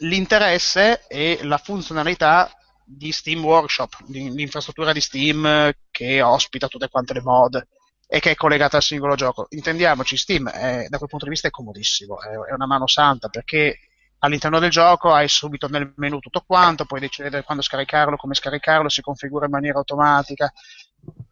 [0.00, 2.52] l'interesse e la funzionalità
[2.84, 7.66] di Steam Workshop, l'infrastruttura di Steam che ospita tutte quante le mod
[8.10, 9.46] e che è collegata al singolo gioco.
[9.50, 13.28] Intendiamoci, Steam è, da quel punto di vista è comodissimo, è, è, una mano santa
[13.28, 13.78] perché
[14.20, 18.88] all'interno del gioco hai subito nel menu tutto quanto, puoi decidere quando scaricarlo, come scaricarlo,
[18.88, 20.50] si configura in maniera automatica.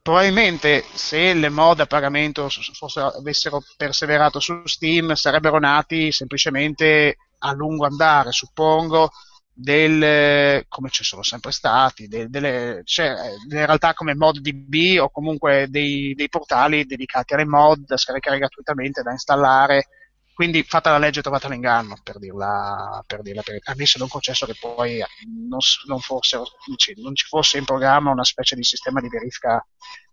[0.03, 7.53] Probabilmente se le mod a pagamento fossero, avessero perseverato su Steam sarebbero nati semplicemente a
[7.53, 9.11] lungo andare, suppongo,
[9.59, 13.15] del, come ci sono sempre stati, de, delle, cioè,
[13.47, 19.03] delle, realtà come ModDB o comunque dei, dei, portali dedicati alle mod da scaricare gratuitamente,
[19.03, 19.89] da installare.
[20.35, 24.09] Quindi fatta la legge trovata l'inganno, per dirla, per dirla per, a me se non
[24.09, 25.03] concesso che poi
[25.49, 29.67] non, non, fosse, non, ci fosse in programma una specie di sistema di verifica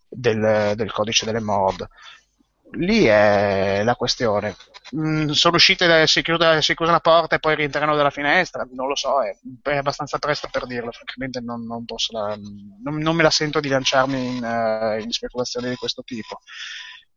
[0.08, 1.86] del, del codice delle mod
[2.76, 4.56] lì è la questione.
[4.96, 8.88] Mm, sono uscite, si chiude, si chiude la porta e poi rientrano dalla finestra, non
[8.88, 13.24] lo so, è, è abbastanza presto per dirlo, francamente non, non, la, non, non, me
[13.24, 16.40] la sento di lanciarmi in, uh, in speculazioni di questo tipo.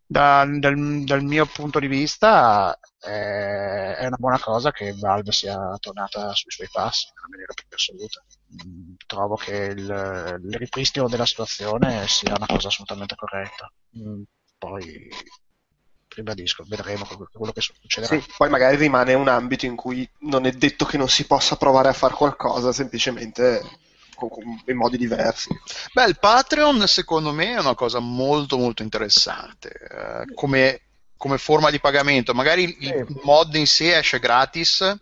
[0.09, 5.59] Da, dal, dal, mio punto di vista è, è, una buona cosa che Valve sia
[5.81, 8.23] tornata sui suoi passi in maniera più assoluta.
[8.65, 13.69] Mm, trovo che il, il ripristino della situazione sia una cosa assolutamente corretta.
[13.99, 14.23] Mm,
[14.59, 15.09] poi
[16.17, 18.19] ribadisco, vedremo quello che succederà.
[18.19, 21.57] Sì, poi magari rimane un ambito in cui non è detto che non si possa
[21.57, 23.63] provare a fare qualcosa, semplicemente
[24.17, 25.51] con, con, in modi diversi.
[25.93, 30.81] Beh, il Patreon secondo me è una cosa molto molto interessante eh, come,
[31.17, 32.35] come, forma di pagamento.
[32.35, 34.97] Magari il, il mod in sé esce gratis,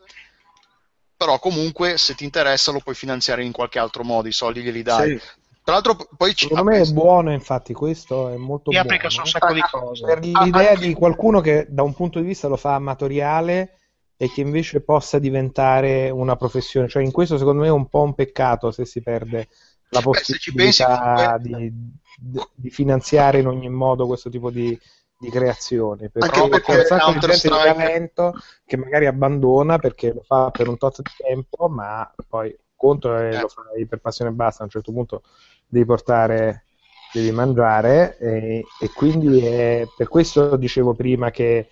[1.17, 4.83] però comunque se ti interessa lo puoi finanziare in qualche altro modo, i soldi glieli
[4.83, 5.19] dai.
[5.19, 5.43] Sì.
[5.65, 8.81] Tra l'altro, poi ci Secondo me è buono, infatti, questo è molto Mi buono.
[8.83, 10.05] applica su un sacco di cose.
[10.05, 13.79] Per l'idea di qualcuno che da un punto di vista lo fa amatoriale
[14.19, 16.87] e che invece possa diventare una professione.
[16.87, 19.49] Cioè, in questo secondo me è un po' un peccato se si perde
[19.89, 21.73] la possibilità Beh, pensi,
[22.19, 24.79] di, di, finanziare in ogni modo questo tipo di,
[25.19, 26.11] di creazione.
[26.11, 28.35] Perché, Anche perché c'è un sacco di gente di talento
[28.67, 32.55] che magari abbandona perché lo fa per un tot di tempo, ma poi
[32.85, 33.41] conto e eh.
[33.41, 34.63] lo fai per passione e basta.
[34.63, 35.23] A un certo punto
[35.67, 36.65] devi portare,
[37.13, 41.69] devi mangiare e, e quindi è, per questo dicevo prima che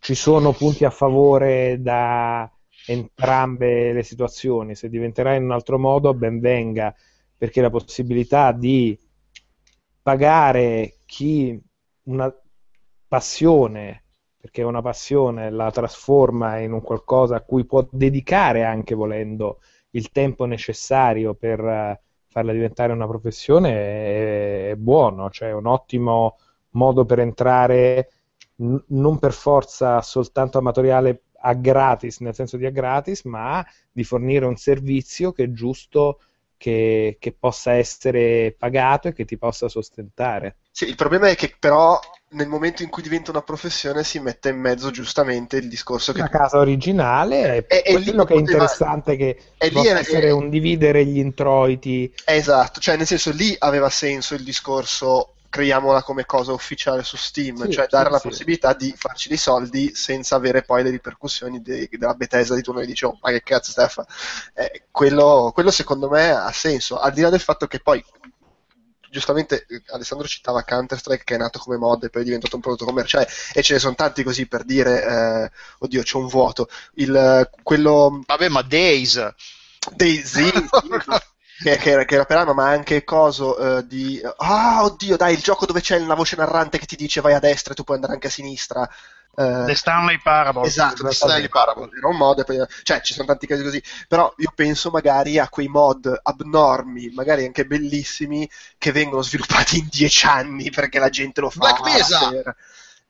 [0.00, 2.50] ci sono punti a favore da
[2.86, 4.74] entrambe le situazioni.
[4.74, 6.94] Se diventerà in un altro modo, ben venga,
[7.36, 8.98] perché la possibilità di
[10.02, 11.60] pagare chi
[12.04, 12.32] una
[13.06, 14.04] passione,
[14.40, 20.10] perché una passione la trasforma in un qualcosa a cui può dedicare anche volendo il
[20.10, 26.36] tempo necessario per farla diventare una professione è, è buono, cioè è un ottimo
[26.70, 28.10] modo per entrare
[28.56, 34.04] n- non per forza soltanto amatoriale a gratis, nel senso di a gratis, ma di
[34.04, 36.20] fornire un servizio che è giusto
[36.58, 40.56] che, che possa essere pagato e che ti possa sostentare.
[40.70, 41.98] Sì, il problema è che però
[42.30, 46.20] nel momento in cui diventa una professione si mette in mezzo giustamente il discorso che...
[46.20, 50.32] La casa originale è, è quello che è interessante che è possa lì, essere è,
[50.32, 52.12] un dividere gli introiti.
[52.26, 57.64] Esatto, cioè nel senso lì aveva senso il discorso creiamola come cosa ufficiale su Steam,
[57.64, 58.28] sì, cioè dare sì, la sì.
[58.28, 62.80] possibilità di farci dei soldi senza avere poi le ripercussioni de- della Bethesda di turno
[62.80, 64.08] e dici oh ma che cazzo fare?
[64.54, 68.04] Eh, quello, quello secondo me ha senso, al di là del fatto che poi
[69.10, 72.62] giustamente eh, Alessandro citava Counter-Strike che è nato come mod e poi è diventato un
[72.62, 76.68] prodotto commerciale e ce ne sono tanti così per dire eh, oddio c'è un vuoto
[76.94, 79.34] il, quello vabbè ma Days
[79.94, 80.50] Daisy
[81.62, 85.34] che, che, era, che, era, per anno, ma anche coso uh, di ah oddio dai
[85.34, 87.84] il gioco dove c'è la voce narrante che ti dice vai a destra e tu
[87.84, 88.88] puoi andare anche a sinistra
[89.38, 90.66] Uh, The Stanley Parable.
[90.66, 91.90] Esatto, The Stanley Parable.
[91.96, 95.48] Era un mod, poi, cioè ci sono tanti casi così, però io penso magari a
[95.48, 101.40] quei mod abnormi, magari anche bellissimi, che vengono sviluppati in dieci anni perché la gente
[101.40, 101.58] lo fa.
[101.60, 102.28] Black Mesa!
[102.30, 102.56] Per...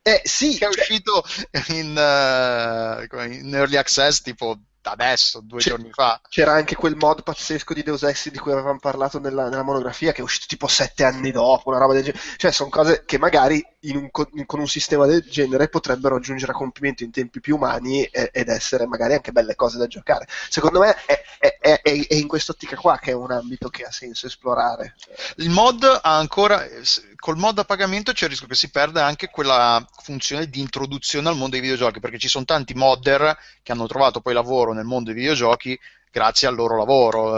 [0.03, 0.81] Eh, sì, che è cioè...
[0.81, 1.25] uscito
[1.69, 4.59] in, uh, in early access tipo
[4.91, 6.21] adesso, due C'è, giorni fa.
[6.29, 10.13] C'era anche quel mod pazzesco di Deus Ex di cui avevamo parlato nella, nella, monografia,
[10.13, 12.23] che è uscito tipo sette anni dopo, una roba del genere.
[12.37, 17.05] Cioè, sono cose che magari un, con un sistema del genere potrebbero raggiungere a compimento
[17.05, 20.27] in tempi più umani e, ed essere magari anche belle cose da giocare.
[20.49, 23.93] Secondo me è, è, è, è in quest'ottica qua che è un ambito che ha
[23.93, 24.95] senso esplorare.
[25.37, 26.67] Il mod ha ancora,
[27.19, 31.29] col mod a pagamento c'è il rischio che si perda anche quella funzione di introduzione
[31.29, 34.85] al mondo dei videogiochi, perché ci sono tanti modder che hanno trovato poi lavoro nel
[34.85, 35.79] mondo dei videogiochi
[36.11, 37.37] grazie al loro lavoro,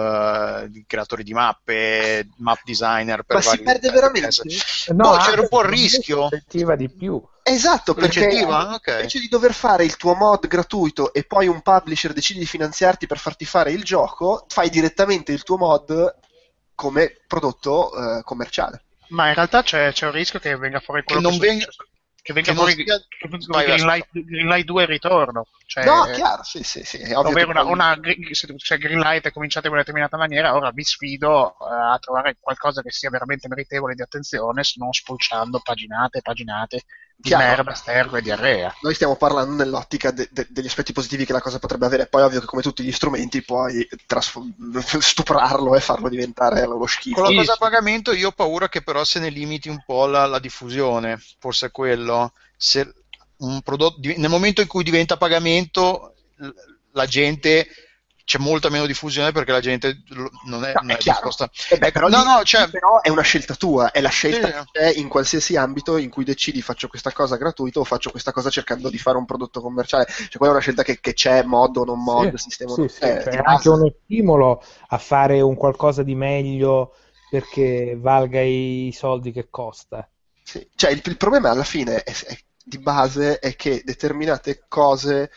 [0.62, 3.24] eh, creatori di mappe, map designer.
[3.24, 4.42] Per Ma si perde veramente?
[4.88, 6.28] No, no c'era un po' il rischio.
[6.76, 7.22] di più.
[7.42, 8.98] Esatto, perché okay.
[8.98, 13.06] invece di dover fare il tuo mod gratuito e poi un publisher decide di finanziarti
[13.06, 16.14] per farti fare il gioco, fai direttamente il tuo mod
[16.74, 18.84] come prodotto eh, commerciale.
[19.10, 21.66] Ma in realtà c'è, c'è, un rischio che venga fuori quello che non venga,
[22.22, 23.04] che venga che fuori sia...
[23.48, 25.46] Greenlight, Greenlight 2 ritorno.
[25.66, 27.12] Cioè, no, chiaro, sì, sì, sì.
[27.12, 27.98] Ovvero una, una,
[28.32, 32.36] se cioè Greenlight è cominciato in una determinata maniera, ora vi sfido uh, a trovare
[32.40, 36.82] qualcosa che sia veramente meritevole di attenzione, non spulciando paginate e paginate
[37.20, 37.44] di Chiaro.
[37.44, 38.74] merda, sterco e diarrea.
[38.80, 42.22] Noi stiamo parlando nell'ottica de- de- degli aspetti positivi che la cosa potrebbe avere, poi
[42.22, 44.40] ovvio che come tutti gli strumenti puoi trasf-
[44.98, 47.20] stuprarlo e farlo diventare lo schifo.
[47.20, 50.06] Con la cosa a pagamento io ho paura che però se ne limiti un po'
[50.06, 52.32] la, la diffusione, forse è quello.
[52.56, 52.90] Se
[53.38, 56.14] un prodotto, nel momento in cui diventa a pagamento,
[56.92, 57.66] la gente
[58.30, 60.02] c'è molta meno diffusione perché la gente
[60.44, 61.50] non è, no, non è, è disposta.
[61.68, 62.70] Eh beh, però, no, no, cioè...
[62.70, 64.52] però, è una scelta tua, è la scelta sì.
[64.52, 68.30] che c'è in qualsiasi ambito in cui decidi faccio questa cosa gratuita o faccio questa
[68.30, 70.06] cosa cercando di fare un prodotto commerciale.
[70.06, 72.86] Cioè, quella è una scelta che, che c'è, mod o non mod, sì, sistema sì,
[72.86, 76.94] sì, eh, cioè, è anche uno stimolo a fare un qualcosa di meglio
[77.28, 80.08] perché valga i soldi che costa.
[80.44, 80.64] Sì.
[80.76, 85.32] Cioè, il, il problema alla fine è, è, di base è che determinate cose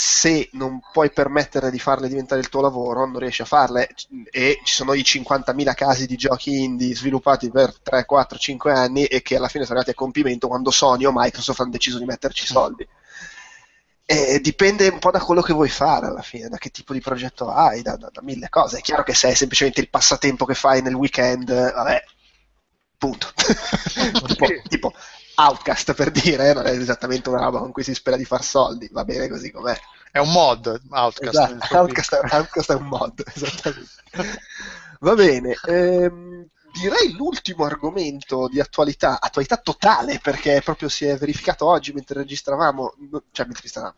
[0.00, 3.88] se non puoi permettere di farle diventare il tuo lavoro, non riesci a farle
[4.30, 9.06] e ci sono i 50.000 casi di giochi indie sviluppati per 3, 4, 5 anni
[9.06, 12.04] e che alla fine sono arrivati a compimento quando Sony o Microsoft hanno deciso di
[12.04, 12.86] metterci soldi.
[14.04, 17.00] E dipende un po' da quello che vuoi fare alla fine, da che tipo di
[17.00, 18.78] progetto hai, da, da, da mille cose.
[18.78, 22.04] È chiaro che se è semplicemente il passatempo che fai nel weekend, vabbè,
[22.96, 23.32] punto.
[24.28, 24.92] tipo, tipo
[25.40, 28.88] Outcast per dire, non è esattamente una roba con cui si spera di far soldi,
[28.90, 29.78] va bene così com'è.
[30.10, 31.34] È un mod, Outcast.
[31.34, 33.90] Esatto, Outcast, è, Outcast, è, un mod, esattamente.
[34.98, 36.44] va bene, ehm,
[36.80, 42.94] direi l'ultimo argomento di attualità, attualità totale, perché proprio si è verificato oggi mentre registravamo,
[43.30, 43.94] cioè mentre registravamo,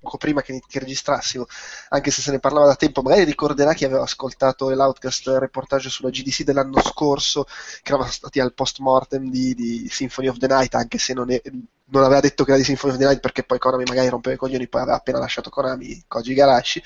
[0.00, 1.46] poco prima che, che, registrassimo,
[1.88, 6.10] anche se se ne parlava da tempo, magari ricorderà chi aveva ascoltato l'Outcast reportage sulla
[6.10, 10.74] GDC dell'anno scorso, che eravamo stati al post mortem di, di, Symphony of the Night,
[10.74, 11.40] anche se non, è,
[11.86, 14.34] non, aveva detto che era di Symphony of the Night perché poi Konami magari rompeva
[14.34, 16.82] i coglioni, poi aveva appena lasciato Konami, Koji Garashi.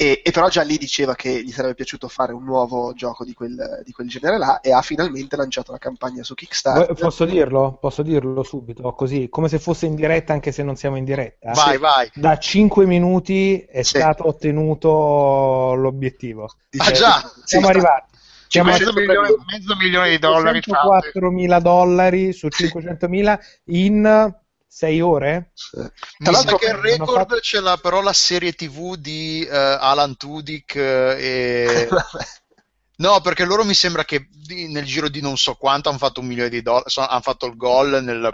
[0.00, 3.34] E, e, però già lì diceva che gli sarebbe piaciuto fare un nuovo gioco di
[3.34, 6.94] quel, di quel, genere là e ha finalmente lanciato la campagna su Kickstarter.
[6.94, 7.76] Posso dirlo?
[7.78, 11.52] Posso dirlo subito, così, come se fosse in diretta anche se non siamo in diretta.
[11.52, 11.76] Vai, sì.
[11.76, 12.10] vai.
[12.14, 13.98] Da 5 minuti è sì.
[13.98, 16.50] stato ottenuto l'obiettivo.
[16.78, 17.30] Ah già!
[17.44, 18.10] Siamo sì, arrivati.
[18.48, 24.34] Siamo mezzo, milione, mezzo milione di dollari 4.000 dollari su 500.000 in
[24.72, 25.50] 6 ore?
[26.16, 27.40] Tra l'altro che il record fatto...
[27.40, 30.78] ce l'ha però la serie tv di uh, Alan Tudyk uh,
[31.18, 31.88] e...
[32.98, 34.28] no, perché loro mi sembra che
[34.68, 37.56] nel giro di non so quanto hanno fatto un milione di dollari, hanno fatto il
[37.56, 38.30] gol nel...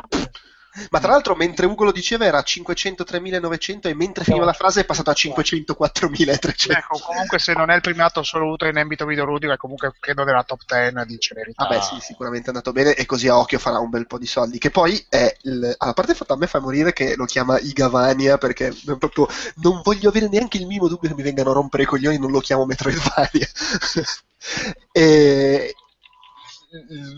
[0.91, 4.85] Ma tra l'altro, mentre Ugo lo diceva era 503.900 e mentre finiva la frase è
[4.85, 6.71] passato a 504.300.
[6.71, 10.43] Ecco, comunque se non è il primato assoluto in ambito videoludico è comunque credo della
[10.45, 11.65] top 10 di celerità.
[11.65, 14.27] Vabbè, sì, sicuramente è andato bene e così a occhio farà un bel po' di
[14.27, 14.59] soldi.
[14.59, 15.75] Che poi è il...
[15.77, 20.09] a parte fatto a me fa morire che lo chiama Igavania perché proprio non voglio
[20.09, 22.67] avere neanche il minimo dubbio che mi vengano a rompere i coglioni, non lo chiamo
[22.67, 23.49] Metroidvania.
[24.93, 25.75] e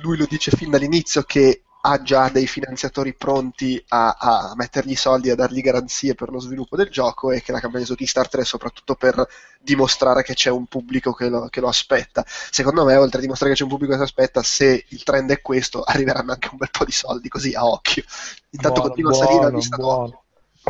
[0.00, 5.30] lui lo dice fin dall'inizio che ha già dei finanziatori pronti a, a, mettergli soldi,
[5.30, 8.44] a dargli garanzie per lo sviluppo del gioco e che la campagna su Kickstarter è
[8.44, 9.26] soprattutto per
[9.60, 12.24] dimostrare che c'è un pubblico che lo, che lo, aspetta.
[12.26, 15.30] Secondo me, oltre a dimostrare che c'è un pubblico che lo aspetta, se il trend
[15.30, 18.02] è questo, arriveranno anche un bel po' di soldi, così a occhio.
[18.50, 19.76] Intanto buono, continua a salire la lista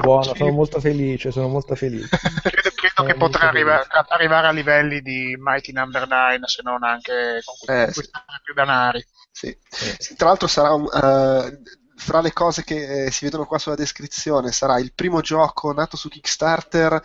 [0.00, 0.22] buono.
[0.22, 2.08] Buono, sono molto felice, sono molto felice.
[2.42, 6.16] credo, credo che potrà arrivare, arrivare, a livelli di Mighty Number no.
[6.16, 8.10] 9, se non anche conquistare eh, sì.
[8.42, 9.04] più danari.
[9.30, 9.56] Sì.
[9.68, 10.16] sì.
[10.16, 11.62] Tra l'altro sarà un, uh,
[11.96, 15.96] fra le cose che eh, si vedono qua sulla descrizione, sarà il primo gioco nato
[15.96, 17.00] su Kickstarter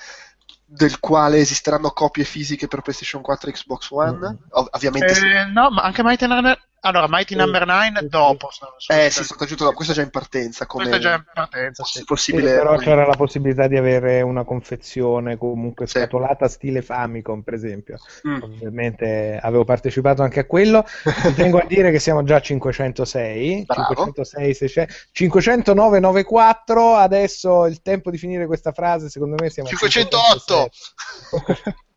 [0.65, 4.17] del quale esisteranno copie fisiche per PlayStation 4 e Xbox One?
[4.17, 4.35] Mm.
[4.49, 5.27] Ov- ovviamente eh, sì.
[5.51, 8.49] No, ma anche Mighty Number allora, Mighty Number 9 sì, dopo.
[8.87, 10.65] Eh sì, sono aggiunto, questo è già in partenza.
[10.65, 12.03] Come questo è già in partenza, sì.
[12.03, 12.49] Possibile...
[12.49, 15.99] Sì, però c'era la possibilità di avere una confezione comunque sì.
[15.99, 17.97] scatolata stile Famicom, per esempio.
[18.27, 18.41] Mm.
[18.41, 20.85] Ovviamente avevo partecipato anche a quello.
[21.35, 23.93] Tengo a dire che siamo già a 506, Bravo.
[23.93, 26.95] 506, 600, 509, 94.
[26.95, 30.17] Adesso il tempo di finire questa frase, secondo me siamo 508.
[30.17, 31.81] a 508.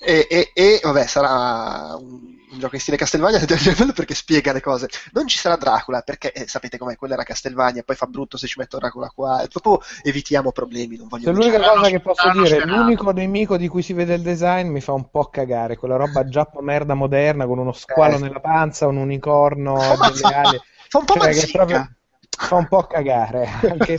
[0.00, 4.60] e, e, e vabbè, sarà un un gioco in stile è bello perché spiega le
[4.60, 4.88] cose.
[5.12, 8.46] Non ci sarà Dracula perché eh, sapete com'è, quella era Castlevania, poi fa brutto se
[8.46, 9.42] ci metto Dracula qua.
[9.42, 10.96] E proprio evitiamo problemi.
[10.96, 14.68] Non voglio l'unica cosa che posso dire, l'unico nemico di cui si vede il design
[14.68, 15.76] mi fa un po' cagare.
[15.76, 18.20] Quella roba giappo merda moderna con uno squalo eh.
[18.20, 19.76] nella panza, un unicorno,
[20.12, 20.60] delle ali.
[20.88, 21.90] Fa un po' cioè, proprio
[22.38, 23.96] fa un po' cagare anche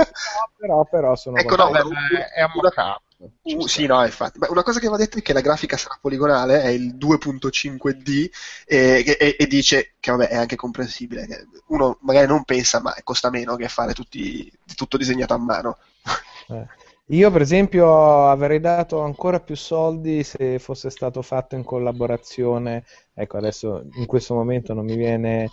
[0.58, 1.82] però, però sono ecco, no, è
[2.44, 2.78] un mock
[3.20, 4.38] Uh, sì, no, infatti.
[4.38, 8.30] Beh, una cosa che va detto è che la grafica sarà poligonale, è il 2.5D
[8.66, 11.28] e, e, e, dice che vabbè, è anche comprensibile.
[11.68, 15.78] Uno magari non pensa, ma costa meno che fare tutti, tutto disegnato a mano.
[16.50, 16.66] Eh.
[17.12, 22.84] Io, per esempio, avrei dato ancora più soldi se fosse stato fatto in collaborazione.
[23.14, 25.50] Ecco, adesso in questo momento non mi viene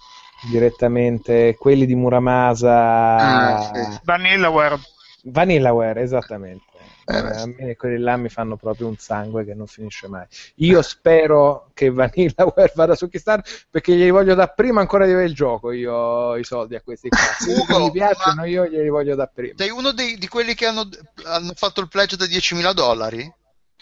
[0.51, 3.17] direttamente quelli di Muramasa.
[3.17, 4.01] Ah, sì.
[4.03, 4.79] Vanillaware.
[5.25, 6.65] Vanillaware, esattamente.
[7.07, 10.27] Eh, eh, a me quelli là mi fanno proprio un sangue che non finisce mai.
[10.57, 15.29] Io spero che Vanillaware vada su Kickstarter perché glieli voglio da prima ancora di avere
[15.29, 15.71] il gioco.
[15.73, 17.19] Io i soldi a questi qua.
[17.39, 19.55] Se mi piacciono, io glieli voglio da prima.
[19.57, 20.89] Sei uno dei, di quelli che hanno,
[21.25, 23.33] hanno, fatto il pledge da 10.000 dollari?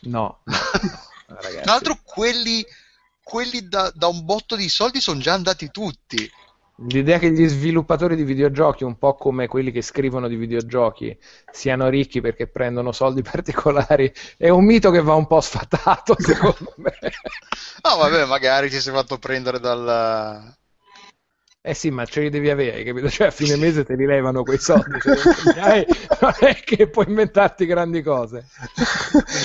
[0.03, 0.43] No.
[0.45, 1.37] no.
[1.37, 2.65] Tra l'altro, quelli,
[3.23, 6.31] quelli da, da un botto di soldi sono già andati tutti.
[6.89, 11.17] L'idea che gli sviluppatori di videogiochi, un po' come quelli che scrivono di videogiochi,
[11.51, 16.75] siano ricchi perché prendono soldi particolari, è un mito che va un po' sfatato, secondo
[16.77, 16.95] me.
[17.83, 20.57] No, vabbè, magari ti sei fatto prendere dal...
[21.65, 23.09] Eh sì, ma ce li devi avere, capito?
[23.09, 24.99] Cioè a fine mese te li levano quei soldi,
[25.61, 25.87] hai,
[26.21, 28.49] non è che puoi inventarti grandi cose.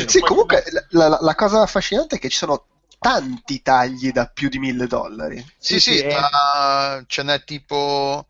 [0.07, 2.65] sì, comunque la, la, la cosa affascinante è che ci sono
[3.08, 5.38] tanti tagli da più di mille dollari.
[5.58, 6.18] Sì, sì, sì è...
[6.18, 8.28] uh, ce n'è tipo...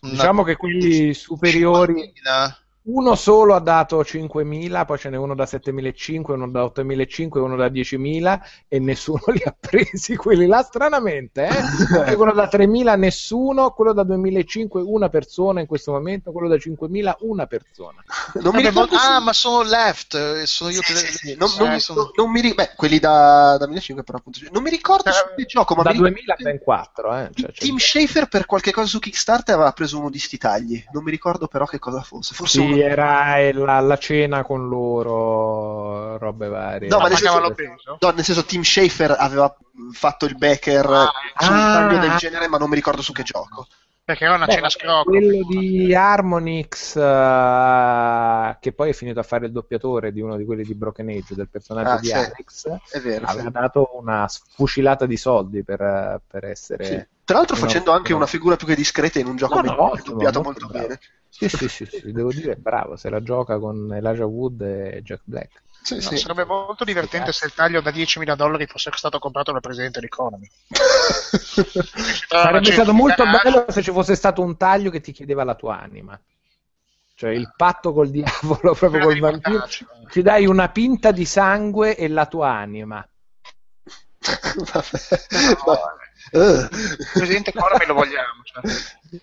[0.00, 1.94] Diciamo che quelli superiori...
[1.94, 2.58] 50
[2.92, 7.56] uno solo ha dato 5.000, poi ce n'è uno da 7.500, uno da 8.500, uno
[7.56, 11.46] da 10.000 e nessuno li ha presi quelli là, stranamente.
[11.46, 12.14] Eh?
[12.16, 17.16] quello da 3.000 nessuno, quello da 2.500 una persona in questo momento, quello da 5.000
[17.20, 18.02] una persona.
[18.34, 20.98] Non mi ricordo ah, ma sono left, sono io sì, che...
[20.98, 21.36] Sì, sì.
[21.36, 22.10] Non, non, eh, sono...
[22.14, 25.44] non, mi ricordo, quelli da, da 1.500 però appunto, non mi ricordo eh, su che
[25.44, 27.30] gioco, ma da mi 2000 ben 4, eh.
[27.34, 31.04] cioè, Tim Schafer per qualche cosa su Kickstarter aveva preso uno di sti tagli, non
[31.04, 32.79] mi ricordo però che cosa fosse, forse sì, uno...
[32.80, 36.88] era la, la, cena con loro, robe varie.
[36.88, 37.54] No, ma nel senso,
[37.98, 39.54] no, nel senso Tim Schafer aveva
[39.92, 43.22] fatto il Becker ah, su un taglio del genere, ma non mi ricordo su che
[43.22, 43.66] gioco.
[44.10, 45.10] Perché era una Beh, cena scrocco.
[45.10, 50.44] Quello di Harmonix, uh, che poi è finito a fare il doppiatore di uno di
[50.44, 52.12] quelli di Broken Age, del personaggio ah, di sì.
[52.14, 53.52] Alex, è vero, aveva sì.
[53.52, 56.84] dato una sfucilata di soldi per, per essere...
[56.84, 57.06] Sì.
[57.22, 60.42] Tra l'altro facendo anche una figura più che discreta in un gioco no, no, doppiato
[60.42, 60.98] molto, molto bene.
[61.30, 65.22] Sì, sì, sì, sì, devo dire, bravo, se la gioca con Elijah Wood e Jack
[65.24, 65.62] Black.
[65.82, 66.16] Sì, no, sì.
[66.18, 70.50] Sarebbe molto divertente se il taglio da 10.000 dollari fosse stato comprato dal presidente dell'Economy.
[72.28, 75.80] Sarebbe stato molto bello se ci fosse stato un taglio che ti chiedeva la tua
[75.80, 76.20] anima.
[77.14, 79.66] Cioè il patto col diavolo, proprio col vampiro.
[80.10, 83.06] Ci dai una pinta di sangue e la tua anima.
[84.74, 84.88] Vabbè.
[85.66, 85.78] No,
[86.32, 86.68] Eh.
[87.12, 88.42] Presidente Konami lo vogliamo.
[88.44, 88.62] Cioè.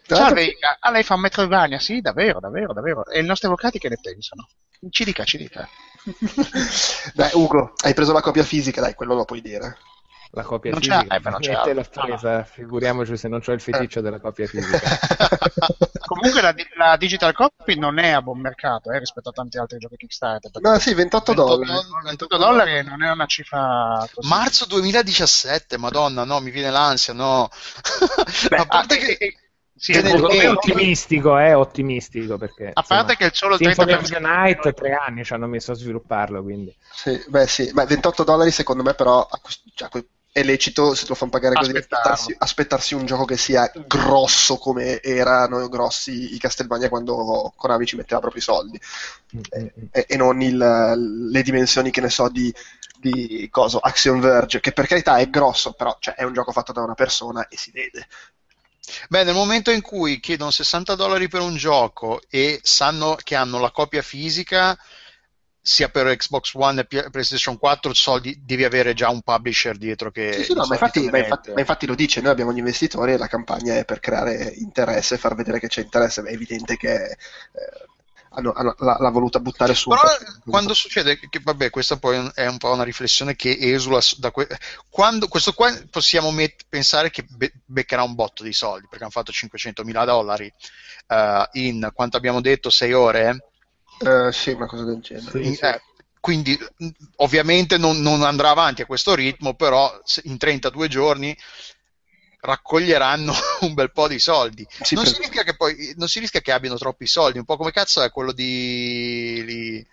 [0.05, 1.79] Tra l'altro- Salve, a a lei fa un Metroidvania?
[1.79, 3.05] Sì, davvero, davvero, davvero.
[3.07, 4.47] E i nostri avvocati che ne pensano?
[4.89, 5.67] Ci dica, ci dica.
[7.13, 9.77] Dai, Ugo, hai preso la copia fisica, dai, quello lo puoi dire.
[10.37, 11.19] La copia Non fisica.
[11.19, 14.87] beh, non l'ho presa, figuriamoci se non c'ho il feticcio della copia fisica.
[16.05, 19.79] Comunque la, la Digital Copy non è a buon mercato eh, rispetto a tanti altri
[19.79, 20.51] giochi Kickstarter.
[20.61, 21.71] No, sì, 28 dollari.
[22.03, 24.29] 28 dollari non è una cifra così.
[24.29, 27.49] Marzo 2017, madonna, no, mi viene l'ansia, no.
[28.47, 29.11] Beh, a parte ah, che...
[29.13, 29.35] eh, eh,
[29.75, 33.55] sì, è molto me è game- ottimistico, è ottimistico perché A parte che il solo
[33.55, 37.23] il Symphony of 30% the Night tre anni ci hanno messo a svilupparlo, quindi Sì,
[37.27, 39.39] beh, sì, ma 28 dollari secondo me però a
[39.75, 40.07] cioè, que-
[40.37, 44.57] è lecito se te lo fanno pagare così aspettarsi, aspettarsi un gioco che sia grosso
[44.57, 48.79] come erano grossi i Castlevania quando Konami ci metteva proprio i soldi.
[49.91, 52.53] E, e non il- le dimensioni che ne so di,
[52.99, 56.71] di coso, Axiom Verge che per carità è grosso però cioè, è un gioco fatto
[56.71, 58.07] da una persona e si vede.
[59.09, 63.59] Beh, nel momento in cui chiedono 60 dollari per un gioco e sanno che hanno
[63.59, 64.77] la copia fisica,
[65.67, 70.31] sia per Xbox One e PlayStation 4, soldi, devi avere già un publisher dietro che...
[70.31, 73.11] Sì, sì, no, ma, infatti, ma, infatti, ma infatti lo dice, noi abbiamo gli investitori
[73.11, 76.77] e la campagna è per creare interesse, far vedere che c'è interesse, Beh, è evidente
[76.77, 77.17] che eh,
[78.29, 79.89] hanno, hanno- l'ha, l'ha voluta buttare su.
[79.89, 83.99] Però perché- quando succede, che vabbè, questa poi è un po' una riflessione che esula
[84.19, 84.47] da que-
[84.87, 89.11] quando questo qua possiamo met- pensare che be- beccherà un botto di soldi perché hanno
[89.11, 90.49] fatto 500 mila dollari
[91.07, 93.41] eh, in quanto abbiamo detto 6 ore.
[93.99, 95.43] Eh, sì, una cosa del genere.
[95.43, 95.81] In- eh,
[96.19, 96.87] quindi mh,
[97.17, 99.91] ovviamente non, non andrà avanti a questo ritmo, però
[100.23, 101.35] in 32 giorni
[102.41, 104.65] raccoglieranno un bel po' di soldi.
[104.81, 107.45] Sì, non, per- si rischia che poi, non si rischia che abbiano troppi soldi, un
[107.45, 109.85] po' come cazzo è quello di...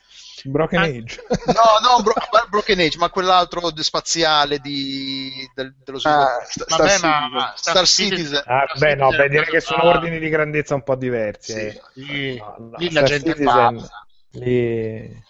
[0.45, 0.85] Broken Ah.
[0.85, 1.21] Age.
[1.47, 2.15] No, no, Bro-
[2.51, 6.23] Broken Age, ma quell'altro spaziale di, del- dello sviluppo.
[6.23, 7.31] Ah, Vabbè, Star ma, Citizen.
[7.31, 8.43] ma Star Citizen.
[8.47, 11.53] Ah, Star beh, no, beh, direi che sono ah, ordini di grandezza un po' diversi.
[11.53, 11.59] Sì.
[11.59, 11.81] eh.
[11.95, 13.45] Lì, No, no, lì la Star gente Citizen,
[13.77, 14.07] pazza.
[14.33, 15.23] lì-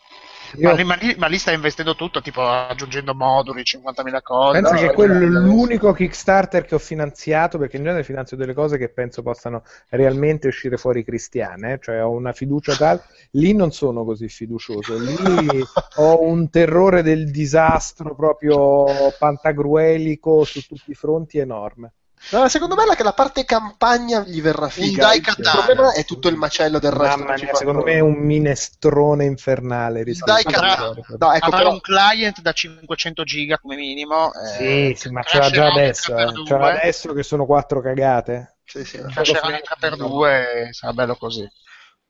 [0.60, 4.60] Ma Io lì, ma, lì, ma lì sta investendo tutto, tipo aggiungendo moduli, 50.000 cose.
[4.60, 8.78] penso che quello è l'unico Kickstarter che ho finanziato, perché in genere finanzio delle cose
[8.78, 13.02] che penso possano realmente uscire fuori cristiane, cioè ho una fiducia tale.
[13.32, 15.14] Lì non sono così fiducioso, lì
[15.98, 21.93] ho un terrore del disastro proprio pantagruelico su tutti i fronti enorme.
[22.30, 25.06] No, secondo me la, la parte campagna gli verrà figa.
[25.06, 27.18] Dai il problema è tutto il macello del resto.
[27.18, 30.02] Mamma mia, secondo me è un minestrone infernale.
[30.02, 30.94] rispetto Dai, a- Katana.
[31.18, 34.30] No, ecco, Avrà però, un client da 500 giga come minimo.
[34.56, 36.14] Sì, eh, sì, ma ce l'ha già adesso.
[36.14, 36.32] per Eh.
[36.32, 38.56] due, Ce l'ha adesso che sono quattro cagate.
[38.64, 38.98] sì, sì.
[38.98, 41.48] crasherà in 3x2 sarà bello così.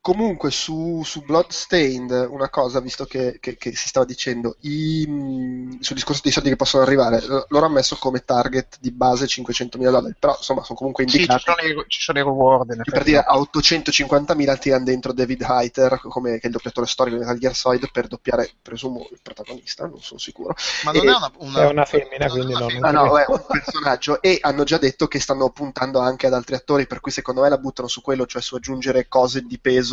[0.05, 5.79] Comunque su, su Bloodstained una cosa, visto che, che- che si stava dicendo, i, mh,
[5.81, 9.91] sul discorso dei soldi che possono arrivare, loro hanno messo come target di base 500.000
[9.91, 11.43] dollari, però insomma sono comunque Sì, ci indicati.
[11.43, 12.83] sono, i, ci sono i reward.
[12.91, 17.23] per dire a 850.000 tirano dentro David Heiter come, che è il doppiatore storico di
[17.23, 20.55] Metal Gear Solid per doppiare, presumo, il protagonista, non sono sicuro.
[20.81, 22.89] Ma non E- è una, una- È una femmina, non è quindi una femmina.
[22.89, 26.55] Ah no, è un personaggio e hanno già detto che stanno puntando anche ad altri
[26.57, 29.93] attori, per cui secondo me la buttano su quello, cioè su aggiungere cose di peso.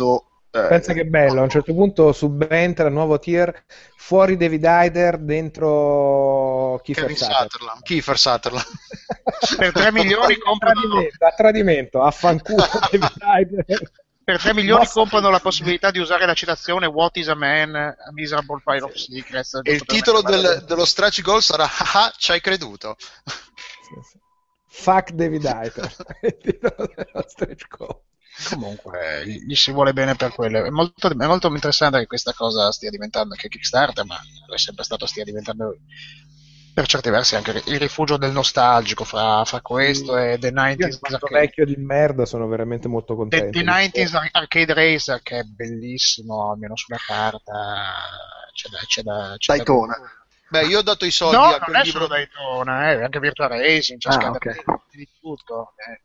[0.54, 3.64] Eh, Pensa che bello, a un certo punto subentra il nuovo tier
[3.96, 7.50] fuori David Hyder, dentro Kiefer Kevin Sutherland.
[7.50, 7.82] Sutherland.
[7.82, 8.66] Kiefer Sutherland.
[9.56, 13.64] Per 3 milioni a comprano, tradimento, a tradimento, affanculo David Hyder.
[14.24, 15.00] per 3 milioni Basta.
[15.00, 17.74] comprano la possibilità di usare la citazione What is a man?
[17.74, 19.58] A miserable fire of secrets.
[19.62, 22.96] E il titolo del- dello stretch goal sarà Haha, ci hai creduto.
[22.98, 24.18] Sì, sì.
[24.68, 25.96] Fuck David Hyder.
[26.22, 28.00] Il titolo dello stretch goal.
[28.48, 30.64] Comunque, gli si vuole bene per quello.
[30.64, 34.18] È molto, è molto interessante che questa cosa stia diventando anche Kickstarter, ma
[34.52, 35.76] è sempre stato stia diventando
[36.74, 40.92] per certi versi anche il rifugio del nostalgico fra, fra questo e The Io, 90s
[40.92, 43.58] in quanto Arcade, vecchio di merda, sono veramente molto The, contento.
[43.58, 47.92] The 90s Ar- Arcade Racer che è bellissimo, almeno sulla carta.
[48.54, 49.94] C'è da, c'è da, c'è da- Daytona.
[50.48, 51.92] Beh, io ho dato i soldi No, a non quel è libro.
[52.00, 54.64] solo Daytona, eh, anche Virtua Racing, c'è Ah, Scandal- ok.
[54.92, 55.72] di tutto.
[55.76, 56.00] eh.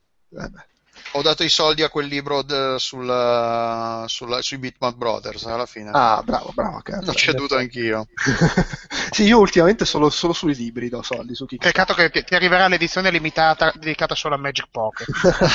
[1.14, 5.90] Ho dato i soldi a quel libro d- sul, sul- sui Bitmap Brothers alla fine.
[5.94, 7.10] Ah, bravo, bravo, cazzo.
[7.10, 8.08] Ho ceduto anch'io.
[9.12, 11.46] sì, io ultimamente solo, solo sui libri do soldi su.
[11.46, 15.08] Peccato che ti, arriverà l'edizione limitata dedicata solo a Magic Pocket.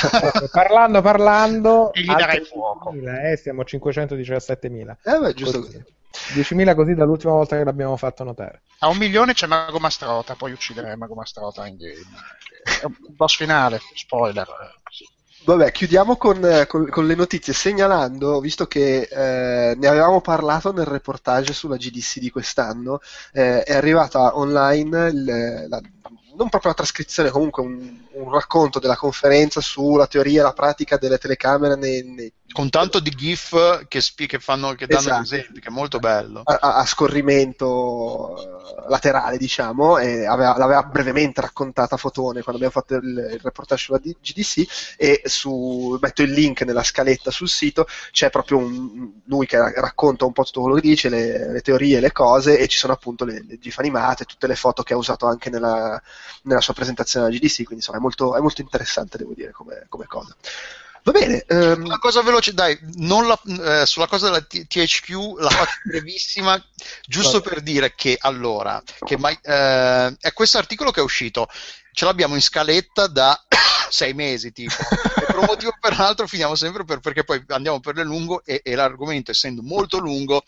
[0.51, 2.91] parlando, parlando, E gli darai fuoco.
[2.91, 4.95] 10.000, eh, siamo a 517.000.
[5.03, 5.71] Eh, beh, giusto Così.
[5.71, 6.01] così.
[6.33, 8.61] 10.000 così dall'ultima volta che l'abbiamo fatto notare.
[8.79, 12.01] A un milione c'è Mago Mastrota, puoi uccidere Mago Mastrota in game.
[12.81, 14.47] È un boss finale, spoiler.
[15.45, 20.71] Vabbè, chiudiamo con, eh, con- con le notizie segnalando, visto che eh, ne avevamo parlato
[20.71, 22.99] nel reportage sulla GDC di quest'anno,
[23.33, 25.81] eh, è arrivata online il- la-
[26.35, 30.97] non proprio una trascrizione, comunque un, un, racconto della conferenza sulla teoria e la pratica
[30.97, 35.21] delle telecamere nei, nei con tanto di GIF che, spi- che, fanno, che danno esatto.
[35.23, 36.41] esempi, che è molto bello.
[36.45, 42.93] A, a scorrimento eh, laterale, diciamo, e aveva, l'aveva brevemente raccontata Fotone quando abbiamo fatto
[42.95, 48.29] il, il reportage sulla GDC e su, metto il link nella scaletta sul sito, c'è
[48.29, 52.11] proprio un, lui che racconta un po' tutto quello che dice, le, le teorie, le
[52.11, 55.25] cose e ci sono appunto le, le GIF animate, tutte le foto che ha usato
[55.25, 55.99] anche nella,
[56.43, 59.85] nella sua presentazione alla GDC, quindi insomma è molto, è molto interessante devo dire come,
[59.89, 60.35] come cosa.
[61.03, 61.45] Va bene.
[61.49, 61.83] Um...
[61.83, 66.61] Una cosa veloce, dai, la, eh, sulla cosa della T- THQ la faccio brevissima,
[67.05, 71.47] giusto per dire che allora, che mai, eh, è questo articolo che è uscito,
[71.93, 73.39] ce l'abbiamo in scaletta da
[73.89, 74.73] sei mesi tipo.
[74.73, 78.03] E per un motivo o per l'altro finiamo sempre per, perché poi andiamo per le
[78.03, 80.43] lungo e, e l'argomento essendo molto lungo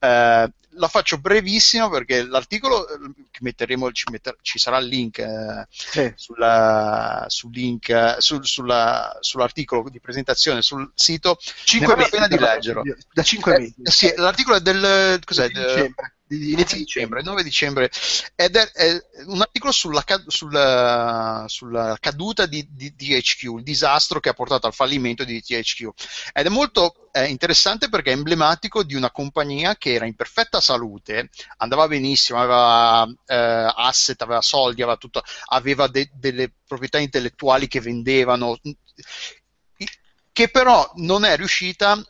[0.00, 2.98] eh, la faccio brevissima perché l'articolo eh,
[3.30, 6.12] che metteremo ci, metter, ci sarà il link eh, sì.
[6.14, 11.38] sulla, sul link eh, sul, sulla, sull'articolo di presentazione sul sito.
[11.64, 12.82] 5 mesi, pena di leggerlo.
[13.12, 13.74] da 5 eh, mesi.
[13.84, 17.90] sì, l'articolo è del cos'è, di dicembre di inizio dicembre, 9 dicembre,
[18.34, 24.28] ed è, è un articolo sulla, sulla, sulla caduta di, di, THQ, il disastro che
[24.28, 25.88] ha portato al fallimento di THQ.
[26.32, 30.60] Ed è molto eh, interessante perché è emblematico di una compagnia che era in perfetta
[30.60, 37.68] salute, andava benissimo, aveva eh, asset, aveva soldi, aveva, tutto, aveva de, delle proprietà intellettuali
[37.68, 38.58] che vendevano,
[40.30, 42.00] che però non è riuscita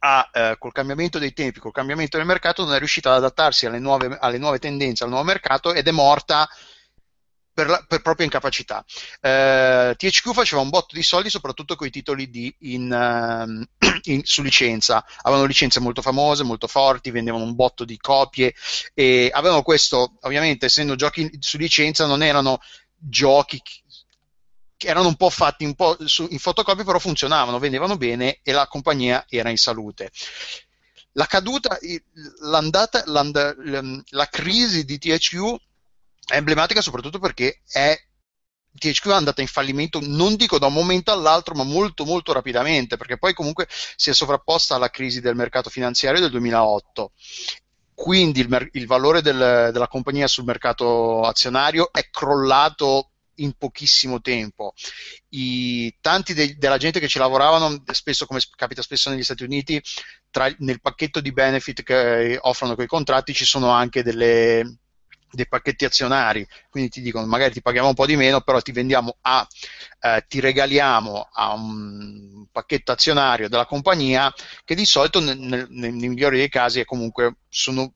[0.00, 3.66] ha, eh, col cambiamento dei tempi, col cambiamento del mercato, non è riuscita ad adattarsi
[3.66, 6.48] alle nuove, alle nuove tendenze, al nuovo mercato ed è morta
[7.58, 8.84] per, la, per propria incapacità.
[9.20, 13.66] Eh, THQ faceva un botto di soldi soprattutto con i titoli di, in, uh,
[14.10, 18.54] in, su licenza, avevano licenze molto famose, molto forti, vendevano un botto di copie
[18.94, 22.60] e avevano questo, ovviamente essendo giochi su licenza non erano
[22.96, 23.60] giochi
[24.78, 28.52] che erano un po' fatti un po' su, in fotocopia, però funzionavano, vendevano bene e
[28.52, 30.10] la compagnia era in salute.
[31.12, 31.76] La caduta,
[32.42, 35.56] l'andata, l'and- la crisi di THQ
[36.26, 38.00] è emblematica soprattutto perché è
[38.72, 42.96] THQ è andata in fallimento, non dico da un momento all'altro, ma molto molto rapidamente,
[42.96, 47.12] perché poi comunque si è sovrapposta alla crisi del mercato finanziario del 2008.
[47.94, 54.72] Quindi il, il valore del, della compagnia sul mercato azionario è crollato in pochissimo tempo.
[55.30, 59.82] I, tanti de, della gente che ci lavoravano, spesso come capita spesso negli Stati Uniti,
[60.30, 64.78] tra, nel pacchetto di benefit che offrono quei contratti ci sono anche delle,
[65.30, 68.72] dei pacchetti azionari, quindi ti dicono magari ti paghiamo un po' di meno, però ti
[68.72, 69.46] vendiamo a,
[70.00, 74.32] eh, ti regaliamo a un pacchetto azionario della compagnia
[74.64, 77.92] che di solito nel, nel, nei migliori dei casi è comunque sono,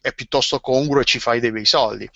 [0.00, 2.08] è piuttosto congruo e ci fai dei bei soldi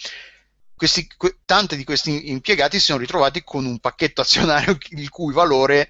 [0.76, 5.32] questi, que, tanti di questi impiegati si sono ritrovati con un pacchetto azionario il cui
[5.32, 5.88] valore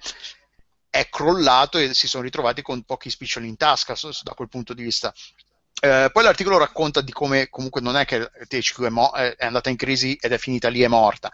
[0.89, 4.83] è crollato e si sono ritrovati con pochi spiccioli in tasca da quel punto di
[4.83, 5.13] vista.
[5.81, 9.69] Eh, poi l'articolo racconta di come comunque non è che THQ è, mo- è, andata
[9.69, 11.31] in crisi ed è finita lì, è morta.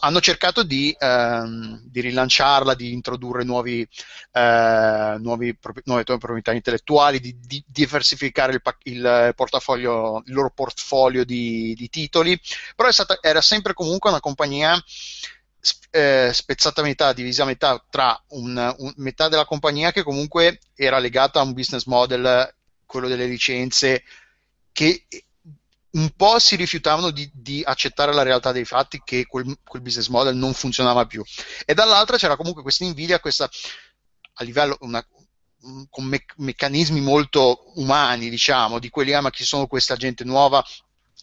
[0.00, 3.86] hanno cercato di, ehm, di, rilanciarla, di introdurre nuovi,
[4.32, 11.24] eh, nuovi pro- nuove proprietà intellettuali, di, di diversificare il, il, portafoglio, il loro portfolio
[11.24, 12.40] di, di titoli,
[12.76, 14.80] però stata, era sempre comunque una compagnia
[15.90, 20.60] eh, spezzata a metà, divisa a metà tra un, un, metà della compagnia che comunque
[20.74, 22.54] era legata a un business model
[22.92, 24.04] quello delle licenze,
[24.70, 25.06] che
[25.92, 30.08] un po' si rifiutavano di, di, accettare la realtà dei fatti che quel, quel, business
[30.08, 31.24] model non funzionava più.
[31.64, 33.48] E dall'altra c'era comunque questa invidia, questa
[34.34, 35.04] a livello una,
[35.88, 40.62] con me, meccanismi molto umani, diciamo, di quelli, ah, ma chi sono questa gente nuova?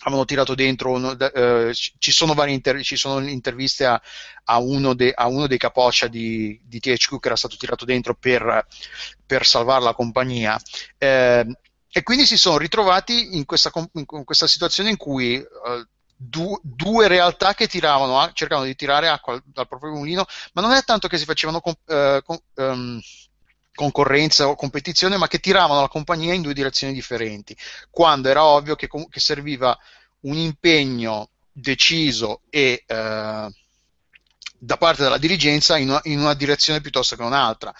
[0.01, 4.01] Avevano tirato dentro, uno, eh, ci, sono varie inter- ci sono interviste a,
[4.45, 8.15] a, uno de- a, uno dei capoccia di, di, THQ che era stato tirato dentro
[8.15, 8.65] per,
[9.25, 10.59] per salvare la compagnia.
[10.97, 11.45] Eh,
[11.91, 17.07] e quindi si sono ritrovati in questa, in questa situazione in cui uh, du, due
[17.07, 21.17] realtà che tiravano, cercavano di tirare acqua dal proprio mulino, ma non è tanto che
[21.17, 22.99] si facevano con, uh, con, um,
[23.73, 27.55] concorrenza o competizione, ma che tiravano la compagnia in due direzioni differenti,
[27.89, 29.77] quando era ovvio che, che serviva
[30.21, 33.51] un impegno deciso e uh,
[34.61, 37.73] da parte della dirigenza in una, in una direzione piuttosto che un'altra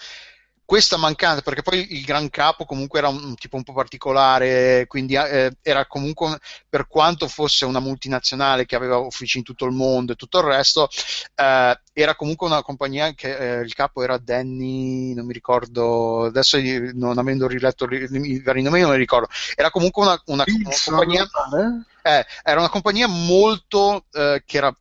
[0.70, 5.16] questa mancanza, perché poi il Gran Capo comunque era un, tipo un po' particolare, quindi
[5.16, 6.38] eh, era comunque,
[6.68, 10.44] per quanto fosse una multinazionale che aveva uffici in tutto il mondo e tutto il
[10.44, 10.88] resto,
[11.34, 16.56] eh, era comunque una compagnia che eh, il capo era Danny, non mi ricordo, adesso
[16.94, 19.26] non avendo riletto i vari nomi non mi ricordo,
[19.56, 21.28] era comunque una, una, una compagnia...
[22.02, 24.72] Eh, era una compagnia molto eh, che era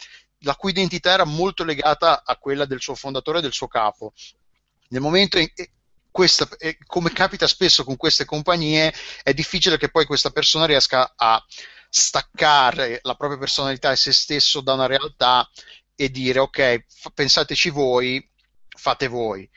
[0.42, 4.14] la cui identità era molto legata a quella del suo fondatore e del suo capo.
[4.92, 5.48] Nel momento in
[6.12, 6.48] questa,
[6.86, 11.44] come capita spesso con queste compagnie, è difficile che poi questa persona riesca a
[11.90, 15.50] staccare la propria personalità e se stesso da una realtà
[15.96, 18.28] e dire ok, f- pensateci voi,
[18.68, 19.50] fate voi.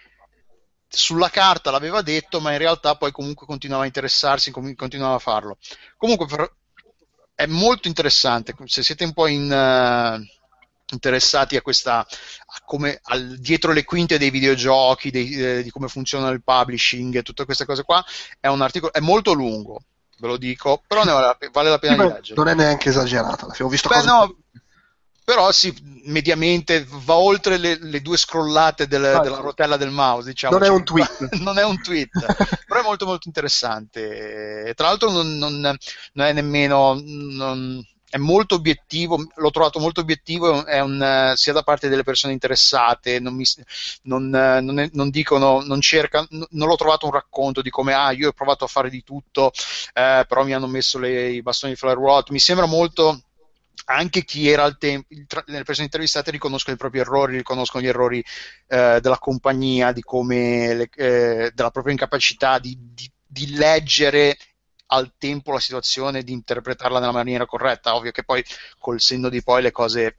[0.88, 5.58] Sulla carta l'aveva detto, ma in realtà poi comunque continuava a interessarsi, continuava a farlo.
[5.96, 6.54] Comunque per,
[7.34, 9.44] è molto interessante, se siete un po' in...
[9.50, 10.40] Uh,
[10.94, 15.88] interessati a questa a come al, dietro le quinte dei videogiochi dei, eh, di come
[15.88, 18.04] funziona il publishing e tutte queste cose qua
[18.40, 19.82] è un articolo è molto lungo
[20.18, 22.88] ve lo dico però vale, la, vale la pena sì, di leggere non è neanche
[22.90, 24.36] esagerato ho visto Beh, cose no,
[25.24, 25.72] però sì,
[26.06, 30.58] mediamente va oltre le, le due scrollate del, ah, della rotella del mouse, diciamo.
[30.58, 31.28] Non è un tweet.
[31.40, 32.10] non è un tweet,
[32.66, 34.72] però è molto molto interessante.
[34.74, 37.00] Tra l'altro non, non, non è nemmeno...
[37.00, 37.82] Non,
[38.12, 43.34] è molto obiettivo, l'ho trovato molto obiettivo un, sia da parte delle persone interessate, non,
[43.34, 43.44] mi,
[44.02, 48.12] non, non, è, non dicono, non cercano, non l'ho trovato un racconto di come ah
[48.12, 49.50] io ho provato a fare di tutto,
[49.94, 53.18] eh, però mi hanno messo le, i bastoni di fly ruote, mi sembra molto
[53.86, 55.06] anche chi era al tempo,
[55.46, 58.22] le persone intervistate riconoscono i propri errori, riconoscono gli errori
[58.66, 64.36] eh, della compagnia, le, eh, della propria incapacità di, di, di leggere
[64.92, 67.94] al tempo la situazione, di interpretarla nella maniera corretta.
[67.94, 68.44] Ovvio che poi
[68.78, 70.16] col senno di poi le cose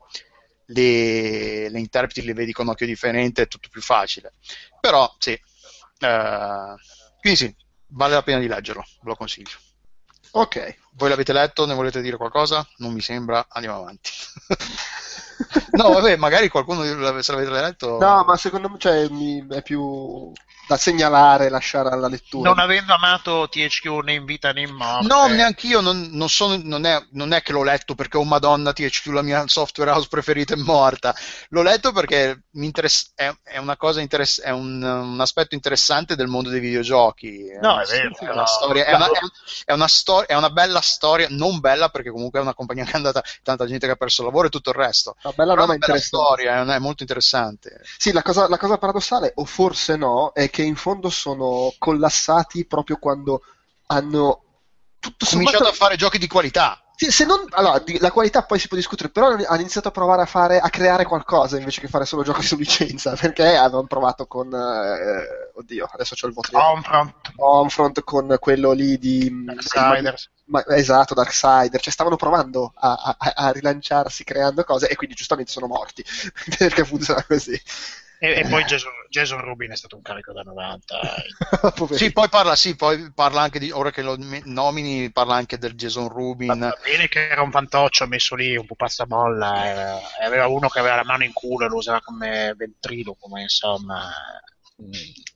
[0.68, 4.34] le, le interpreti, le vedi con occhio differente, è tutto più facile.
[4.80, 6.76] Però sì, uh,
[7.20, 7.56] quindi sì,
[7.88, 9.58] vale la pena di leggerlo, ve lo consiglio.
[10.32, 10.78] Ok.
[10.94, 11.66] Voi l'avete letto?
[11.66, 12.68] Ne volete dire qualcosa?
[12.78, 14.12] Non mi sembra, andiamo avanti.
[15.72, 17.98] no, vabbè, magari qualcuno se l'avete letto.
[18.00, 19.08] No, ma secondo me cioè,
[19.50, 20.32] è più
[20.66, 22.50] da segnalare, lasciare alla lettura.
[22.50, 25.08] Non avendo amato THQ né in vita né in morte.
[25.08, 28.24] No, neanche io, non, non, sono, non, è, non, è, che l'ho letto perché, oh
[28.24, 31.14] madonna, THQ, la mia software house preferita è morta.
[31.50, 32.44] L'ho letto perché
[33.16, 37.58] è, è, una cosa interess- è un, un, aspetto interessante del mondo dei videogiochi.
[37.62, 38.16] No, è vero.
[38.18, 39.10] È una, storia, è, una,
[39.66, 42.92] è, una stor- è una bella storia, non bella perché comunque è una compagnia che
[42.92, 45.16] è andata, tanta gente che ha perso il lavoro e tutto il resto.
[45.24, 47.82] Una bella, Però bella storia, è, molto interessante.
[47.98, 52.66] Sì, la cosa, la cosa paradossale, o forse no, è che in fondo sono collassati
[52.66, 53.42] proprio quando
[53.88, 54.44] hanno
[55.00, 55.76] tutto cominciato sommato...
[55.76, 56.78] a fare giochi di qualità.
[56.96, 60.22] Sì, se non, allora, la qualità poi si può discutere, però hanno iniziato a provare
[60.22, 64.28] a, fare, a creare qualcosa invece che fare solo giochi su licenza, perché avevano provato
[64.28, 66.58] con, eh, oddio, adesso c'ho il voto.
[66.58, 67.14] Homefront.
[67.38, 69.44] Homefront con quello lì di...
[69.44, 70.30] Darksiders.
[70.46, 75.52] Ma, esatto, Darksider, cioè stavano provando a, a, a rilanciarsi creando cose e quindi giustamente
[75.52, 76.04] sono morti,
[76.58, 77.60] perché funziona così.
[78.20, 81.00] E, e poi Jason, Jason, Rubin è stato un carico da 90.
[81.92, 84.16] sì, poi parla, sì, poi parla anche di, ora che lo
[84.46, 86.58] nomini, parla anche del Jason Rubin.
[86.58, 90.70] Va bene che era un fantoccio messo lì, un po' passamolla, e, e aveva uno
[90.70, 94.10] che aveva la mano in culo e lo usava come ventriloquo, insomma...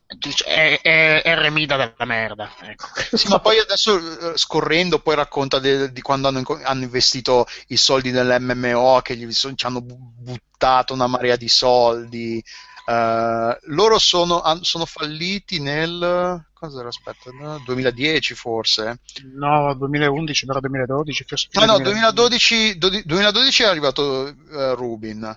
[0.08, 2.50] È, è, è remida della merda.
[2.62, 2.88] Ecco.
[3.12, 7.78] Sì, ma poi adesso eh, scorrendo, poi racconta de, di quando hanno, hanno, investito i
[7.78, 12.42] soldi nell'MMO, che gli ci hanno buttato una marea di soldi.
[12.86, 17.62] Uh, loro sono, sono, falliti nel cosa aspetta, no?
[17.66, 19.00] 2010 forse
[19.36, 25.36] no 2011 però 2012 forse no no 2012, 2012 è arrivato uh, Rubin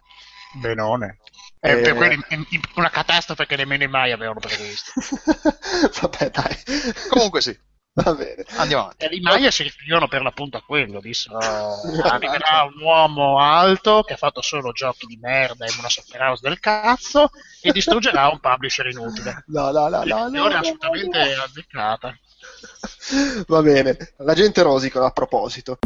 [0.61, 1.19] benone
[1.61, 2.19] è eh, per quelli
[2.75, 4.93] una catastrofe che nemmeno i mai avevano previsto
[6.01, 6.57] vabbè dai
[7.11, 7.57] comunque sì
[7.93, 8.45] Va bene.
[8.57, 9.05] Andiamo avanti.
[9.05, 11.39] E i Maya si riferirono per l'appunto a quello, dissero
[12.05, 16.41] arriverà un uomo alto che ha fatto solo giochi di merda in una software house
[16.47, 17.31] del cazzo
[17.61, 19.45] e distruggerà un publisher inutile.
[19.49, 20.29] No, no, no, no.
[20.29, 21.43] no, è assolutamente no.
[21.43, 22.19] azzeccata.
[23.49, 23.97] Va bene.
[24.19, 25.79] La gente rosica a proposito.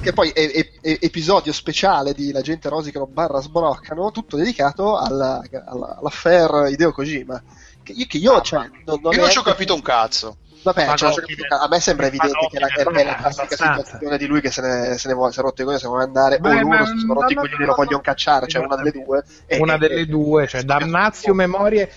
[0.00, 4.96] Che poi è, è, è, episodio speciale di La gente rosicano barra sbroccano, tutto dedicato
[4.96, 7.40] alla, alla, all'affair Hideo Kojima.
[7.84, 10.38] Che io, che io, ah, cioè, non, non io non ci ho capito un cazzo.
[10.62, 11.12] Vabbè, cioè,
[11.48, 14.98] a me sembra evidente che la, è la classica situazione di lui che se ne,
[14.98, 16.98] se ne vuole, si è rotto i coglioni, se vuole andare, Beh, o loro si
[16.98, 19.24] sono rotti i coglioni e lo vogliono cacciare, cioè una delle due.
[19.58, 21.90] Una delle due, cioè Damnazio Memorie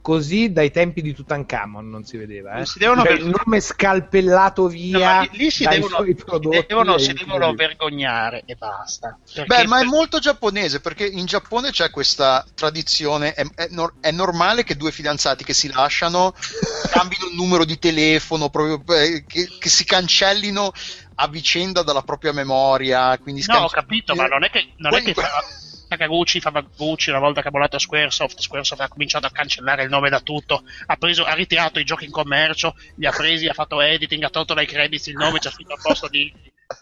[0.00, 2.54] così dai tempi di Tutankhamon non si vedeva.
[2.56, 2.66] Eh?
[2.66, 5.94] Si devono Cioè, ver- il nome scalpellato No, via ma lì, lì si dai devono,
[5.96, 6.64] suoi si prodotti.
[6.66, 9.18] devono- si devono vergognare e basta.
[9.46, 13.34] Beh, ma è molto giapponese perché in Giappone c'è questa tradizione.
[13.34, 16.34] È, è nor- è normale che due fidanzati che si lasciano
[16.90, 20.72] cambino il numero di telefono, proprio, eh, che, che si cancellino
[21.20, 23.16] a vicenda dalla propria memoria.
[23.18, 25.14] Quindi No, ho capito, ma non è che, non è che
[25.88, 30.10] Sakaguchi, Favaguchi, una volta che ha mollato Squaresoft, Squaresoft ha cominciato a cancellare il nome
[30.10, 33.80] da tutto, ha, preso, ha ritirato i giochi in commercio, li ha presi, ha fatto
[33.80, 36.30] editing, ha tolto dai credits il nome, c'ha scritto al posto di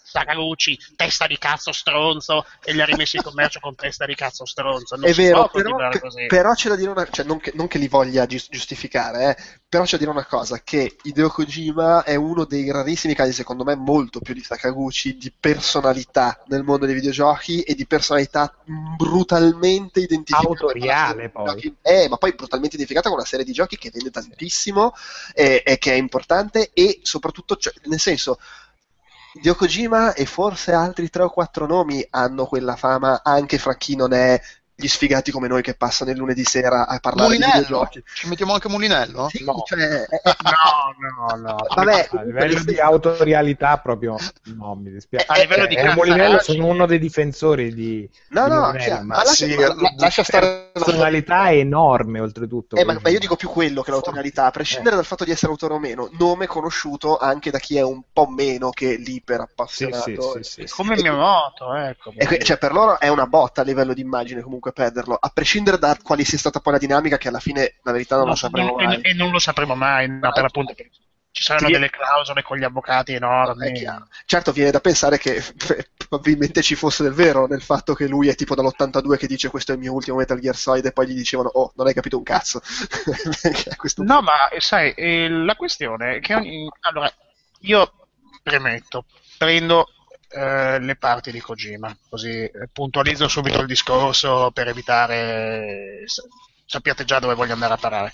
[0.02, 4.44] Sakaguchi, testa di cazzo stronzo, e li ha rimessi in commercio con testa di cazzo
[4.44, 4.96] stronzo.
[4.96, 5.88] Non è si vero, può però,
[6.26, 9.42] però c'è da dire una cioè non che, non che li voglia gius- giustificare, eh,
[9.68, 13.62] però c'è da dire una cosa, che Hideo Kojima è uno dei rarissimi casi, secondo
[13.62, 20.00] me molto più di Sakaguchi, di personalità nel mondo dei videogiochi e di personalità brutalmente
[20.00, 20.48] identificata.
[20.48, 21.76] Autoriale, poi.
[21.80, 24.94] Eh, ma poi brutalmente identificata con una serie di giochi che vende tantissimo
[25.32, 28.40] e, e che è importante e soprattutto, cioè, nel senso...
[29.36, 33.94] Hideo Kojima e forse altri tre o quattro nomi hanno quella fama anche fra chi
[33.94, 34.40] non è
[34.78, 37.62] gli sfigati come noi che passano il lunedì sera a parlare di Mulinello?
[37.62, 38.02] videogiochi.
[38.14, 39.28] Ci mettiamo anche Mulinello?
[39.30, 39.62] Sì, No.
[39.64, 41.56] cioè, è- è- No, no, no.
[41.74, 44.16] Vabbè, A livello di autorialità proprio
[44.54, 45.24] no, mi dispiace.
[45.28, 48.60] A livello di Eh, eh, Molinello cazzaracci- sono uno dei difensori di, no, di no,
[48.60, 52.76] Molinello, chiaro, ma lascia, sì, la- lascia stare personalità enorme oltretutto.
[52.76, 54.96] Eh, ma, ma io dico più quello che l'autorialità, a prescindere Eh.
[54.98, 58.26] dal fatto di essere autore o meno, nome conosciuto anche da chi è un po'
[58.28, 60.32] meno che l'iper Sì, appassionato.
[60.36, 60.74] sì, sì, sì.
[60.74, 62.12] Come Miyamoto, ecco.
[62.14, 65.78] E cioè, per loro è una botta a livello di immagine comunque perderlo, a prescindere
[65.78, 68.36] da quali sia stata poi la dinamica, che alla fine la verità non No, lo
[68.36, 69.00] sapremo non- mai.
[69.00, 70.90] e, e non lo sapremo mai, no, per appunto perché
[71.36, 73.84] ci saranno delle clausole con gli avvocati enormi.
[74.24, 75.44] Certo, viene da pensare che
[76.08, 79.72] probabilmente ci fosse del vero nel fatto che lui è tipo dall'82 che dice questo
[79.72, 82.16] è il mio ultimo Metal Gear Solid e poi gli dicevano oh, non hai capito
[82.16, 82.62] un cazzo.
[83.96, 86.66] No, ma sai, eh, la questione è che ogni...
[86.80, 87.12] Allora,
[87.60, 87.92] io
[88.42, 89.04] premetto,
[89.36, 89.88] prendo
[90.36, 96.02] eh, le parti di Kojima, così eh, puntualizzo subito il discorso per evitare...
[96.04, 96.22] sa-
[96.68, 98.12] sappiate già dove voglio andare a parare.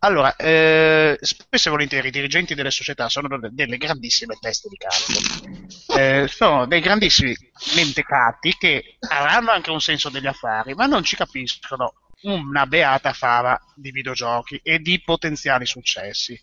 [0.00, 4.76] Allora, eh, spesso e volentieri i dirigenti delle società sono de- delle grandissime teste di
[4.76, 5.98] cazzo.
[5.98, 7.34] Eh, sono dei grandissimi
[7.74, 13.58] mentecatti che avranno anche un senso degli affari, ma non ci capiscono una beata fava
[13.74, 16.38] di videogiochi e di potenziali successi.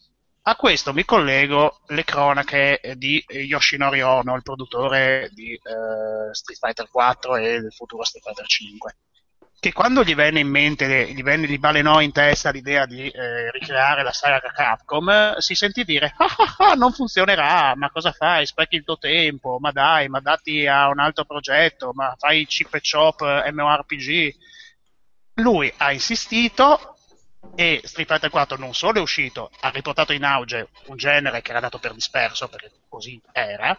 [0.45, 6.90] A questo mi collego le cronache di Yoshinori Ono, il produttore di eh, Street Fighter
[6.90, 8.95] 4 e del futuro Street Fighter 5
[9.64, 13.49] che quando gli venne in mente, gli, venne, gli balenò in testa l'idea di eh,
[13.49, 18.45] ricreare la saga Capcom, si sentì dire: ah, ah, ah, non funzionerà, ma cosa fai?
[18.45, 22.74] Sprechi il tuo tempo, ma dai, ma dati a un altro progetto, ma fai chip
[22.74, 24.36] e chop eh, MMORPG.
[25.36, 26.93] Lui ha insistito
[27.56, 31.52] e Street Fighter 4 non solo è uscito, ha riportato in auge un genere che
[31.52, 33.78] era dato per disperso, perché così era,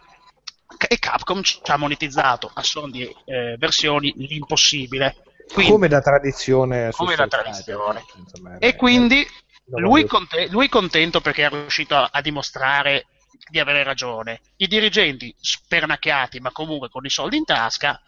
[0.87, 5.15] e Capcom ci ha monetizzato a suon di eh, versioni l'impossibile.
[5.53, 8.03] Quindi- come da tradizione come da tradizione.
[8.05, 9.27] Fighter, e eh, quindi
[9.65, 13.05] non lui, conte- lui contento perché è riuscito a, a dimostrare
[13.49, 14.41] di avere ragione.
[14.57, 18.01] I dirigenti spernacchiati, ma comunque con i soldi in tasca,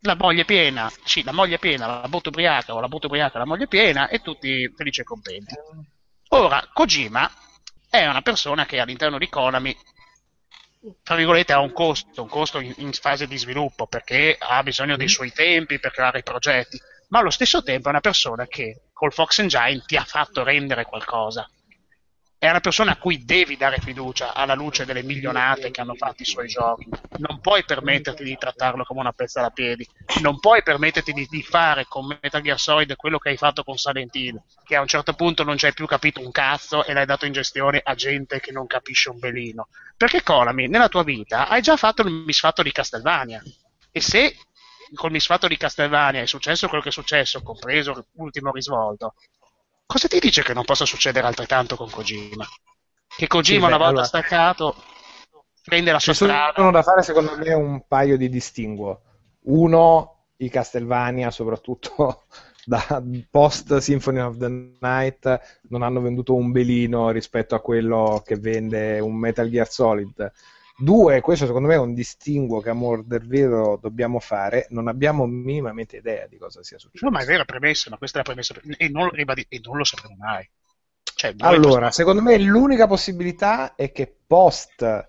[0.00, 3.46] la moglie piena, sì, la moglie piena, la botte ubriaca o la botte ubriaca, la
[3.46, 5.54] moglie piena, e tutti felici e contenti.
[6.28, 7.30] Ora, Kojima
[7.90, 9.76] è una persona che all'interno di Konami
[11.02, 14.96] tra virgolette ha un costo, un costo in, in fase di sviluppo perché ha bisogno
[14.96, 18.82] dei suoi tempi per creare i progetti, ma allo stesso tempo è una persona che
[18.92, 21.48] col Fox Engine ti ha fatto rendere qualcosa.
[22.40, 26.22] È una persona a cui devi dare fiducia alla luce delle milionate che hanno fatto
[26.22, 26.88] i suoi giochi.
[27.16, 29.84] Non puoi permetterti di trattarlo come una pezza da piedi.
[30.20, 33.76] Non puoi permetterti di, di fare con Metal Gear Solid quello che hai fatto con
[33.76, 36.92] Silent Hill, che a un certo punto non ci hai più capito un cazzo e
[36.92, 39.66] l'hai dato in gestione a gente che non capisce un belino.
[39.96, 43.42] Perché Konami, nella tua vita, hai già fatto il misfatto di Castlevania.
[43.90, 44.36] E se
[44.94, 49.14] col misfatto di Castlevania è successo quello che è successo, compreso l'ultimo risvolto,
[49.88, 52.46] cosa ti dice che non possa succedere altrettanto con Kojima?
[53.16, 54.76] Che Kojima Sì, una beh, volta allora- staccato
[55.64, 56.70] prende la sua Ci sono strada.
[56.70, 59.00] da fare secondo me un paio di distinguo.
[59.44, 62.24] Uno, i Castlevania, soprattutto
[62.64, 64.48] da post Symphony of the
[64.80, 70.32] Night, non hanno venduto un belino rispetto a quello che vende un Metal Gear Solid.
[70.80, 74.86] Due, questo secondo me è un distinguo che a amor del vero dobbiamo fare, non
[74.86, 77.04] abbiamo minimamente idea di cosa sia successo.
[77.04, 78.54] No, ma è vero, è premessa, ma questa è la premessa.
[78.76, 80.48] E non, e non lo sapremo mai.
[81.02, 85.08] Cioè, Allora, secondo me l'unica possibilità è che post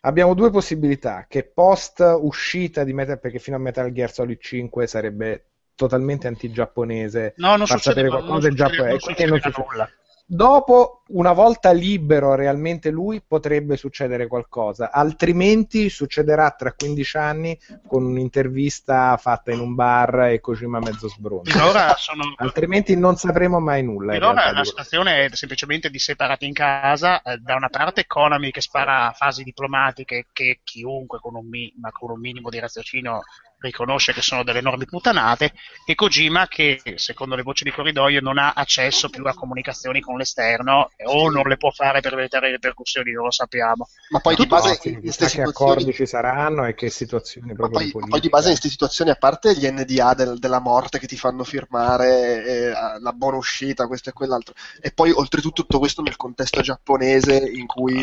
[0.00, 4.88] abbiamo due possibilità, che post uscita di Metal perché fino a Metal Gear Solid 5
[4.88, 5.44] sarebbe
[5.76, 9.66] totalmente anti-giapponese No, non far sapere qualcosa in succede- Giappone e non succede.
[9.68, 9.90] nulla.
[10.28, 18.04] Dopo, una volta libero realmente lui, potrebbe succedere qualcosa, altrimenti succederà tra 15 anni con
[18.04, 21.56] un'intervista fatta in un bar e Kojima mezzo sbronzo.
[21.96, 24.14] Sono Altrimenti non sapremo mai nulla.
[24.14, 28.50] Finora realtà, la situazione è semplicemente di separati in casa, eh, da una parte Konami
[28.50, 33.22] che spara fasi diplomatiche che chiunque con un, mi- con un minimo di raziocinio
[33.58, 35.52] riconosce che sono delle enormi puttanate
[35.86, 40.16] e Kojima che secondo le voci di corridoio non ha accesso più a comunicazioni con
[40.18, 43.88] l'esterno o non le può fare per evitare ripercussioni, non lo sappiamo.
[44.10, 48.02] Ma poi di base No, che situazioni accordi ci saranno e che situazioni proprio poi,
[48.02, 51.06] di poi di base in queste situazioni, a parte gli NDA del- della morte che
[51.06, 52.70] ti fanno firmare, eh,
[53.00, 57.66] la buona uscita, questo e quell'altro, e poi oltretutto tutto questo nel contesto giapponese in
[57.66, 57.94] cui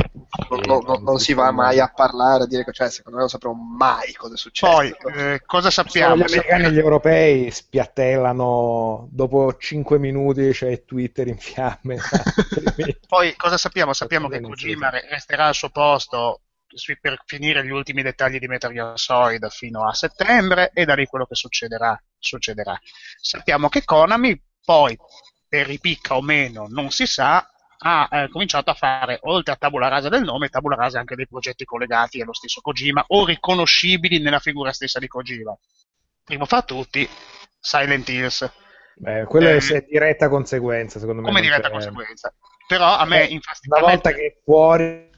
[0.50, 1.80] non, non- non- non si va mai mai.
[1.80, 4.72] a parlare, a dire che cioè, secondo me non sapremo mai cosa è successo.
[4.74, 6.16] Poi, eh, cosa sappiamo?
[6.16, 11.98] gli americani e gli europei spiattellano dopo 5 minuti c'è Twitter in fiamme.
[13.08, 13.94] Poi cosa sappiamo?
[13.94, 16.42] Sappiamo che Kojima re- resterà al suo posto
[17.00, 21.06] per finire gli ultimi dettagli di Metal Gear Solid fino a settembre e da lì
[21.06, 22.80] quello che succederà, succederà.
[23.22, 24.98] Sappiamo che Konami poi,
[25.48, 27.48] per ripicca o meno, non si sa,
[27.86, 31.28] ha eh, cominciato a fare, oltre a tabula rasa del nome, tabula rasa anche dei
[31.28, 35.56] progetti collegati allo stesso Kojima o riconoscibili nella figura stessa di Kojima.
[36.24, 37.08] Primo fra tutti,
[37.60, 38.52] Silent Hills.
[38.96, 41.28] Beh, quella Eh, è diretta conseguenza, secondo me.
[41.28, 42.34] come diretta c'è- conseguenza.
[42.68, 45.10] Però a me, Eh, infatti, Una volta che è fuori,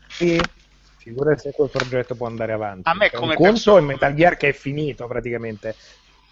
[0.97, 2.89] figurati se quel progetto può andare avanti.
[2.89, 5.75] A me come un conto persona- è Metal Gear che è finito praticamente.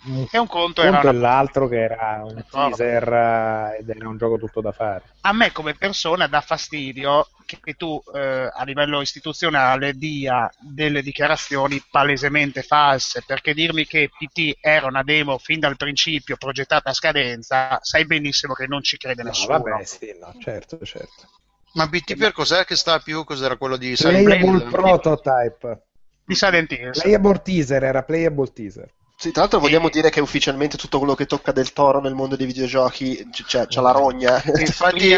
[0.06, 2.76] Un è un conto, conto era è una- l'altro che era un D'accordo.
[2.76, 5.04] teaser eh, ed era un gioco tutto da fare.
[5.22, 11.82] a me come persona dà fastidio che, tu eh, a livello istituzionale dia delle dichiarazioni
[11.90, 17.80] palesemente false, perché dirmi che PT era una demo fin dal principio progettata a scadenza,
[17.82, 19.60] sai benissimo che non ci crede No, nessuno.
[19.60, 21.30] vabbè, sì, no, certo, certo.
[21.74, 23.24] Ma BT per cos'è che sta più?
[23.24, 24.70] Cos'era quello di Silent Playable Hill?
[24.70, 25.84] prototype.
[26.26, 27.02] Di Silent Hills.
[27.02, 28.90] Playable teaser, era playable teaser.
[29.24, 32.14] Sì, tra l'altro vogliamo E- dire che ufficialmente tutto quello che tocca del toro nel
[32.14, 34.44] mondo dei videogiochi c- cioè, c'ha la rogna.
[34.60, 35.14] Infatti,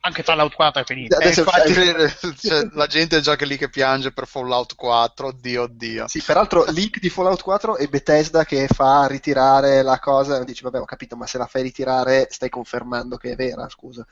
[0.00, 1.14] anche Fallout 4 è finito.
[1.14, 5.28] eh, Adesso- infatti cioè, la gente è già che lì che piange per Fallout 4,
[5.28, 6.08] oddio, oddio.
[6.08, 10.80] Sì, peraltro leak di Fallout 4 e Bethesda che fa ritirare la cosa, dici vabbè
[10.80, 14.04] ho capito, ma se la fai ritirare stai confermando che è vera, scusa.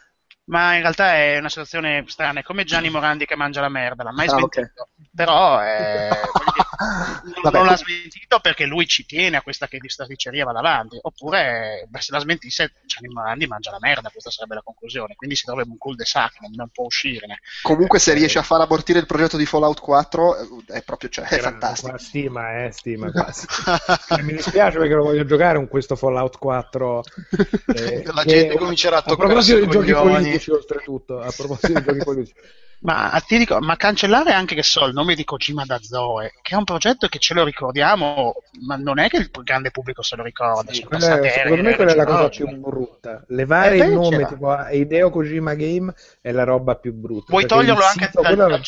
[0.47, 4.03] Ma in realtà è una situazione strana, è come Gianni Morandi che mangia la merda,
[4.03, 4.89] l'ha mai Ah, smentito.
[5.15, 6.11] Però eh,
[7.25, 10.99] dire, non, l'ha smentito perché lui ci tiene a questa che di stardiceria vada avanti.
[11.01, 15.15] Oppure beh, se la smentisse Gianni Morandi mangia la merda, questa sarebbe la conclusione.
[15.15, 17.41] Quindi si trova in un cul de sac, non, non può uscirne.
[17.63, 21.27] Comunque se riesci a far abortire il progetto di Fallout 4 eh, è proprio cioè,
[21.27, 21.91] è fantastico.
[21.91, 23.07] Qua stima, eh, stima.
[23.07, 27.03] Eh, mi dispiace perché lo voglio giocare con questo Fallout 4.
[27.75, 30.34] eh, La gente comincerà a A toccarsi proposito i di giochi coglioni.
[30.39, 31.21] Politici, oltretutto.
[31.21, 32.35] A proposito di giochi politici.
[32.81, 36.55] Ma ti dico, ma cancellare anche che so il nome di Kojima da Zoe, che
[36.55, 38.35] è un progetto che ce lo ricordiamo,
[38.67, 40.71] ma non è che il grande pubblico se lo ricorda.
[40.71, 43.25] Sì, sono quella secondo me quella è la cosa più brutta.
[43.29, 44.27] Levare Eh, il nome c'era.
[44.29, 47.35] tipo a Hideo Kojima Game è la roba più brutta.
[47.39, 48.63] Il toglierlo anche dal, quello- dal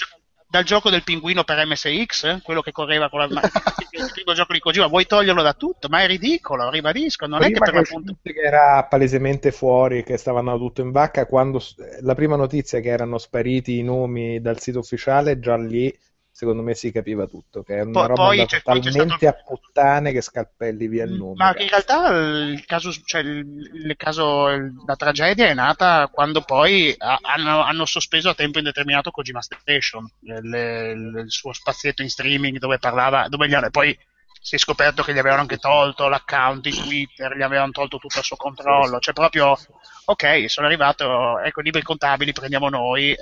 [0.57, 2.25] dal gioco del pinguino per MSX?
[2.25, 2.41] eh?
[2.43, 5.89] Quello che correva con la il primo gioco di Kojima, vuoi toglierlo da tutto?
[5.89, 8.17] Ma è ridicolo, ribadisco, non è che prima per l'appunto...
[8.23, 11.63] che era palesemente fuori, che stavano tutto in vacca, quando
[12.01, 15.95] la prima notizia che erano spariti i nomi dal sito ufficiale, già lì
[16.37, 19.33] secondo me si capiva tutto, che è una Poi- roba poi c'è talmente stato- a
[19.33, 21.33] puttane che scalpelli via il nome.
[21.37, 27.19] Ma in realtà il caso, cioè il, caso, la tragedia è nata quando poi ha-
[27.23, 32.59] hanno, hanno sospeso a tempo indeterminato Kojima Station, il, il- il suo spazietto in streaming
[32.59, 33.99] dove parlava, dove gli hanno- poi
[34.47, 38.19] si è scoperto che gli avevano anche tolto l'account di Twitter, gli avevano tolto tutto
[38.19, 39.57] il suo controllo, cioè proprio,
[40.05, 43.17] ok, sono arrivato, ecco, libri contabili prendiamo noi, eh,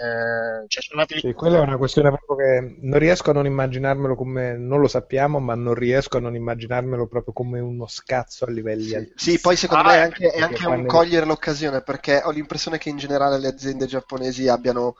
[0.69, 4.15] cioè sono arrivati- Sì, quella è una questione proprio che non riesco a non immaginarmelo
[4.15, 8.51] come, non lo sappiamo, ma non riesco a non immaginarmelo proprio come uno scazzo a
[8.51, 9.37] livelli Sì, altissimi.
[9.37, 12.21] sì, poi secondo Ah, me è eh, anche, è anche un quando- cogliere l'occasione perché
[12.23, 14.95] ho l'impressione che in generale le aziende giapponesi abbiano,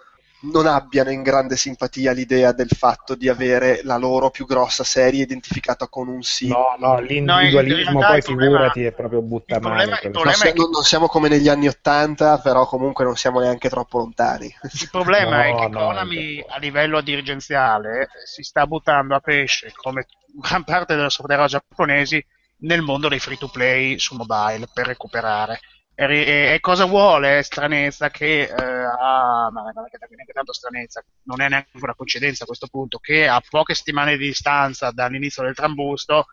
[0.53, 5.23] non abbiano in grande simpatia l'idea del fatto di avere la loro più grossa serie
[5.23, 6.55] identificata con un sito.
[6.55, 10.11] No, no, l'individualismo realtà poi problema- figurati è proprio butta il il.
[10.13, 13.41] Non, problema è si- non- non siamo come negli anni Ottanta, però comunque non siamo
[13.41, 14.47] neanche troppo lontani.
[14.81, 16.45] Il problema è No, che no, Konami no.
[16.49, 20.07] a livello dirigenziale si sta buttando a pesce, come
[20.41, 22.25] gran parte delle software giapponesi,
[22.59, 25.61] nel mondo dei free to play su mobile per recuperare.
[25.97, 27.43] E, e- cosa vuole?
[27.43, 32.43] Stranezza che, eh, ha- ma è che neanche tanto stranezza, non è neanche una coincidenza
[32.45, 36.27] a questo punto, che a poche settimane di distanza dall'inizio del trambusto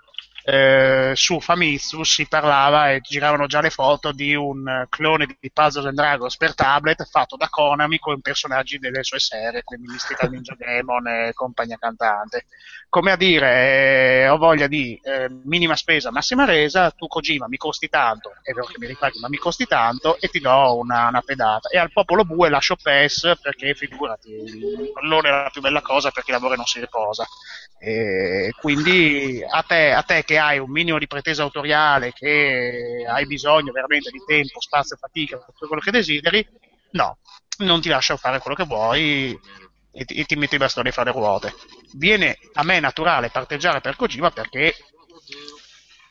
[0.43, 5.88] eh, su Famitsu si parlava e giravano già le foto di un clone di Puzzles
[5.88, 10.55] and Dragons per tablet fatto da Konami con personaggi delle sue serie, quindi Mystical Ninja
[10.57, 12.45] Demon e compagnia cantante.
[12.89, 17.57] Come a dire, eh, ho voglia di eh, minima spesa, massima resa, tu Kojima mi
[17.57, 21.07] costi tanto, è vero che mi ripaghi, ma mi costi tanto e ti do una,
[21.07, 21.69] una pedata.
[21.69, 26.11] E al popolo bue lascio PES perché figurati, il pallone è la più bella cosa
[26.11, 27.26] perché lavora e non si riposa.
[27.80, 33.25] E quindi a te, a te che hai un minimo di pretesa autoriale, che hai
[33.25, 36.47] bisogno veramente di tempo, spazio, fatica, tutto quello che desideri,
[36.91, 37.17] no,
[37.57, 39.37] non ti lascio fare quello che vuoi
[39.91, 41.53] e ti, e ti metti i bastoni fra le ruote.
[41.95, 44.73] Viene a me naturale parteggiare per Kojima perché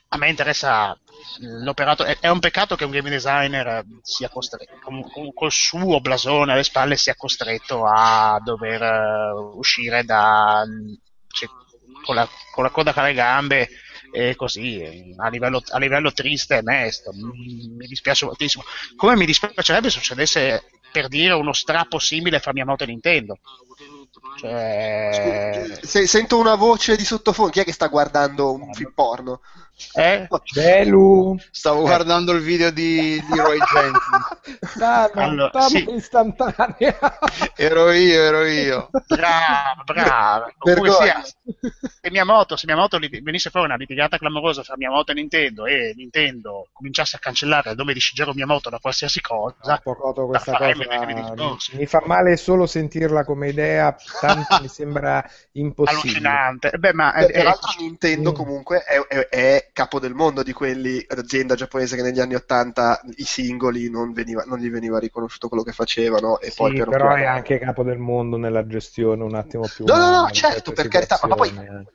[0.09, 0.95] a me interessa
[1.39, 2.05] l'operato.
[2.05, 6.53] È, è un peccato che un game designer sia costretto, con, con, col suo blasone
[6.53, 10.63] alle spalle, sia costretto a dover uh, uscire da.
[11.27, 11.49] Cioè,
[12.05, 13.69] con, la, con la coda tra le gambe
[14.13, 18.65] e così a livello, a livello triste e mesto mi, mi, dispiace moltissimo.
[18.97, 23.39] Come mi dispiacerebbe succedesse per dire uno strappo simile fra Miyamoto e Nintendo?
[24.37, 25.79] Cioè...
[25.83, 29.41] Se, sento una voce di sottofondo chi è che sta guardando un film porno?
[29.95, 30.29] Eh?
[30.55, 31.37] Belu.
[31.51, 31.83] Stavo eh.
[31.83, 34.77] guardando il video di, di Roy Jenkins.
[34.77, 35.87] Dai, allora, sì.
[35.95, 37.19] istantanea.
[37.57, 38.91] ero io, ero io.
[39.07, 40.49] Bravo, bravo.
[41.01, 45.93] Sia, se Miyamoto, se Miyamoto venisse fuori una litigata clamorosa fra Miyamoto e Nintendo e
[45.97, 50.73] Nintendo cominciasse a cancellare il nome di Shigeru Miyamoto da qualsiasi cosa, questa cosa
[51.73, 56.01] mi, fa male solo sentirla come idea, tanto mi sembra impossibile.
[56.01, 56.71] Allucinante.
[56.79, 57.83] Beh, ma Beh, è, peraltro è...
[57.83, 58.35] Nintendo mm.
[58.35, 63.01] comunque è, è, è capo del mondo di quelli, l'azienda giapponese che negli anni 80
[63.17, 66.91] i singoli non, veniva, non gli veniva riconosciuto quello che facevano e sì, poi però
[66.91, 67.15] piano...
[67.15, 70.89] è anche capo del mondo nella gestione un attimo più no no no certo per
[70.89, 71.51] carità ma poi,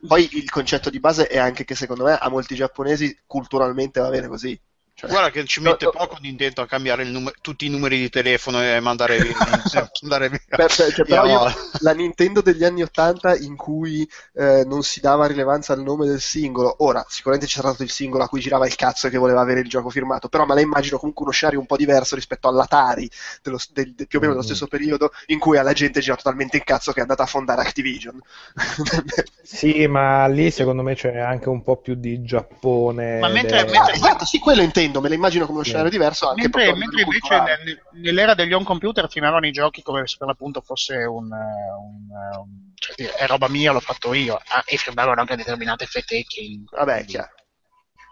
[0.08, 4.10] poi il concetto di base è anche che secondo me a molti giapponesi culturalmente va
[4.10, 4.60] bene così
[4.98, 8.10] cioè, Guarda che ci mette no, poco Nintendo a cambiare numero, tutti i numeri di
[8.10, 9.18] telefono e mandare,
[10.00, 10.40] mandare via.
[10.48, 15.28] Per, cioè, però io, la Nintendo degli anni 80 in cui eh, non si dava
[15.28, 18.76] rilevanza al nome del singolo, ora sicuramente c'era stato il singolo a cui girava il
[18.76, 21.60] cazzo e che voleva avere il gioco firmato, però me la immagino comunque uno scenario
[21.60, 23.10] un po' diverso rispetto all'Atari
[23.44, 24.48] dello, del, del, più o meno dello mm.
[24.48, 27.60] stesso periodo in cui alla gente gira totalmente il cazzo che è andata a fondare
[27.64, 28.18] Activision.
[29.44, 33.20] sì, ma lì secondo me c'è anche un po' più di Giappone.
[33.20, 33.72] Ma mentre, del...
[33.74, 33.92] mentre...
[33.92, 36.30] Ah, esatto, sì, quello intendo intendo, me la immagino come uno scenario diverso.
[36.30, 40.28] Anche mentre, mentre invece nel, nell'era degli home computer filmavano i giochi come se per
[40.28, 42.08] l'appunto fosse un, un,
[42.40, 46.42] un cioè, è roba mia, l'ho fatto io, ah, e filmavano anche determinate fetecche.
[46.72, 47.34] Vabbè, chiaro.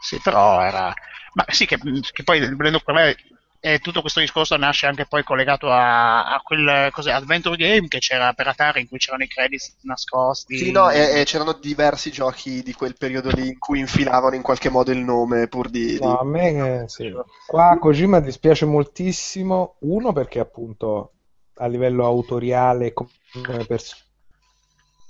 [0.02, 0.94] Sì, però era.
[1.34, 1.80] Ma sì, che,
[2.12, 3.16] che poi prendo per me
[3.66, 8.00] e tutto questo discorso nasce anche poi collegato a, a quel cos'è, Adventure Game che
[8.00, 10.58] c'era per Atari in cui c'erano i credits nascosti.
[10.58, 14.42] Sì, no, e, e, c'erano diversi giochi di quel periodo lì in cui infilavano in
[14.42, 15.98] qualche modo il nome pur di.
[15.98, 17.10] No, a me sì.
[17.48, 19.78] Qua Kojima dispiace moltissimo.
[19.80, 21.14] Uno perché appunto
[21.56, 23.12] a livello autoriale come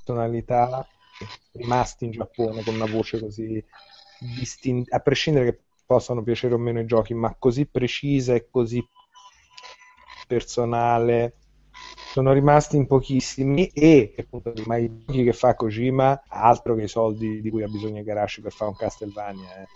[0.06, 0.88] personalità
[1.54, 3.66] rimasti in Giappone con una voce così
[4.20, 5.60] distinta, a prescindere che
[5.94, 8.84] possano piacere o meno i giochi, ma così precisa e così
[10.26, 11.36] personale
[12.12, 16.88] sono rimasti in pochissimi e appunto ma i giochi che fa Kojima altro che i
[16.88, 19.68] soldi di cui ha bisogno Garashi per fare un Castlevania eh.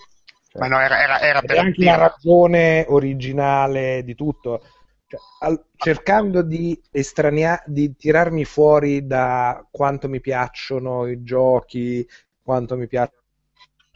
[0.50, 4.62] cioè, ma no era, era, era per anche la ragione originale di tutto
[5.08, 12.08] cioè, al, cercando di estranea di tirarmi fuori da quanto mi piacciono i giochi
[12.44, 13.14] quanto mi piace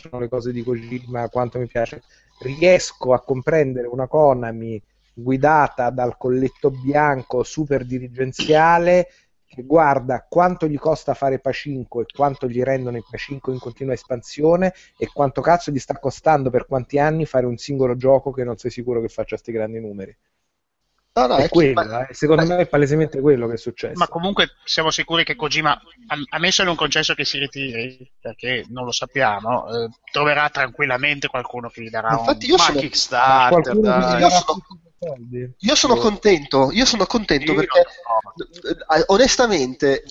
[0.01, 2.01] piacciono le cose di Kojima, quanto mi piace,
[2.39, 4.81] riesco a comprendere una Konami
[5.13, 9.09] guidata dal colletto bianco super dirigenziale
[9.45, 13.93] che guarda quanto gli costa fare Pacinco e quanto gli rendono i Pacinco in continua
[13.93, 18.45] espansione e quanto cazzo gli sta costando per quanti anni fare un singolo gioco che
[18.45, 20.15] non sei sicuro che faccia questi grandi numeri.
[21.13, 22.07] No, no, è, è quello, ma...
[22.07, 22.13] eh.
[22.13, 22.55] secondo ma...
[22.55, 23.97] me è palesemente quello che è successo.
[23.97, 25.77] Ma comunque siamo sicuri che Kojima,
[26.29, 31.27] a me se non concesso che si ritiri, perché non lo sappiamo, eh, troverà tranquillamente
[31.27, 32.79] qualcuno che gli darà Infatti un io sono...
[32.79, 33.75] Kickstarter.
[33.75, 34.61] Io sono...
[35.57, 39.03] Io sono contento, io sono contento io perché no.
[39.07, 40.03] Onestamente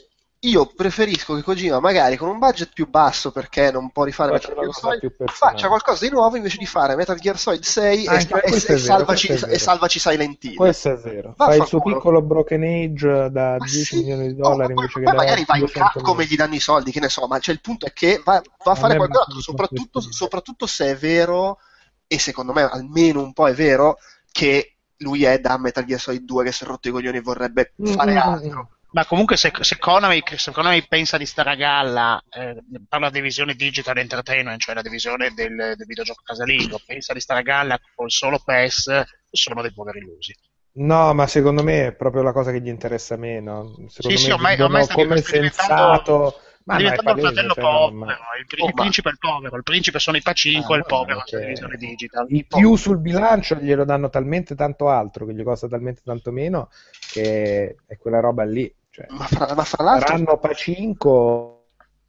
[0.43, 4.55] io preferisco che Kojima magari con un budget più basso perché non può rifare Metal
[4.55, 8.27] Gear Solid faccia qualcosa di nuovo invece di fare Metal Gear Solid 6 e, e,
[8.55, 10.55] e, salvaci, e, salvaci, Silent Hill.
[10.55, 11.35] Questo è vero.
[11.37, 13.97] Fai il suo piccolo Broken Age da ma 10 sì.
[13.97, 16.55] milioni di dollari no, invece ma, che ma magari va in campo come gli danno
[16.55, 18.97] i soldi che ne so ma cioè, il punto è che va, va a fare
[18.97, 19.39] qualcosa.
[19.41, 21.59] soprattutto, soprattutto se è vero
[22.07, 23.99] e secondo me almeno un po' è vero
[24.33, 27.21] che lui è da Metal Gear Solid 2 che si è rotto i coglioni e
[27.21, 32.23] vorrebbe fare altro Ma comunque se, se, Konami, se, Konami, pensa di stare a galla,
[32.29, 32.57] eh,
[32.89, 37.41] parla di divisione digital entertainment, cioè la divisione del, del videogioco casalingo, pensa di stare
[37.41, 40.35] a galla con solo PES, sono dei poveri illusi.
[40.73, 43.75] No, ma secondo me è proprio la cosa che gli interessa meno.
[43.89, 48.65] Secondo sì, me sì, ormai, ormai come sensato ma diventando il fratello cioè, povero, il,
[48.67, 51.17] il, principe è il povero, il principe sono i pacinco ah, e il povero è
[51.17, 52.27] la televisione digital.
[52.29, 56.69] I più sul bilancio glielo danno talmente tanto altro, che gli costa talmente tanto meno,
[57.13, 58.73] che è quella roba lì.
[58.91, 60.07] Cioè, ma, fra, ma fra l'altro...
[60.09, 61.61] Saranno pacinco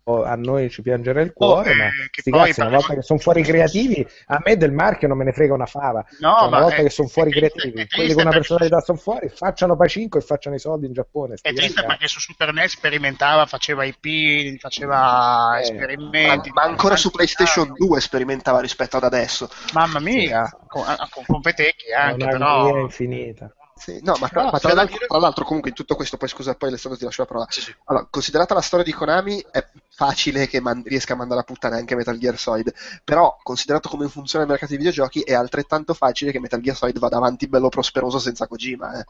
[0.03, 3.19] a noi ci piangerà il cuore, oh, ma eh, sti cazzi, una volta che sono
[3.19, 6.03] fuori creativi, a me del marchio non me ne frega una fava.
[6.19, 9.29] No, cioè, una volta è, che sono fuori creativi, quelli con una personalità sono fuori,
[9.29, 11.35] facciano Pacinco e facciano i soldi in Giappone.
[11.41, 16.49] È triste perché su Super NES sperimentava, faceva IP, faceva eh, esperimenti.
[16.49, 19.49] Ma, ma ancora su PlayStation 2 sperimentava rispetto ad adesso.
[19.73, 20.55] Mamma mia, sì.
[20.67, 22.79] con, con, con Petecchi anche, una però...
[22.79, 23.53] infinita.
[23.81, 25.07] Sì, no, ma, tra, ma tra, l'altro, dire...
[25.07, 27.47] tra, l'altro, comunque in tutto questo, poi scusa, poi Alessandro ti lascio la parola.
[27.49, 27.75] Sì, sì.
[27.85, 31.77] Allora, considerata la storia di Konami, è facile che man- riesca a mandare a puttane
[31.77, 32.71] anche Metal Gear Solid,
[33.03, 36.99] però considerato come funziona il mercato dei videogiochi, è altrettanto facile che Metal Gear Solid
[36.99, 38.99] vada avanti bello prosperoso senza Kojima.
[38.99, 39.05] Eh.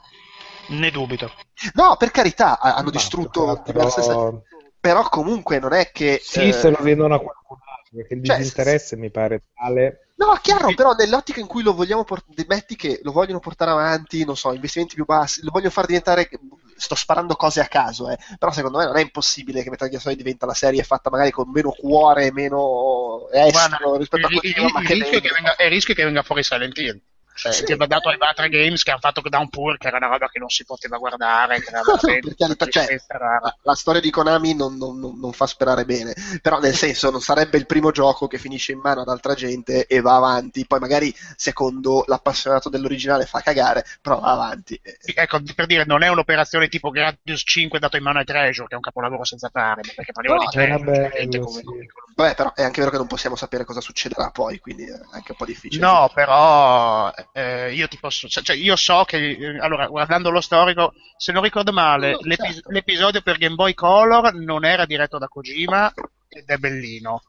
[0.69, 1.30] Ne dubito.
[1.73, 4.43] No, per carità, hanno ma distrutto diverse serie.
[4.80, 6.22] Però comunque non è che...
[6.23, 6.53] Sì, eh...
[6.53, 10.72] se lo vedono a qualcun altro, perché il cioè, disinteresse mi pare tale No, chiaro,
[10.76, 14.53] però nell'ottica in cui lo vogliamo portare, metti che lo vogliono portare avanti, non so,
[14.53, 16.30] investimenti più bassi, lo vogliono far diventare,
[16.76, 19.99] sto sparando cose a caso, eh, però secondo me non è impossibile che Metal Gear
[19.99, 24.60] Solid diventa la serie fatta magari con meno cuore, meno estro rispetto il, a quello
[24.60, 27.02] il, il, rischio che venga, il rischio che venga fuori Silent Hill.
[27.41, 27.63] Cioè, sì.
[27.63, 30.38] ti ha dato ai Batra Games che hanno fatto Downpour, che era una roba che
[30.38, 31.59] non si poteva guardare.
[31.59, 31.81] Che era
[32.38, 36.76] veramente cioè, la, la, storia di Konami non, non, non, fa sperare bene, però nel
[36.76, 40.18] senso non sarebbe il primo gioco che finisce in mano ad altra gente e va
[40.18, 40.68] avanti.
[40.68, 44.80] Poi magari secondo l'appassionato dell'originale fa cagare, però va avanti.
[44.99, 48.68] Sì, ecco, per dire, non è un'operazione tipo Gradius 5 dato in mano ai Treasure,
[48.68, 51.89] che è un capolavoro senza fare, perché parliamo no, di Treasure, bello, come, sì.
[52.15, 55.31] Vabbè, però è anche vero che non possiamo sapere cosa succederà poi, quindi è anche
[55.31, 55.84] un po' difficile.
[55.84, 60.41] No, però eh, io ti posso, cioè, cioè, io so che, eh, allora, guardando lo
[60.41, 62.71] storico, se non ricordo male, no, l'epis- certo.
[62.71, 65.93] l'episodio per Game Boy Color non era diretto da Kojima
[66.27, 67.23] ed è bellino.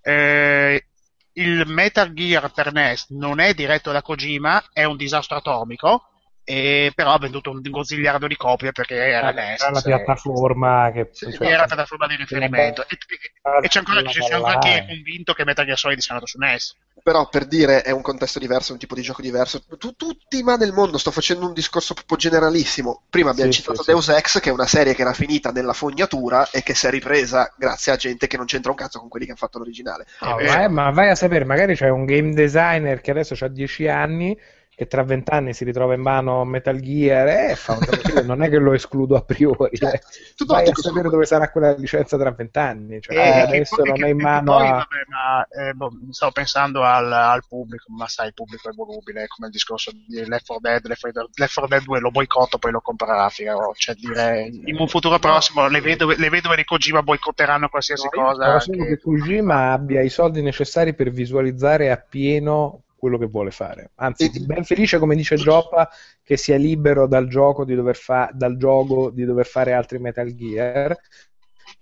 [0.00, 0.86] Eh,
[1.32, 6.08] il Metal Gear per NES non è diretto da Kojima, è un disastro atomico
[6.48, 11.10] e però ha venduto un gozzigliardo di copie perché era, eh, era la piattaforma che
[11.12, 12.88] sì, cioè, era la piattaforma di riferimento.
[12.88, 16.14] E, e, e c'è ancora, c'è ancora chi è convinto che Metal Gear Solid sia
[16.14, 16.74] nato su NES
[17.08, 19.62] però per dire è un contesto diverso, un tipo di gioco diverso.
[19.78, 23.04] Tu, tutti ma nel mondo sto facendo un discorso proprio generalissimo.
[23.08, 25.72] Prima abbiamo sì, citato sì, Deus Ex che è una serie che era finita nella
[25.72, 29.08] fognatura e che si è ripresa grazie a gente che non c'entra un cazzo con
[29.08, 30.06] quelli che hanno fatto l'originale.
[30.20, 33.88] Oh, eh, ma vai a sapere magari c'è un game designer che adesso ha 10
[33.88, 34.38] anni
[34.78, 38.48] che tra vent'anni si ritrova in mano Metal Gear e eh, fa un non è
[38.48, 40.00] che lo escludo a priori cioè, eh.
[40.36, 44.08] tu vai a sapere dove sarà quella licenza tra vent'anni cioè, eh, adesso non è
[44.10, 44.70] in mano poi, a...
[44.70, 49.26] vabbè, ma, eh, boh, stavo pensando al, al, pubblico ma sai il pubblico è volubile
[49.26, 52.80] come il discorso di Left 4 Dead Left 4 Dead 2 lo boicotto poi lo
[52.80, 57.68] comprerà Figaro cioè dire in un futuro prossimo le vedove, le vedove di Kojima boicotteranno
[57.68, 58.90] qualsiasi no, cosa spero che...
[58.90, 63.92] che Kojima abbia i soldi necessari per visualizzare appieno quello che vuole fare.
[63.94, 65.88] Anzi, ben felice, come dice Gioppa,
[66.22, 70.34] che sia libero dal gioco di dover, fa- dal gioco di dover fare altri Metal
[70.34, 70.96] Gear.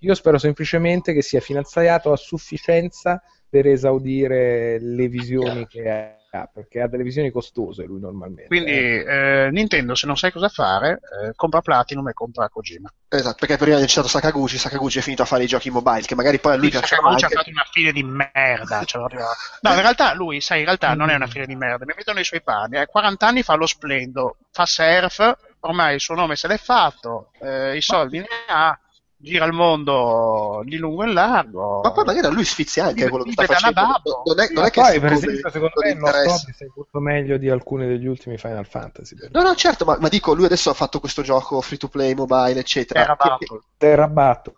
[0.00, 6.16] Io spero semplicemente che sia finanziato a sufficienza per esaudire le visioni che ha,
[6.52, 8.46] perché ha delle visioni costose lui normalmente.
[8.46, 12.92] Quindi eh, Nintendo se non sai cosa fare, eh, compra Platinum e compra Kojima.
[13.08, 16.14] Esatto, perché prima hai citato Sakaguchi, Sakaguchi è finito a fare i giochi mobile, che
[16.14, 17.26] magari poi a lui sì, Sakaguchi anche...
[17.26, 18.84] ha fatto una fine di merda.
[18.84, 21.94] Cioè, no, in realtà lui, sai, in realtà non è una fine di merda, mi
[21.96, 26.14] mettono i suoi panni, eh, 40 anni fa lo splendo, fa surf, ormai il suo
[26.14, 28.78] nome se l'è fatto, eh, i soldi ne ha,
[29.18, 31.80] gira il mondo di lungo e largo.
[31.82, 33.80] Ma poi magari a lui sfizia anche quello che sta facendo.
[34.24, 37.36] Non è, non è che poi, per esempio, secondo me non so sei molto meglio
[37.38, 39.16] di alcuni degli ultimi Final Fantasy.
[39.30, 42.14] No, no, certo, ma, ma, dico, lui adesso ha fatto questo gioco free to play,
[42.14, 43.00] mobile, eccetera.
[43.00, 43.60] Terra Battle.
[44.08, 44.54] Battle.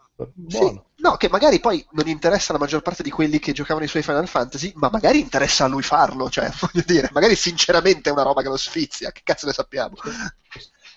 [0.48, 3.88] Sì, no, che magari poi non interessa la maggior parte di quelli che giocavano i
[3.88, 8.12] suoi Final Fantasy, ma magari interessa a lui farlo, cioè, voglio dire, magari sinceramente è
[8.12, 9.94] una roba che lo sfizia, che cazzo ne sappiamo.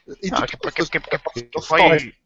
[0.04, 1.22] No, che, che, che, che,
[1.68, 2.20] poi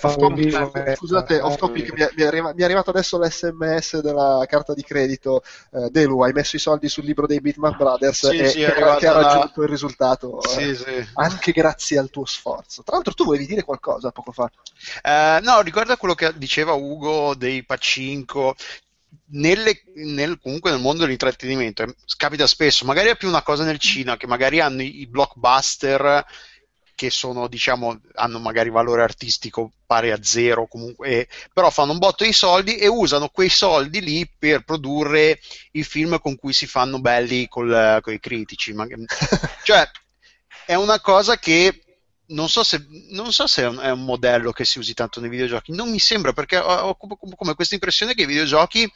[0.00, 5.42] Topic, scusate, off topic, mi, è, arriva, arrivato adesso l'SMS della carta di credito.
[5.72, 8.72] Eh, Delu, hai messo i soldi sul libro dei Bitmap Brothers sì, e sì, ha
[9.12, 10.40] raggiunto il risultato.
[10.42, 11.08] Sì, eh, sì.
[11.14, 12.82] Anche grazie al tuo sforzo.
[12.82, 14.50] Tra l'altro, tu volevi dire qualcosa poco fa?
[15.02, 18.54] Uh, no, riguarda quello che diceva Ugo dei Pacinco.
[19.32, 21.84] Nelle, nel, comunque nel mondo dell'intrattenimento
[22.16, 26.24] capita spesso, magari è più una cosa nel cinema che magari hanno i, i blockbuster
[27.00, 31.98] che sono, diciamo, hanno magari valore artistico pari a zero, comunque, eh, però fanno un
[31.98, 35.40] botto di soldi e usano quei soldi lì per produrre
[35.72, 37.70] i film con cui si fanno belli con
[38.04, 38.74] i critici.
[39.64, 39.90] Cioè,
[40.66, 41.80] è una cosa che
[42.26, 45.72] non so, se, non so se, è, un, modello che si usi tanto nei videogiochi,
[45.72, 48.86] non mi sembra perché ho, come questa impressione che i videogiochi,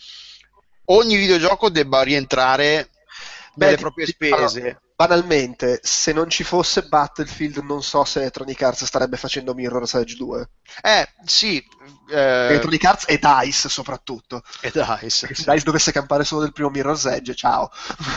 [0.86, 2.90] ogni videogioco debba rientrare
[3.54, 8.84] Beh, nelle proprie spese banalmente, se non ci fosse Battlefield, non so se Electronic Arts
[8.84, 10.48] starebbe facendo Mirror's Edge 2.
[10.82, 11.62] Eh, sì.
[12.10, 12.46] Eh...
[12.48, 14.42] Electronic Arts e DICE soprattutto.
[14.60, 15.34] E DICE.
[15.34, 17.70] Se DICE dovesse campare solo del primo Mirror's Edge, ciao.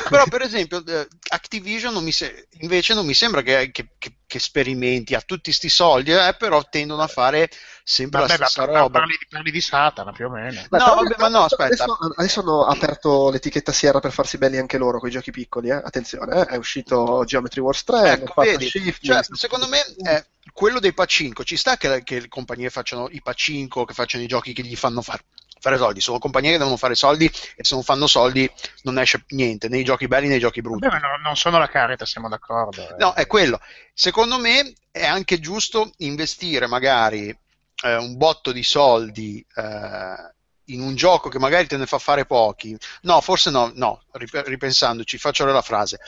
[0.09, 2.47] Però, per esempio, eh, Activision non se...
[2.59, 6.61] invece non mi sembra che, che, che, che sperimenti a tutti questi soldi, eh, però
[6.69, 7.49] tendono a fare
[7.81, 8.99] sempre vabbè, la stessa ma, roba.
[8.99, 10.61] Parli, parli, di Satana più o meno.
[10.69, 11.85] no, vabbè, ma no, aspetta.
[11.85, 15.69] Adesso, adesso, hanno aperto l'etichetta Sierra per farsi belli anche loro con i giochi piccoli,
[15.69, 15.75] eh?
[15.75, 16.45] attenzione, eh?
[16.45, 21.45] è uscito Geometry Wars 3, ecco, vedi, Shift, cioè, secondo me è quello dei Pacinco,
[21.45, 24.75] ci sta che, che le compagnie facciano i Pacinco, che facciano i giochi che gli
[24.75, 25.23] fanno fare
[25.59, 28.49] fare soldi, sono compagnie che devono fare soldi e se non fanno soldi
[28.83, 30.87] non esce niente, nei giochi belli né nei giochi brutti.
[30.87, 32.89] Beh, no, non sono la careta, siamo d'accordo.
[32.89, 32.95] Eh.
[32.99, 33.59] No, è quello.
[33.93, 37.35] Secondo me è anche giusto investire magari
[37.83, 40.35] eh, un botto di soldi eh,
[40.65, 45.17] in un gioco che magari te ne fa fare pochi, no, forse no, no, ripensandoci,
[45.17, 45.99] faccio la frase.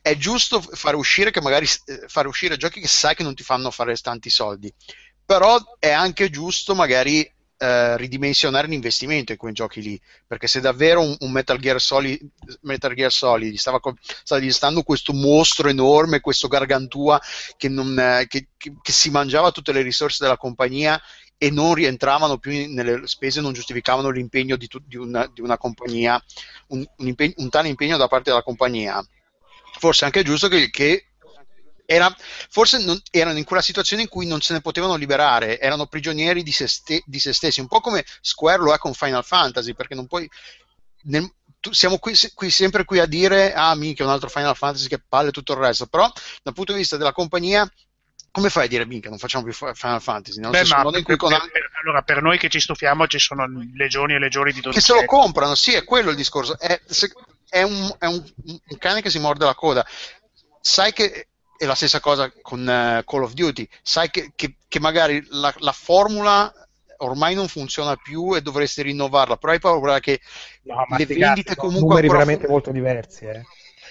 [0.00, 3.42] È giusto fare uscire, che magari, eh, fare uscire giochi che sai che non ti
[3.42, 4.72] fanno fare tanti soldi,
[5.24, 11.00] però è anche giusto magari eh, ridimensionare l'investimento in quei giochi lì perché se davvero
[11.00, 12.20] un, un Metal Gear Solid,
[12.62, 17.20] Metal Gear Solid stava, stava diventando questo mostro enorme, questo gargantua
[17.56, 21.00] che, non, eh, che, che, che si mangiava tutte le risorse della compagnia
[21.36, 25.58] e non rientravano più nelle spese, non giustificavano l'impegno di, tu, di, una, di una,
[25.58, 26.22] compagnia,
[26.68, 29.04] un, un, impegno, un, tale impegno da parte della compagnia.
[29.78, 31.13] Forse è anche giusto che, che
[31.86, 32.14] era,
[32.50, 36.42] forse non, erano in quella situazione in cui non se ne potevano liberare, erano prigionieri
[36.42, 39.74] di se, ste, di se stessi, un po' come Square lo è con Final Fantasy,
[39.74, 40.28] perché non puoi...
[41.04, 41.30] Nel,
[41.60, 45.02] tu, siamo qui, qui, sempre qui a dire, ah, mica un altro Final Fantasy che
[45.06, 46.10] palle tutto il resto, però
[46.42, 47.70] dal punto di vista della compagnia
[48.30, 50.40] come fai a dire minchia non facciamo più Final Fantasy?
[50.40, 51.30] Beh, per, con...
[51.30, 53.46] per, allora per noi che ci stufiamo ci sono
[53.76, 56.80] legioni e legioni di 12 che se lo comprano sì è quello il discorso è,
[56.84, 57.12] se,
[57.48, 59.86] è, un, è un, un, cane che si morde la coda
[60.60, 64.80] sai che è la stessa cosa con uh, Call of Duty, sai che, che, che
[64.80, 66.52] magari la, la, formula
[66.98, 70.20] ormai non funziona più e dovresti rinnovarla, però hai paura che
[70.62, 71.78] no, le vendite comunque...
[71.78, 73.42] Sono numeri veramente molto diversi, eh.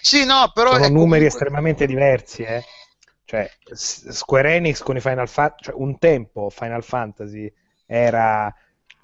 [0.01, 0.71] Sì, no, però...
[0.73, 1.27] Sono numeri comunque...
[1.27, 2.63] estremamente diversi, eh.
[3.25, 7.51] Cioè, Square Enix con i Final Fantasy, cioè, un tempo Final Fantasy
[7.85, 8.53] era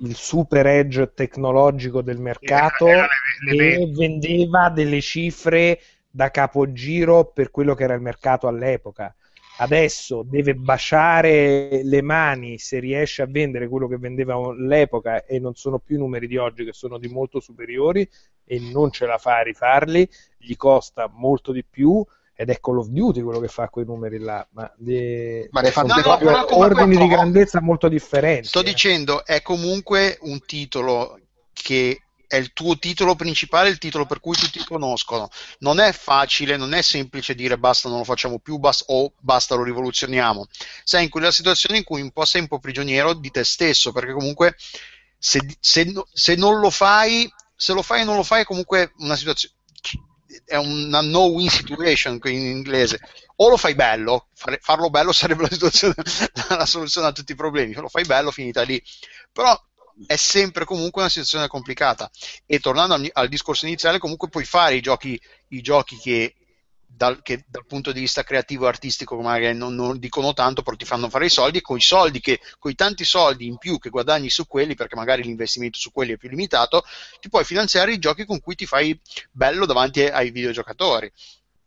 [0.02, 3.10] il super edge tecnologico del mercato era, era
[3.46, 5.80] le, le, e vendeva delle cifre
[6.10, 9.14] da capogiro per quello che era il mercato all'epoca.
[9.62, 15.54] Adesso deve baciare le mani se riesce a vendere quello che vendeva all'epoca e non
[15.56, 18.10] sono più i numeri di oggi che sono di molto superiori
[18.46, 22.78] e non ce la fa a rifarli, gli costa molto di più ed è Call
[22.78, 25.46] of Duty quello che fa quei numeri là, ma, di...
[25.52, 28.48] ma ne fa no, no, ordini di grandezza molto differenti.
[28.48, 28.64] Sto eh.
[28.64, 31.20] dicendo, è comunque un titolo
[31.52, 32.00] che
[32.30, 35.30] è il tuo titolo principale, il titolo per cui tutti conoscono.
[35.60, 39.56] Non è facile, non è semplice dire basta, non lo facciamo più basta, o basta,
[39.56, 40.48] lo rivoluzioniamo.
[40.84, 43.92] Sei in quella situazione in cui un po' sei un po' prigioniero di te stesso,
[43.92, 44.56] perché comunque
[45.18, 48.94] se, se, se non lo fai, se lo fai e non lo fai è comunque
[49.00, 49.56] una situazione
[50.46, 53.00] è una no-win situation in inglese.
[53.38, 55.96] O lo fai bello, farlo bello sarebbe la,
[56.58, 57.74] la soluzione a tutti i problemi.
[57.74, 58.82] Se lo fai bello, finita lì.
[59.32, 59.60] Però
[60.06, 62.10] è sempre comunque una situazione complicata.
[62.46, 65.20] E tornando al, al discorso iniziale, comunque puoi fare i giochi,
[65.50, 66.36] i giochi che,
[66.86, 70.76] dal, che, dal, punto di vista creativo e artistico magari non, non, dicono tanto, però
[70.76, 73.58] ti fanno fare i soldi, e con i soldi che, con i tanti soldi in
[73.58, 76.84] più che guadagni su quelli, perché magari l'investimento su quelli è più limitato,
[77.20, 79.00] ti puoi finanziare i giochi con cui ti fai
[79.32, 81.12] bello davanti ai videogiocatori.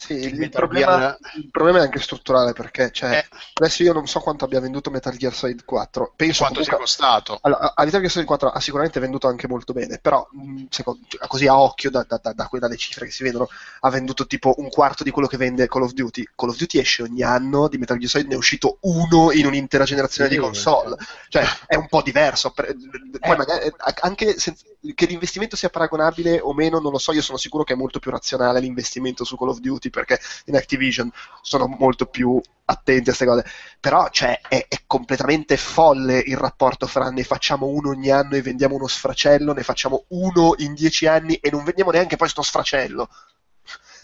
[0.04, 3.36] Sì, il problema, il problema, è anche strutturale perché cioè, eh.
[3.54, 6.14] adesso io non so quanto abbia venduto Metal Gear Solid 4.
[6.16, 7.38] Penso quanto comunque, sia costato?
[7.42, 10.28] Allora, a Metal Gear Solid 4 ha sicuramente venduto anche molto bene, però
[10.70, 13.48] secondo, cioè, così a occhio da, da, da, dalle cifre che si vedono
[13.80, 16.30] ha venduto tipo un quarto di quello che vende Call of Duty.
[16.34, 19.46] Call of Duty esce ogni anno, di Metal Gear Solid ne è uscito uno in
[19.46, 20.96] un'intera generazione sì, di console.
[21.28, 22.50] Cioè è un po' diverso.
[22.50, 23.36] Poi eh.
[23.36, 24.56] magari, eh, anche se,
[24.94, 28.00] che l'investimento sia paragonabile o meno non lo so, io sono sicuro che è molto
[28.00, 31.10] più razionale l'investimento su Call of Duty perché in Activision
[31.42, 33.44] sono molto più attenti a queste cose.
[33.78, 38.42] Però cioè, è, è, completamente folle il rapporto fra ne facciamo uno ogni anno e
[38.42, 42.42] vendiamo uno sfracello, ne facciamo uno in dieci anni e non vendiamo neanche poi sto
[42.42, 43.08] sfracello.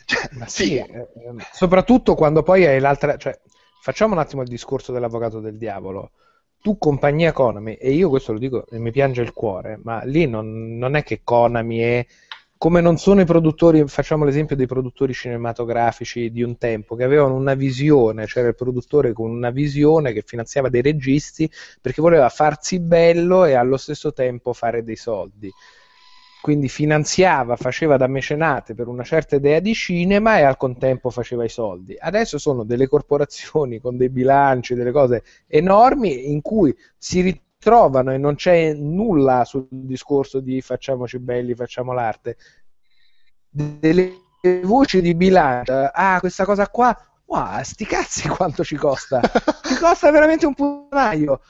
[0.09, 0.77] Cioè, sì, sì.
[0.77, 1.09] Eh,
[1.53, 3.19] soprattutto quando poi hai l'altra...
[3.19, 3.39] Cioè,
[3.83, 6.13] facciamo un attimo il discorso dell'avvocato del diavolo.
[6.61, 10.27] Tu, compagnia Konami, e io questo lo dico e mi piange il cuore, ma lì
[10.27, 12.07] non, non è che Konami è
[12.59, 17.37] come non sono i produttori, facciamo l'esempio dei produttori cinematografici di un tempo, che avevano
[17.37, 21.49] una visione, c'era il produttore con una visione che finanziava dei registi
[21.81, 25.49] perché voleva farsi bello e allo stesso tempo fare dei soldi.
[26.41, 31.45] Quindi finanziava, faceva da mecenate per una certa idea di cinema e al contempo faceva
[31.45, 31.97] i soldi.
[31.99, 37.23] Adesso sono delle corporazioni con dei bilanci, delle cose enormi in cui si
[37.59, 42.37] trovano e non c'è nulla sul discorso di facciamoci belli, facciamo l'arte.
[43.51, 44.13] Delle
[44.63, 49.21] voci di bilancio, ah, questa cosa qua, wow, sti cazzi quanto ci costa?
[49.65, 51.41] ci costa veramente un punaio.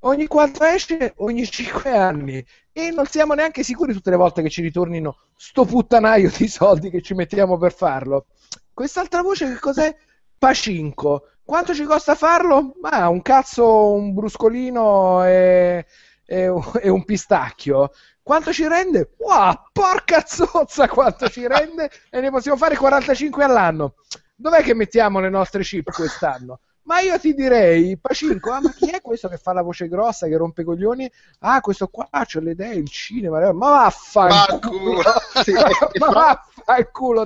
[0.00, 1.14] Ogni quanto esce?
[1.16, 2.44] Ogni 5 anni.
[2.72, 6.90] E non siamo neanche sicuri tutte le volte che ci ritornino sto puttanaio di soldi
[6.90, 8.26] che ci mettiamo per farlo.
[8.74, 9.96] Quest'altra voce che cos'è?
[10.36, 12.74] Pacinco quanto ci costa farlo?
[12.80, 15.86] Ma un cazzo, un bruscolino e,
[16.24, 17.90] e, e un pistacchio.
[18.22, 19.12] Quanto ci rende?
[19.18, 23.94] Wow, porca zozza quanto ci rende e ne possiamo fare 45 all'anno.
[24.34, 26.60] Dov'è che mettiamo le nostre chip quest'anno?
[26.84, 30.26] Ma io ti direi, Pacinco, ah, ma chi è questo che fa la voce grossa,
[30.26, 31.10] che rompe i coglioni?
[31.40, 35.02] Ah, questo qua, c'ho le idee, il cinema, ma vaffanculo,
[35.42, 35.52] sì,
[35.98, 36.53] ma vaffanculo,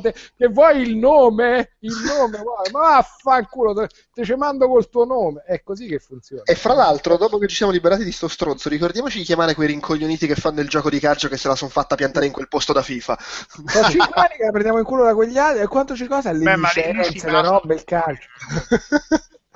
[0.01, 1.77] te, che vuoi il nome?
[1.81, 2.71] Il nome, vuoi?
[2.73, 6.43] ma vaffanculo, te, te ci mando col tuo nome, è così che funziona.
[6.45, 9.69] E fra l'altro, dopo che ci siamo liberati di sto stronzo, ricordiamoci di chiamare quei
[9.69, 12.49] rincoglioniti che fanno il gioco di calcio che se la sono fatta piantare in quel
[12.49, 13.19] posto da FIFA.
[13.19, 16.33] Sono 5 anni che la prendiamo in culo da quegli altri, e quanto ci costa?
[16.33, 18.29] Le licenze, le robe, il calcio.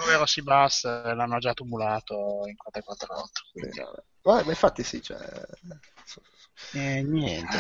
[0.02, 3.40] povero Sibas l'hanno già tumulato in 448.
[3.52, 3.80] Quindi...
[4.22, 5.18] ma infatti sì, cioè...
[6.72, 7.56] eh, niente.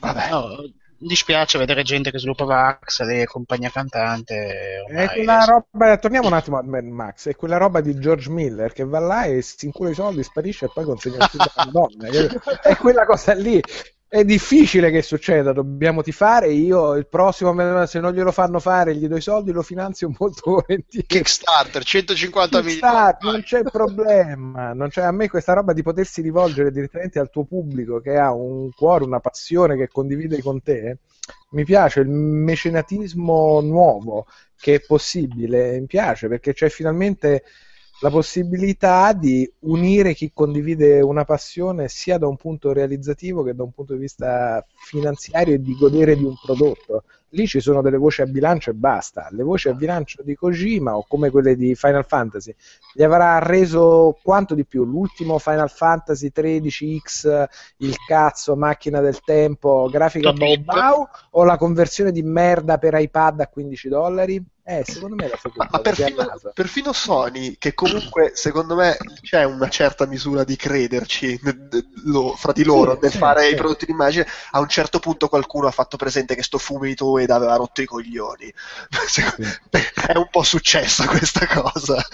[0.00, 0.30] Vabbè.
[0.30, 0.56] No,
[0.98, 4.84] dispiace vedere gente che sviluppa Vax e compagnia cantante.
[4.88, 8.72] È quella roba, torniamo un attimo a Mad Max, è quella roba di George Miller
[8.72, 11.70] che va là e si incula i soldi, sparisce e poi consegna il film alla
[11.70, 12.08] donna.
[12.62, 13.60] È quella cosa lì
[14.10, 16.50] è difficile che succeda, dobbiamo tifare.
[16.50, 17.54] Io il prossimo,
[17.86, 21.06] se non glielo fanno fare, gli do i soldi, lo finanzio molto volentieri.
[21.06, 23.32] Kickstarter 150 Kickstarter, milioni.
[23.32, 24.72] Non c'è problema.
[24.72, 28.32] Non c'è, a me questa roba di potersi rivolgere direttamente al tuo pubblico che ha
[28.32, 30.98] un cuore, una passione che condivide con te.
[31.50, 34.26] Mi piace il mecenatismo nuovo
[34.58, 35.78] che è possibile.
[35.80, 37.44] Mi piace perché c'è finalmente
[38.00, 43.64] la possibilità di unire chi condivide una passione sia da un punto realizzativo che da
[43.64, 47.04] un punto di vista finanziario e di godere di un prodotto.
[47.32, 49.28] Lì ci sono delle voci a bilancio e basta.
[49.32, 52.54] Le voci a bilancio di Kojima o come quelle di Final Fantasy
[52.94, 54.84] gli avrà reso quanto di più?
[54.84, 57.44] L'ultimo Final Fantasy 13X,
[57.78, 63.40] il cazzo, macchina del tempo, grafica bau bau o la conversione di merda per iPad
[63.40, 64.42] a 15 dollari?
[64.70, 65.70] Eh, secondo me la seconda.
[65.72, 71.40] Ma perfino, perfino, Sony, che comunque secondo me c'è una certa misura di crederci
[72.04, 73.52] lo, fra di loro sì, nel sì, fare sì.
[73.52, 77.30] i prodotti d'immagine, a un certo punto qualcuno ha fatto presente che sto fumetto ed
[77.30, 78.52] aveva rotto i coglioni.
[80.06, 82.04] È un po' successa questa cosa.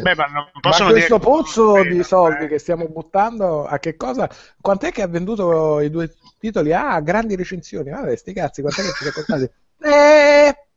[0.00, 2.48] Beh, ma, ma questo pozzo di soldi eh.
[2.48, 4.30] che stiamo buttando, a che cosa?
[4.58, 6.72] Quant'è che ha venduto i due titoli?
[6.72, 7.90] Ah, grandi recensioni.
[7.90, 9.50] Vabbè, sti cazzi, quant'è che ci costati?
[9.80, 10.67] Eh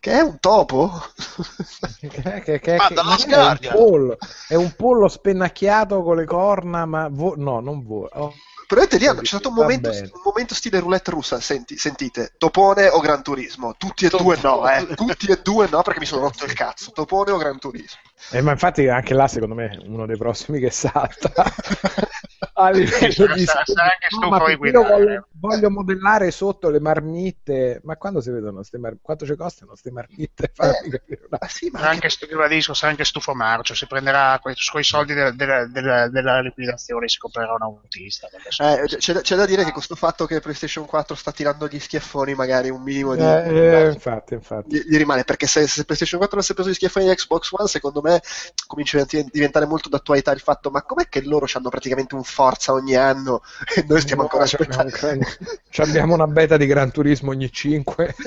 [0.00, 0.90] che è un topo?
[2.00, 4.18] che, che, che, ma dalla è, un pollo,
[4.48, 8.08] è un pollo spennacchiato con le corna, ma vo- no, non vola.
[8.14, 8.34] Oh.
[8.66, 11.40] Probabilmente lì c'è stato un momento, un momento, stile roulette russa.
[11.40, 13.74] Senti, sentite, Topone o Gran Turismo?
[13.76, 14.38] Tutti e Topone.
[14.40, 14.94] due no, eh.
[14.94, 16.92] Tutti e due no, perché mi sono rotto il cazzo.
[16.92, 17.98] Topone o Gran Turismo?
[18.32, 21.32] Eh, ma infatti anche là, secondo me, è uno dei prossimi che salta.
[22.60, 23.46] a livello di
[24.20, 28.96] no, ma io voglio, voglio, modellare sotto le marmitte ma quando si vedono ste mar...
[29.00, 33.74] quanto ci costano queste marmitte eh, ah, sì, ma anche, ribadisco, sarà anche stufo marcio
[33.74, 38.86] si prenderà quei suoi soldi della, della, della, della liquidazione si comprerà un autista eh,
[38.86, 39.64] c'è, c'è, da dire ah.
[39.64, 43.86] che questo fatto che PlayStation 4 sta tirando gli schiaffoni magari un minimo di eh,
[43.86, 44.76] eh, infatti, infatti.
[44.76, 47.68] Gli, gli, rimane perché se, se, PlayStation 4 avesse preso gli schiaffoni di Xbox One
[47.68, 48.09] secondo me
[48.66, 52.72] comincia a diventare molto d'attualità il fatto ma com'è che loro hanno praticamente un forza
[52.72, 53.42] ogni anno
[53.74, 54.92] e noi stiamo no, ancora aspettando.
[55.76, 58.14] abbiamo una beta di Gran Turismo ogni 5.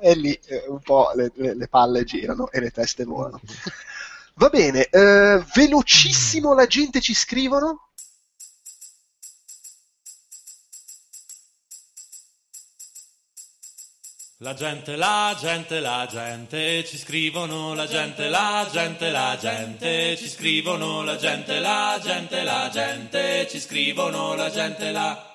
[0.00, 3.40] e lì eh, un po' le, le, le, palle girano e le teste volano.
[4.34, 7.85] Va bene, eh, velocissimo la gente ci scrivono.
[14.40, 20.28] La gente, la gente, la gente, ci scrivono la gente, la gente, la gente, ci
[20.28, 25.34] scrivono la gente, la gente, la gente, ci scrivono la gente, la...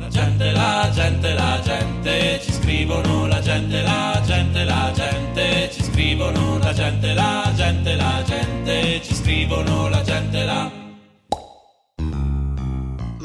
[0.00, 5.84] La gente, la gente, la gente, ci scrivono la gente, la gente, la gente, ci
[5.84, 10.85] scrivono la gente, la gente, la gente, ci scrivono la gente, la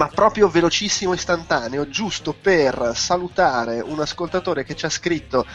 [0.01, 5.45] ma proprio velocissimo istantaneo, giusto per salutare un ascoltatore che ci ha scritto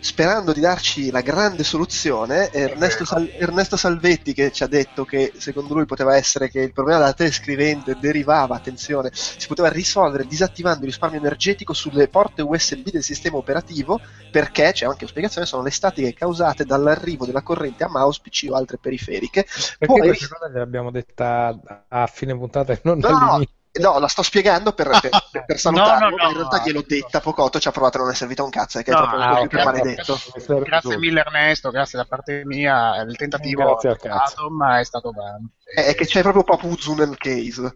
[0.00, 5.32] sperando di darci la grande soluzione, Ernesto, Sal- Ernesto, Salvetti che ci ha detto che
[5.36, 10.80] secondo lui poteva essere che il problema della telescrivente derivava, attenzione, si poteva risolvere disattivando
[10.80, 15.62] il risparmio energetico sulle porte USB del sistema operativo perché, c'è anche una spiegazione, sono
[15.62, 19.46] le statiche causate dall'arrivo della corrente a mouse, PC o altre periferiche.
[19.78, 20.00] Perché Poi...
[20.00, 23.62] queste cose le abbiamo detta a fine puntata e non no, all'inizio.
[23.80, 25.10] No, la sto spiegando per, per,
[25.46, 28.10] per salutarlo, no, no, no, in realtà gliel'ho detta Pocotto, ci ha provato a non
[28.10, 30.18] è servito un cazzo, che è proprio ah, okay, più maledetto.
[30.62, 35.48] Grazie mille Ernesto, grazie da parte mia, il tentativo è stato, ma è stato vano.
[35.64, 37.74] È che c'è proprio Papuzzu nel case.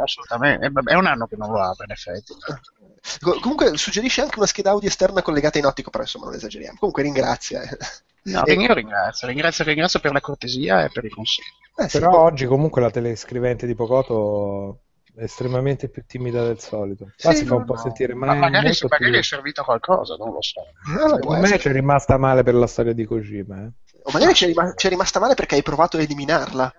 [0.00, 2.34] Assolutamente, è un anno che non lo apre in effetti.
[3.40, 6.76] Comunque suggerisce anche una scheda audio esterna collegata in ottico, però insomma non esageriamo.
[6.78, 7.62] Comunque ringrazia.
[7.62, 7.76] Eh.
[8.22, 8.52] No, e...
[8.52, 11.66] io ringrazio, ringrazio, ringrazio per la cortesia e per i consigli.
[11.80, 14.80] Eh, Però sì, oggi comunque la telescrivente di Pocoto
[15.14, 17.12] è estremamente più timida del solito.
[17.16, 17.80] Qua sì, si fa un po' no.
[17.80, 19.18] sentire ma, ma magari, magari più...
[19.18, 20.60] è servito a qualcosa, non lo so.
[20.92, 23.62] No, Secondo me c'è rimasta male per la storia di Kojima.
[23.62, 23.70] Eh.
[24.02, 26.72] O magari c'è, rim- c'è rimasta male perché hai provato a eliminarla.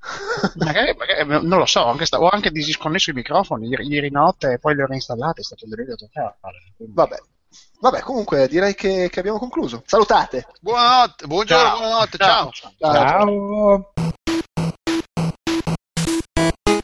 [0.56, 4.52] magari, magari, non lo so, anche sta- ho anche disconnesso i microfoni ieri, ieri notte
[4.52, 6.36] e poi li ho reinstallati, è stato un delirio totale.
[6.78, 7.16] Vabbè,
[7.80, 9.82] Vabbè, comunque direi che, che, abbiamo concluso.
[9.86, 10.46] Salutate.
[10.60, 11.78] Buonanotte, buongiorno, ciao.
[11.78, 12.50] buonanotte, ciao.
[12.50, 12.72] ciao.
[12.78, 12.94] ciao.
[12.94, 13.92] ciao.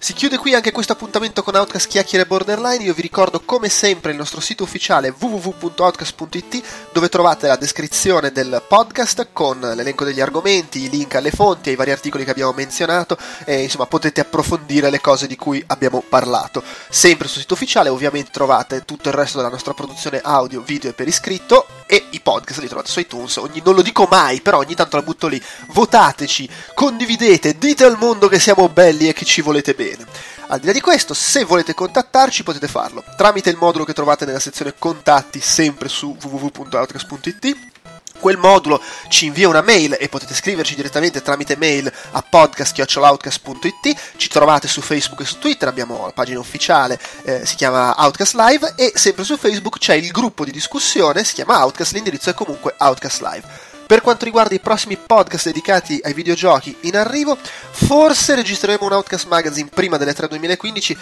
[0.04, 2.84] Si chiude qui anche questo appuntamento con Outcast Chiacchiere Borderline.
[2.84, 6.62] Io vi ricordo come sempre il nostro sito ufficiale www.outcast.it
[6.92, 11.76] dove trovate la descrizione del podcast con l'elenco degli argomenti, i link alle fonti, ai
[11.76, 13.16] vari articoli che abbiamo menzionato
[13.46, 16.62] e insomma potete approfondire le cose di cui abbiamo parlato.
[16.90, 20.92] Sempre sul sito ufficiale ovviamente trovate tutto il resto della nostra produzione audio, video e
[20.92, 23.36] per iscritto e i podcast li trovate su iTunes.
[23.36, 25.42] Ogni, non lo dico mai, però ogni tanto la butto lì.
[25.68, 30.10] Votateci, condividete, dite al mondo che siamo belli e che ci volete bene bene.
[30.48, 34.24] Al di là di questo, se volete contattarci potete farlo tramite il modulo che trovate
[34.24, 37.72] nella sezione contatti sempre su www.outcast.it
[38.18, 44.28] quel modulo ci invia una mail e potete scriverci direttamente tramite mail a podcast.outcast.it ci
[44.28, 48.74] trovate su Facebook e su Twitter abbiamo la pagina ufficiale eh, si chiama Outcast Live
[48.76, 52.74] e sempre su Facebook c'è il gruppo di discussione si chiama Outcast l'indirizzo è comunque
[52.78, 58.86] Outcast Live per quanto riguarda i prossimi podcast dedicati ai videogiochi in arrivo, forse registreremo
[58.86, 60.96] un Outcast Magazine prima delle 3 2015,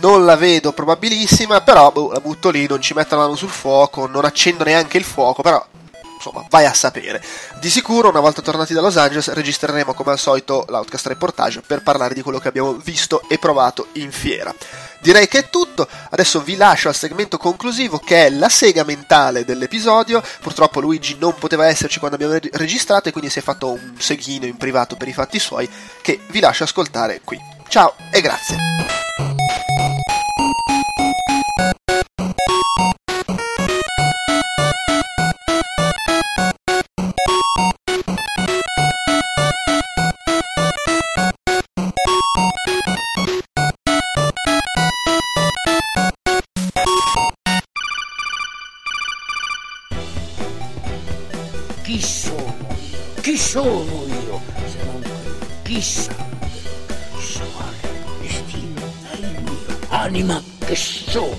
[0.00, 3.48] non la vedo probabilissima, però boh, la butto lì, non ci metto la mano sul
[3.48, 5.64] fuoco, non accendo neanche il fuoco, però
[6.24, 7.22] insomma, vai a sapere.
[7.60, 11.82] Di sicuro, una volta tornati da Los Angeles, registreremo come al solito l'Outcast Reportage per
[11.82, 14.54] parlare di quello che abbiamo visto e provato in fiera.
[15.00, 19.44] Direi che è tutto, adesso vi lascio al segmento conclusivo che è la sega mentale
[19.44, 20.22] dell'episodio.
[20.40, 24.46] Purtroppo Luigi non poteva esserci quando abbiamo registrato e quindi si è fatto un seghino
[24.46, 25.68] in privato per i fatti suoi
[26.00, 27.38] che vi lascio ascoltare qui.
[27.68, 29.03] Ciao e grazie.
[53.54, 55.04] Sono io se non
[55.62, 56.12] chissà
[57.16, 57.44] chissà
[58.20, 61.38] destino il mio anima che sono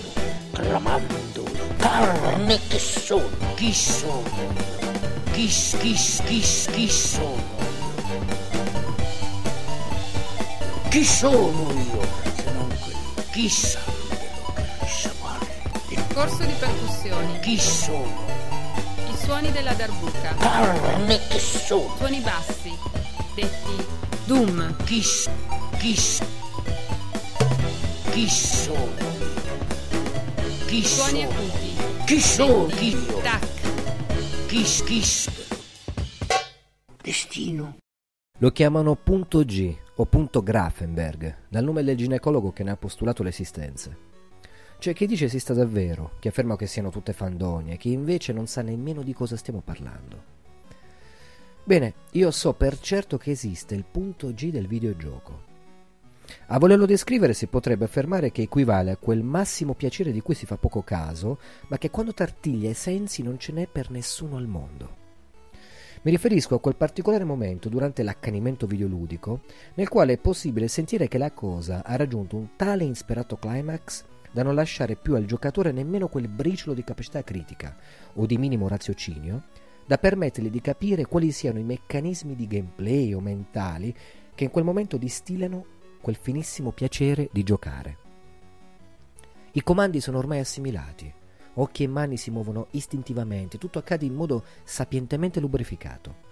[0.53, 1.43] clamando
[1.75, 4.23] carne che sono chi sono
[5.33, 6.39] chi chi chi
[6.71, 7.43] chi sono
[10.87, 12.01] chi sono io
[12.33, 13.79] se non quello chissà
[14.85, 15.11] chissà
[15.89, 18.34] il corso di percussioni chi sono
[19.25, 20.35] suoni della darbuca.
[20.35, 21.95] Carne che sono.
[21.97, 22.71] Suoni bassi,
[23.33, 23.85] detti
[24.25, 24.75] Doom.
[24.83, 25.27] Kiss,
[25.77, 26.23] kiss,
[28.11, 28.93] chi sono?
[30.67, 31.75] Chi Suoni acuti.
[32.05, 32.65] Chi sono?
[32.67, 32.95] Chi?
[33.23, 34.45] Tac.
[34.45, 35.29] Kiss, kiss.
[37.01, 37.77] Destino.
[38.39, 43.23] Lo chiamano punto G o punto Grafenberg, dal nome del ginecologo che ne ha postulato
[43.23, 44.14] l'esistenza.
[44.85, 48.61] C'è chi dice esista davvero, chi afferma che siano tutte fandonie, chi invece non sa
[48.61, 50.23] nemmeno di cosa stiamo parlando.
[51.63, 55.41] Bene, io so per certo che esiste il punto G del videogioco.
[56.45, 60.45] A volerlo descrivere si potrebbe affermare che equivale a quel massimo piacere di cui si
[60.45, 64.45] fa poco caso, ma che quando tartiglia i sensi non ce n'è per nessuno al
[64.45, 64.97] mondo.
[66.03, 69.41] Mi riferisco a quel particolare momento durante l'accanimento videoludico
[69.73, 74.43] nel quale è possibile sentire che la cosa ha raggiunto un tale insperato climax da
[74.43, 77.73] non lasciare più al giocatore nemmeno quel briciolo di capacità critica
[78.15, 79.43] o di minimo raziocinio
[79.85, 83.95] da permettergli di capire quali siano i meccanismi di gameplay o mentali
[84.35, 85.65] che in quel momento distillano
[86.01, 87.97] quel finissimo piacere di giocare.
[89.53, 91.09] I comandi sono ormai assimilati,
[91.53, 96.23] occhi e mani si muovono istintivamente, tutto accade in modo sapientemente lubrificato.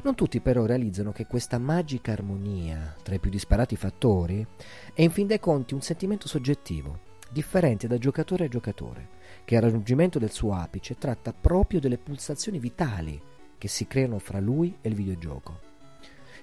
[0.00, 4.46] Non tutti però realizzano che questa magica armonia tra i più disparati fattori
[4.94, 9.08] è in fin dei conti un sentimento soggettivo, differente da giocatore a giocatore,
[9.44, 13.20] che al raggiungimento del suo apice tratta proprio delle pulsazioni vitali
[13.58, 15.60] che si creano fra lui e il videogioco.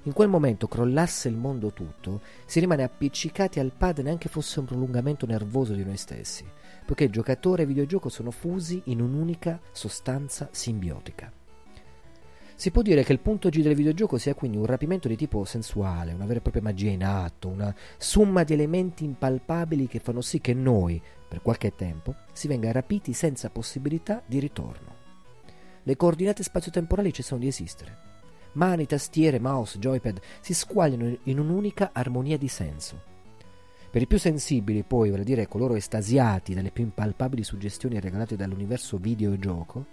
[0.06, 4.66] In quel momento crollasse il mondo tutto, si rimane appiccicati al pad neanche fosse un
[4.66, 6.45] prolungamento nervoso di noi stessi,
[6.86, 11.42] poiché giocatore e videogioco sono fusi in un'unica sostanza simbiotica.
[12.56, 15.43] Si può dire che il punto G del videogioco sia quindi un rapimento di tipo
[15.43, 20.22] sensuale, una vera e propria magia in atto, una somma di elementi impalpabili che fanno
[20.22, 24.95] sì che noi, per qualche tempo, si venga rapiti senza possibilità di ritorno.
[25.83, 28.11] Le coordinate spazio-temporali cessano di esistere.
[28.53, 33.01] Mani, tastiere, mouse, joypad si squagliano in un'unica armonia di senso.
[33.90, 38.35] Per i più sensibili, poi, vale a dire coloro estasiati dalle più impalpabili suggestioni regalate
[38.35, 39.85] dall'universo videogioco,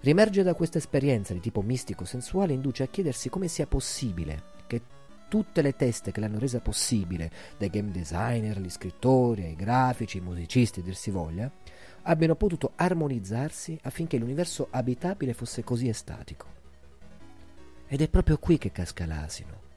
[0.00, 4.82] riemerge da questa esperienza di tipo mistico-sensuale induce a chiedersi come sia possibile che
[5.28, 10.24] tutte le teste che l'hanno resa possibile, dai game designer, agli scrittori, ai grafici, ai
[10.24, 11.50] musicisti, dir si voglia,
[12.02, 16.46] abbiano potuto armonizzarsi affinché l'universo abitabile fosse così estatico.
[17.86, 19.68] Ed è proprio qui che casca l'asino.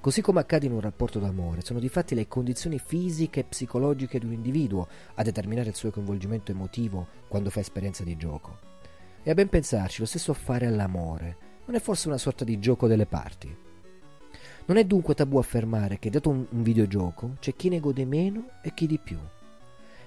[0.00, 4.26] Così come accade in un rapporto d'amore, sono difatti le condizioni fisiche e psicologiche di
[4.26, 8.71] un individuo a determinare il suo coinvolgimento emotivo quando fa esperienza di gioco.
[9.24, 12.88] E a ben pensarci, lo stesso fare all'amore non è forse una sorta di gioco
[12.88, 13.56] delle parti?
[14.64, 18.50] Non è dunque tabù affermare che dato un, un videogioco c'è chi ne gode meno
[18.62, 19.18] e chi di più.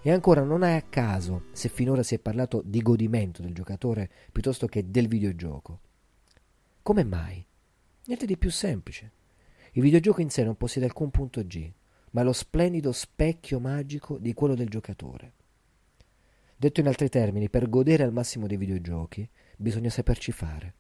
[0.02, 4.10] E ancora non è a caso se finora si è parlato di godimento del giocatore
[4.32, 5.80] piuttosto che del videogioco.
[6.82, 7.44] Come mai?
[8.08, 9.12] Niente di più semplice.
[9.72, 11.72] Il videogioco in sé non possiede alcun punto G,
[12.12, 15.35] ma lo splendido specchio magico di quello del giocatore.
[16.58, 19.28] Detto in altri termini, per godere al massimo dei videogiochi
[19.58, 20.74] bisogna saperci fare.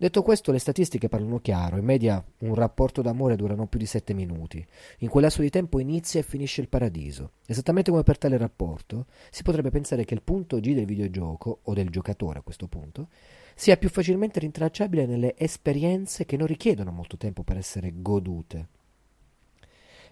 [0.00, 1.76] Detto questo, le statistiche parlano chiaro.
[1.76, 4.64] In media un rapporto d'amore dura non più di sette minuti.
[4.98, 7.32] In quel lasso di tempo inizia e finisce il paradiso.
[7.46, 11.74] Esattamente come per tale rapporto, si potrebbe pensare che il punto G del videogioco, o
[11.74, 13.08] del giocatore a questo punto,
[13.56, 18.68] sia più facilmente rintracciabile nelle esperienze che non richiedono molto tempo per essere godute.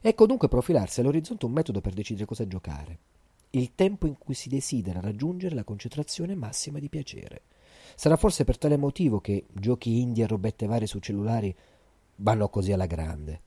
[0.00, 2.98] Ecco dunque profilarsi all'orizzonte un metodo per decidere cosa giocare.
[3.56, 7.44] Il tempo in cui si desidera raggiungere la concentrazione massima di piacere.
[7.94, 11.56] Sarà forse per tale motivo che giochi indie e robette varie su cellulari
[12.16, 13.40] vanno così alla grande.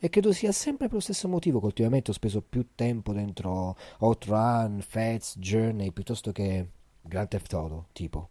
[0.00, 3.76] E credo sia sempre per lo stesso motivo che ultimamente ho speso più tempo dentro
[3.98, 6.68] Outrun, Fats, Journey piuttosto che
[7.00, 8.30] Grand Theft Auto, tipo.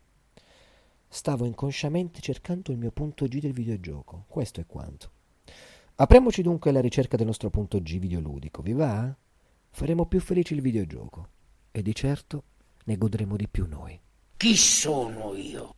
[1.07, 4.25] Stavo inconsciamente cercando il mio punto G del videogioco.
[4.27, 5.11] Questo è quanto.
[5.95, 9.15] Apriamoci dunque alla ricerca del nostro punto G videoludico, vi va?
[9.79, 11.29] Faremo più felice il videogioco
[11.71, 12.43] e di certo
[12.83, 13.97] ne godremo di più noi.
[14.35, 15.73] Chi sono io?